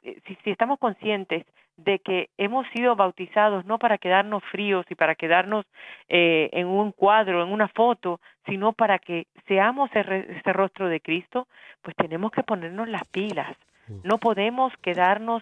eh, 0.03 0.19
si, 0.27 0.35
si 0.43 0.51
estamos 0.51 0.77
conscientes 0.79 1.45
de 1.83 1.99
que 1.99 2.29
hemos 2.37 2.67
sido 2.69 2.95
bautizados 2.95 3.65
no 3.65 3.79
para 3.79 3.97
quedarnos 3.97 4.43
fríos 4.51 4.85
y 4.89 4.95
para 4.95 5.15
quedarnos 5.15 5.65
eh, 6.07 6.49
en 6.53 6.67
un 6.67 6.91
cuadro, 6.91 7.43
en 7.43 7.51
una 7.51 7.67
foto, 7.69 8.19
sino 8.45 8.73
para 8.73 8.99
que 8.99 9.27
seamos 9.47 9.89
ese, 9.93 10.31
ese 10.31 10.53
rostro 10.53 10.87
de 10.87 10.99
Cristo, 10.99 11.47
pues 11.81 11.95
tenemos 11.95 12.31
que 12.31 12.43
ponernos 12.43 12.87
las 12.87 13.07
pilas. 13.07 13.55
No 14.03 14.19
podemos 14.19 14.71
quedarnos 14.83 15.41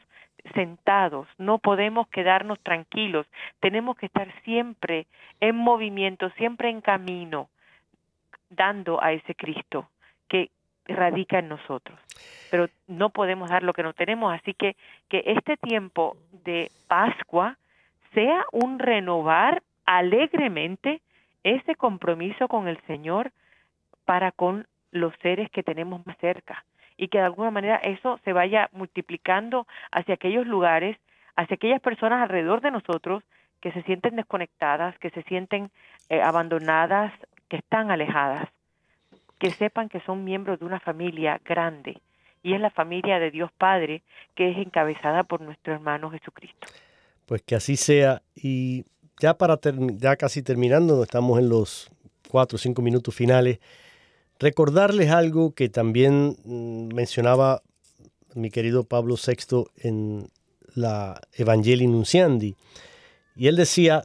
sentados, 0.53 1.27
no 1.37 1.57
podemos 1.57 2.07
quedarnos 2.07 2.57
tranquilos, 2.61 3.27
tenemos 3.59 3.97
que 3.97 4.05
estar 4.05 4.27
siempre 4.43 5.07
en 5.41 5.57
movimiento, 5.57 6.29
siempre 6.37 6.69
en 6.69 6.79
camino, 6.79 7.49
dando 8.49 9.03
a 9.03 9.11
ese 9.11 9.35
Cristo 9.35 9.89
que 10.29 10.49
radica 10.87 11.39
en 11.39 11.49
nosotros. 11.49 11.99
Pero 12.49 12.67
no 12.87 13.09
podemos 13.09 13.49
dar 13.49 13.63
lo 13.63 13.73
que 13.73 13.83
no 13.83 13.93
tenemos, 13.93 14.33
así 14.33 14.53
que 14.53 14.75
que 15.09 15.23
este 15.25 15.57
tiempo 15.57 16.17
de 16.31 16.71
Pascua 16.87 17.57
sea 18.13 18.45
un 18.51 18.79
renovar 18.79 19.61
alegremente 19.85 21.01
ese 21.43 21.75
compromiso 21.75 22.47
con 22.47 22.67
el 22.67 22.79
Señor 22.87 23.31
para 24.05 24.31
con 24.31 24.67
los 24.91 25.13
seres 25.21 25.49
que 25.51 25.63
tenemos 25.63 26.05
más 26.05 26.17
cerca. 26.17 26.63
y 26.99 27.09
que 27.09 27.19
de 27.19 27.25
alguna 27.25 27.51
manera 27.51 27.75
eso 27.75 28.19
se 28.25 28.33
vaya 28.33 28.69
multiplicando 28.71 29.67
hacia 29.91 30.15
aquellos 30.15 30.47
lugares, 30.47 30.97
hacia 31.35 31.53
aquellas 31.53 31.79
personas 31.79 32.23
alrededor 32.23 32.61
de 32.61 32.71
nosotros 32.71 33.23
que 33.61 33.71
se 33.71 33.83
sienten 33.83 34.15
desconectadas, 34.15 34.97
que 34.97 35.11
se 35.11 35.21
sienten 35.23 35.69
eh, 36.09 36.23
abandonadas, 36.23 37.13
que 37.49 37.57
están 37.57 37.91
alejadas, 37.91 38.49
que 39.39 39.51
sepan 39.51 39.89
que 39.89 39.99
son 40.01 40.23
miembros 40.23 40.59
de 40.59 40.65
una 40.65 40.79
familia 40.79 41.39
grande 41.45 42.01
y 42.43 42.53
es 42.53 42.61
la 42.61 42.69
familia 42.69 43.19
de 43.19 43.31
Dios 43.31 43.51
Padre 43.57 44.03
que 44.35 44.51
es 44.51 44.57
encabezada 44.57 45.23
por 45.23 45.41
nuestro 45.41 45.73
hermano 45.73 46.09
Jesucristo. 46.11 46.67
Pues 47.25 47.41
que 47.41 47.55
así 47.55 47.75
sea 47.75 48.21
y 48.35 48.85
ya 49.19 49.37
para 49.37 49.59
ya 49.97 50.15
casi 50.15 50.41
terminando, 50.43 51.03
estamos 51.03 51.39
en 51.39 51.49
los 51.49 51.89
cuatro 52.29 52.55
o 52.55 52.59
cinco 52.59 52.81
minutos 52.81 53.13
finales, 53.15 53.59
recordarles 54.39 55.11
algo 55.11 55.53
que 55.53 55.69
también 55.69 56.35
mm, 56.45 56.93
mencionaba 56.93 57.61
mi 58.35 58.51
querido 58.51 58.83
Pablo 58.83 59.15
VI 59.15 59.65
en 59.77 60.29
la 60.75 61.19
Evangelii 61.33 61.87
Nunciandi. 61.87 62.55
Y 63.35 63.47
él 63.47 63.55
decía, 63.55 64.03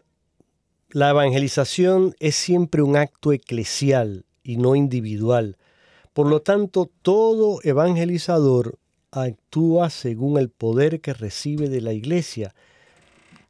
la 0.90 1.10
evangelización 1.10 2.14
es 2.18 2.34
siempre 2.34 2.82
un 2.82 2.96
acto 2.96 3.32
eclesial 3.32 4.24
y 4.42 4.56
no 4.56 4.74
individual. 4.74 5.56
Por 6.12 6.28
lo 6.28 6.42
tanto, 6.42 6.90
todo 7.02 7.60
evangelizador 7.62 8.78
actúa 9.10 9.90
según 9.90 10.38
el 10.38 10.48
poder 10.48 11.00
que 11.00 11.14
recibe 11.14 11.68
de 11.68 11.80
la 11.80 11.92
iglesia, 11.92 12.54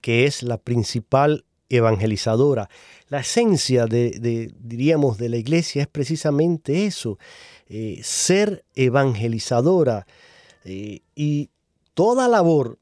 que 0.01 0.27
es 0.27 0.43
la 0.43 0.59
principal 0.59 1.45
evangelizadora. 1.69 2.69
La 3.09 3.21
esencia 3.21 3.87
de, 3.87 4.51
diríamos, 4.61 5.19
de 5.19 5.29
la 5.29 5.37
iglesia 5.37 5.83
es 5.83 5.89
precisamente 5.89 6.87
eso, 6.87 7.19
eh, 7.69 8.01
ser 8.03 8.65
evangelizadora. 8.75 10.07
Eh, 10.65 11.01
y 11.15 11.51
toda 11.95 12.29
labor 12.29 12.79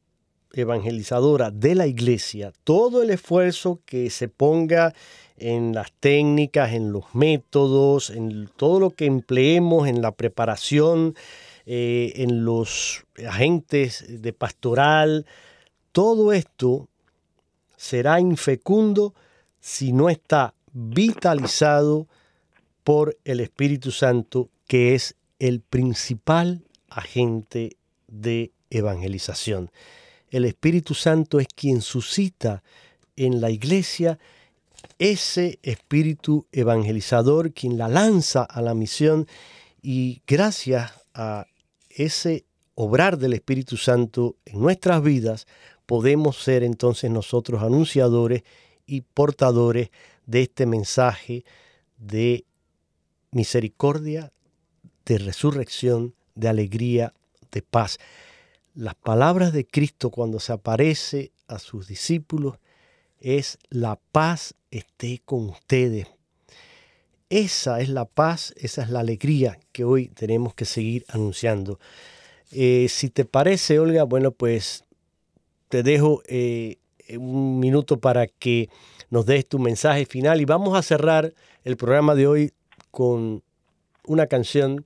evangelizadora 0.53 1.51
de 1.51 1.75
la 1.75 1.87
iglesia, 1.87 2.53
todo 2.65 3.03
el 3.03 3.11
esfuerzo 3.11 3.81
que 3.85 4.11
se 4.11 4.29
ponga 4.29 4.95
en 5.41 5.75
las 5.75 5.91
técnicas, 5.93 6.73
en 6.73 6.93
los 6.93 7.15
métodos, 7.15 8.11
en 8.11 8.49
todo 8.57 8.79
lo 8.79 8.91
que 8.91 9.07
empleemos 9.07 9.89
en 9.89 10.03
la 10.03 10.13
preparación, 10.13 11.15
eh, 11.67 12.13
en 12.17 12.45
los 12.45 13.05
agentes 13.27 14.05
de 14.09 14.33
pastoral, 14.33 15.27
todo 15.93 16.33
esto 16.33 16.89
será 17.77 18.21
infecundo 18.21 19.15
si 19.61 19.93
no 19.93 20.11
está 20.11 20.55
vitalizado 20.73 22.07
por 22.85 23.17
el 23.25 23.41
Espíritu 23.41 23.91
Santo, 23.91 24.51
que 24.67 24.95
es 24.95 25.17
el 25.39 25.61
principal 25.61 26.63
agente 26.89 27.77
de 28.07 28.53
evangelización. 28.69 29.71
El 30.31 30.45
Espíritu 30.45 30.95
Santo 30.95 31.41
es 31.41 31.49
quien 31.49 31.81
suscita 31.81 32.63
en 33.17 33.41
la 33.41 33.51
iglesia 33.51 34.19
ese 35.01 35.59
espíritu 35.63 36.47
evangelizador, 36.53 37.55
quien 37.55 37.79
la 37.79 37.89
lanza 37.89 38.43
a 38.43 38.61
la 38.61 38.75
misión 38.75 39.27
y 39.81 40.21
gracias 40.27 40.93
a 41.15 41.47
ese 41.89 42.45
obrar 42.75 43.17
del 43.17 43.33
Espíritu 43.33 43.79
Santo 43.79 44.37
en 44.45 44.61
nuestras 44.61 45.03
vidas, 45.03 45.47
podemos 45.87 46.37
ser 46.37 46.63
entonces 46.63 47.11
nosotros 47.11 47.63
anunciadores 47.63 48.43
y 48.85 49.01
portadores 49.01 49.91
de 50.27 50.43
este 50.43 50.67
mensaje 50.67 51.45
de 51.97 52.45
misericordia, 53.31 54.33
de 55.07 55.17
resurrección, 55.17 56.15
de 56.35 56.49
alegría, 56.49 57.15
de 57.51 57.63
paz. 57.63 57.99
Las 58.75 58.97
palabras 58.97 59.55
de 59.55 59.67
Cristo 59.67 60.11
cuando 60.11 60.41
se 60.41 60.53
aparece 60.53 61.33
a 61.49 61.59
sus 61.59 61.89
discípulos 61.89 62.59
es 63.19 63.59
la 63.71 63.99
paz 64.13 64.55
esté 64.71 65.21
con 65.25 65.49
ustedes. 65.49 66.07
Esa 67.29 67.81
es 67.81 67.89
la 67.89 68.07
paz, 68.07 68.53
esa 68.57 68.83
es 68.83 68.91
la 68.91 69.01
alegría 69.01 69.59
que 69.73 69.85
hoy 69.85 70.09
tenemos 70.09 70.55
que 70.55 70.65
seguir 70.65 71.05
anunciando. 71.09 71.79
Eh, 72.51 72.87
si 72.89 73.09
te 73.09 73.25
parece, 73.25 73.79
Olga, 73.79 74.03
bueno, 74.03 74.33
pues 74.33 74.85
te 75.69 75.85
dejo 75.85 76.23
eh, 76.27 76.79
un 77.17 77.61
minuto 77.61 78.01
para 78.01 78.27
que 78.27 78.69
nos 79.11 79.27
des 79.27 79.47
tu 79.47 79.59
mensaje 79.59 80.07
final 80.07 80.41
y 80.41 80.45
vamos 80.45 80.77
a 80.77 80.83
cerrar 80.83 81.33
el 81.65 81.77
programa 81.77 82.15
de 82.15 82.27
hoy 82.27 82.53
con 82.91 83.43
una 84.07 84.27
canción 84.27 84.85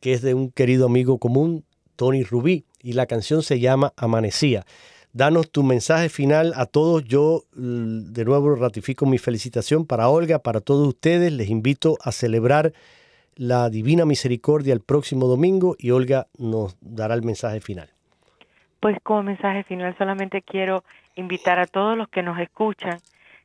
que 0.00 0.12
es 0.12 0.22
de 0.22 0.34
un 0.34 0.50
querido 0.50 0.86
amigo 0.86 1.18
común, 1.18 1.64
Tony 1.94 2.24
Rubí, 2.24 2.64
y 2.82 2.92
la 2.92 3.06
canción 3.06 3.42
se 3.42 3.60
llama 3.60 3.92
Amanecía. 3.96 4.66
Danos 5.16 5.50
tu 5.50 5.62
mensaje 5.62 6.10
final 6.10 6.52
a 6.56 6.66
todos. 6.66 7.02
Yo 7.04 7.44
de 7.54 8.24
nuevo 8.26 8.54
ratifico 8.54 9.06
mi 9.06 9.16
felicitación 9.16 9.86
para 9.86 10.10
Olga, 10.10 10.40
para 10.40 10.60
todos 10.60 10.86
ustedes. 10.86 11.32
Les 11.32 11.48
invito 11.48 11.96
a 12.04 12.12
celebrar 12.12 12.74
la 13.34 13.70
Divina 13.70 14.04
Misericordia 14.04 14.74
el 14.74 14.82
próximo 14.82 15.26
domingo 15.26 15.74
y 15.78 15.92
Olga 15.92 16.26
nos 16.36 16.76
dará 16.82 17.14
el 17.14 17.22
mensaje 17.22 17.62
final. 17.62 17.88
Pues 18.78 18.98
como 19.02 19.22
mensaje 19.22 19.64
final 19.64 19.96
solamente 19.96 20.42
quiero 20.42 20.84
invitar 21.14 21.58
a 21.60 21.66
todos 21.66 21.96
los 21.96 22.10
que 22.10 22.22
nos 22.22 22.38
escuchan 22.38 22.98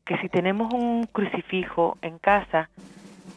que 0.04 0.18
si 0.18 0.28
tenemos 0.28 0.74
un 0.74 1.06
crucifijo 1.06 1.98
en 2.02 2.20
casa, 2.20 2.70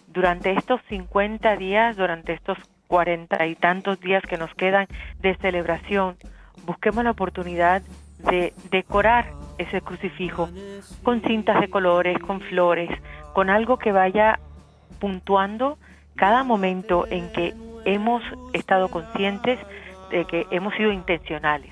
durante 0.08 0.50
estos 0.50 0.80
50 0.88 1.56
días, 1.56 1.96
durante 1.96 2.32
estos 2.32 2.58
cuarenta 2.88 3.46
y 3.46 3.54
tantos 3.54 4.00
días 4.00 4.24
que 4.24 4.38
nos 4.38 4.52
quedan 4.56 4.88
de 5.20 5.36
celebración, 5.36 6.16
busquemos 6.66 7.04
la 7.04 7.12
oportunidad 7.12 7.80
de 8.30 8.52
decorar 8.70 9.30
ese 9.58 9.80
crucifijo 9.80 10.48
con 11.02 11.22
cintas 11.22 11.60
de 11.60 11.68
colores, 11.68 12.18
con 12.18 12.40
flores, 12.40 12.90
con 13.32 13.50
algo 13.50 13.78
que 13.78 13.92
vaya 13.92 14.40
puntuando 14.98 15.78
cada 16.16 16.44
momento 16.44 17.06
en 17.08 17.30
que 17.32 17.54
hemos 17.84 18.22
estado 18.52 18.88
conscientes 18.88 19.58
de 20.10 20.24
que 20.26 20.46
hemos 20.50 20.74
sido 20.74 20.92
intencionales 20.92 21.70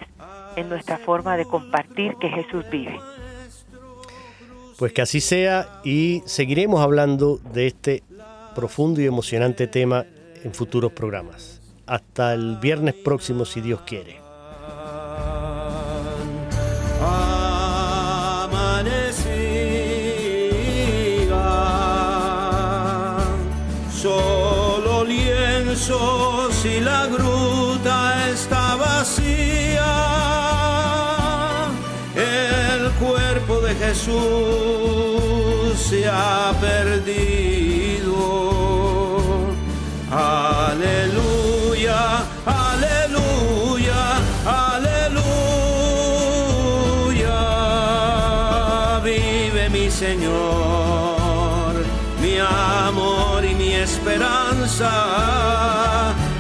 en 0.57 0.69
nuestra 0.69 0.99
forma 0.99 1.37
de 1.37 1.45
compartir 1.45 2.15
que 2.17 2.29
Jesús 2.29 2.65
vive. 2.71 2.99
Pues 4.79 4.93
que 4.93 5.03
así 5.03 5.21
sea 5.21 5.81
y 5.85 6.23
seguiremos 6.27 6.81
hablando 6.81 7.39
de 7.53 7.69
este 7.69 8.03
profundo 8.55 9.01
y 9.01 9.07
emocionante 9.07 9.67
tema 9.67 10.05
en 10.43 10.53
futuros 10.53 10.93
programas. 10.93 11.61
Hasta 11.87 12.35
el 12.35 12.57
viernes 12.57 12.95
próximo 12.95 13.45
si 13.45 13.61
Dios 13.61 13.83
quiere. 13.83 14.22
Solo 24.03 25.05
lienzo 25.05 26.51
si 26.51 26.81
la 26.81 27.07
gruta 27.07 28.29
está 28.31 28.77
vacía. 28.77 30.23
Jesús 33.83 35.75
se 35.77 36.09
ha 36.09 36.53
perdido. 36.61 38.15
Aleluya, 40.11 41.32
esperanza. 54.03 54.91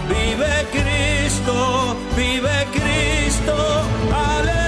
Vive 0.08 0.66
Cristo, 0.72 1.96
vive 2.16 2.66
Cristo. 2.72 3.54
Aleluya. 4.10 4.62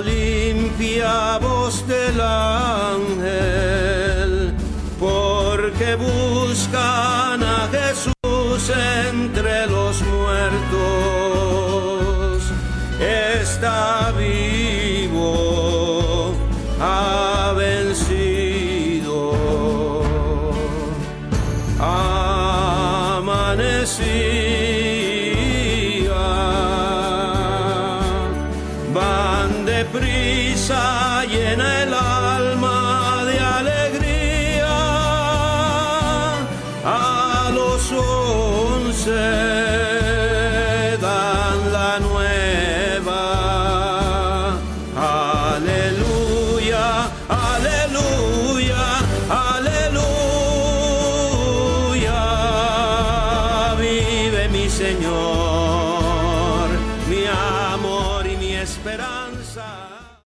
limpia 0.00 1.38
voz 1.38 1.86
del 1.86 2.20
ángel, 2.20 3.51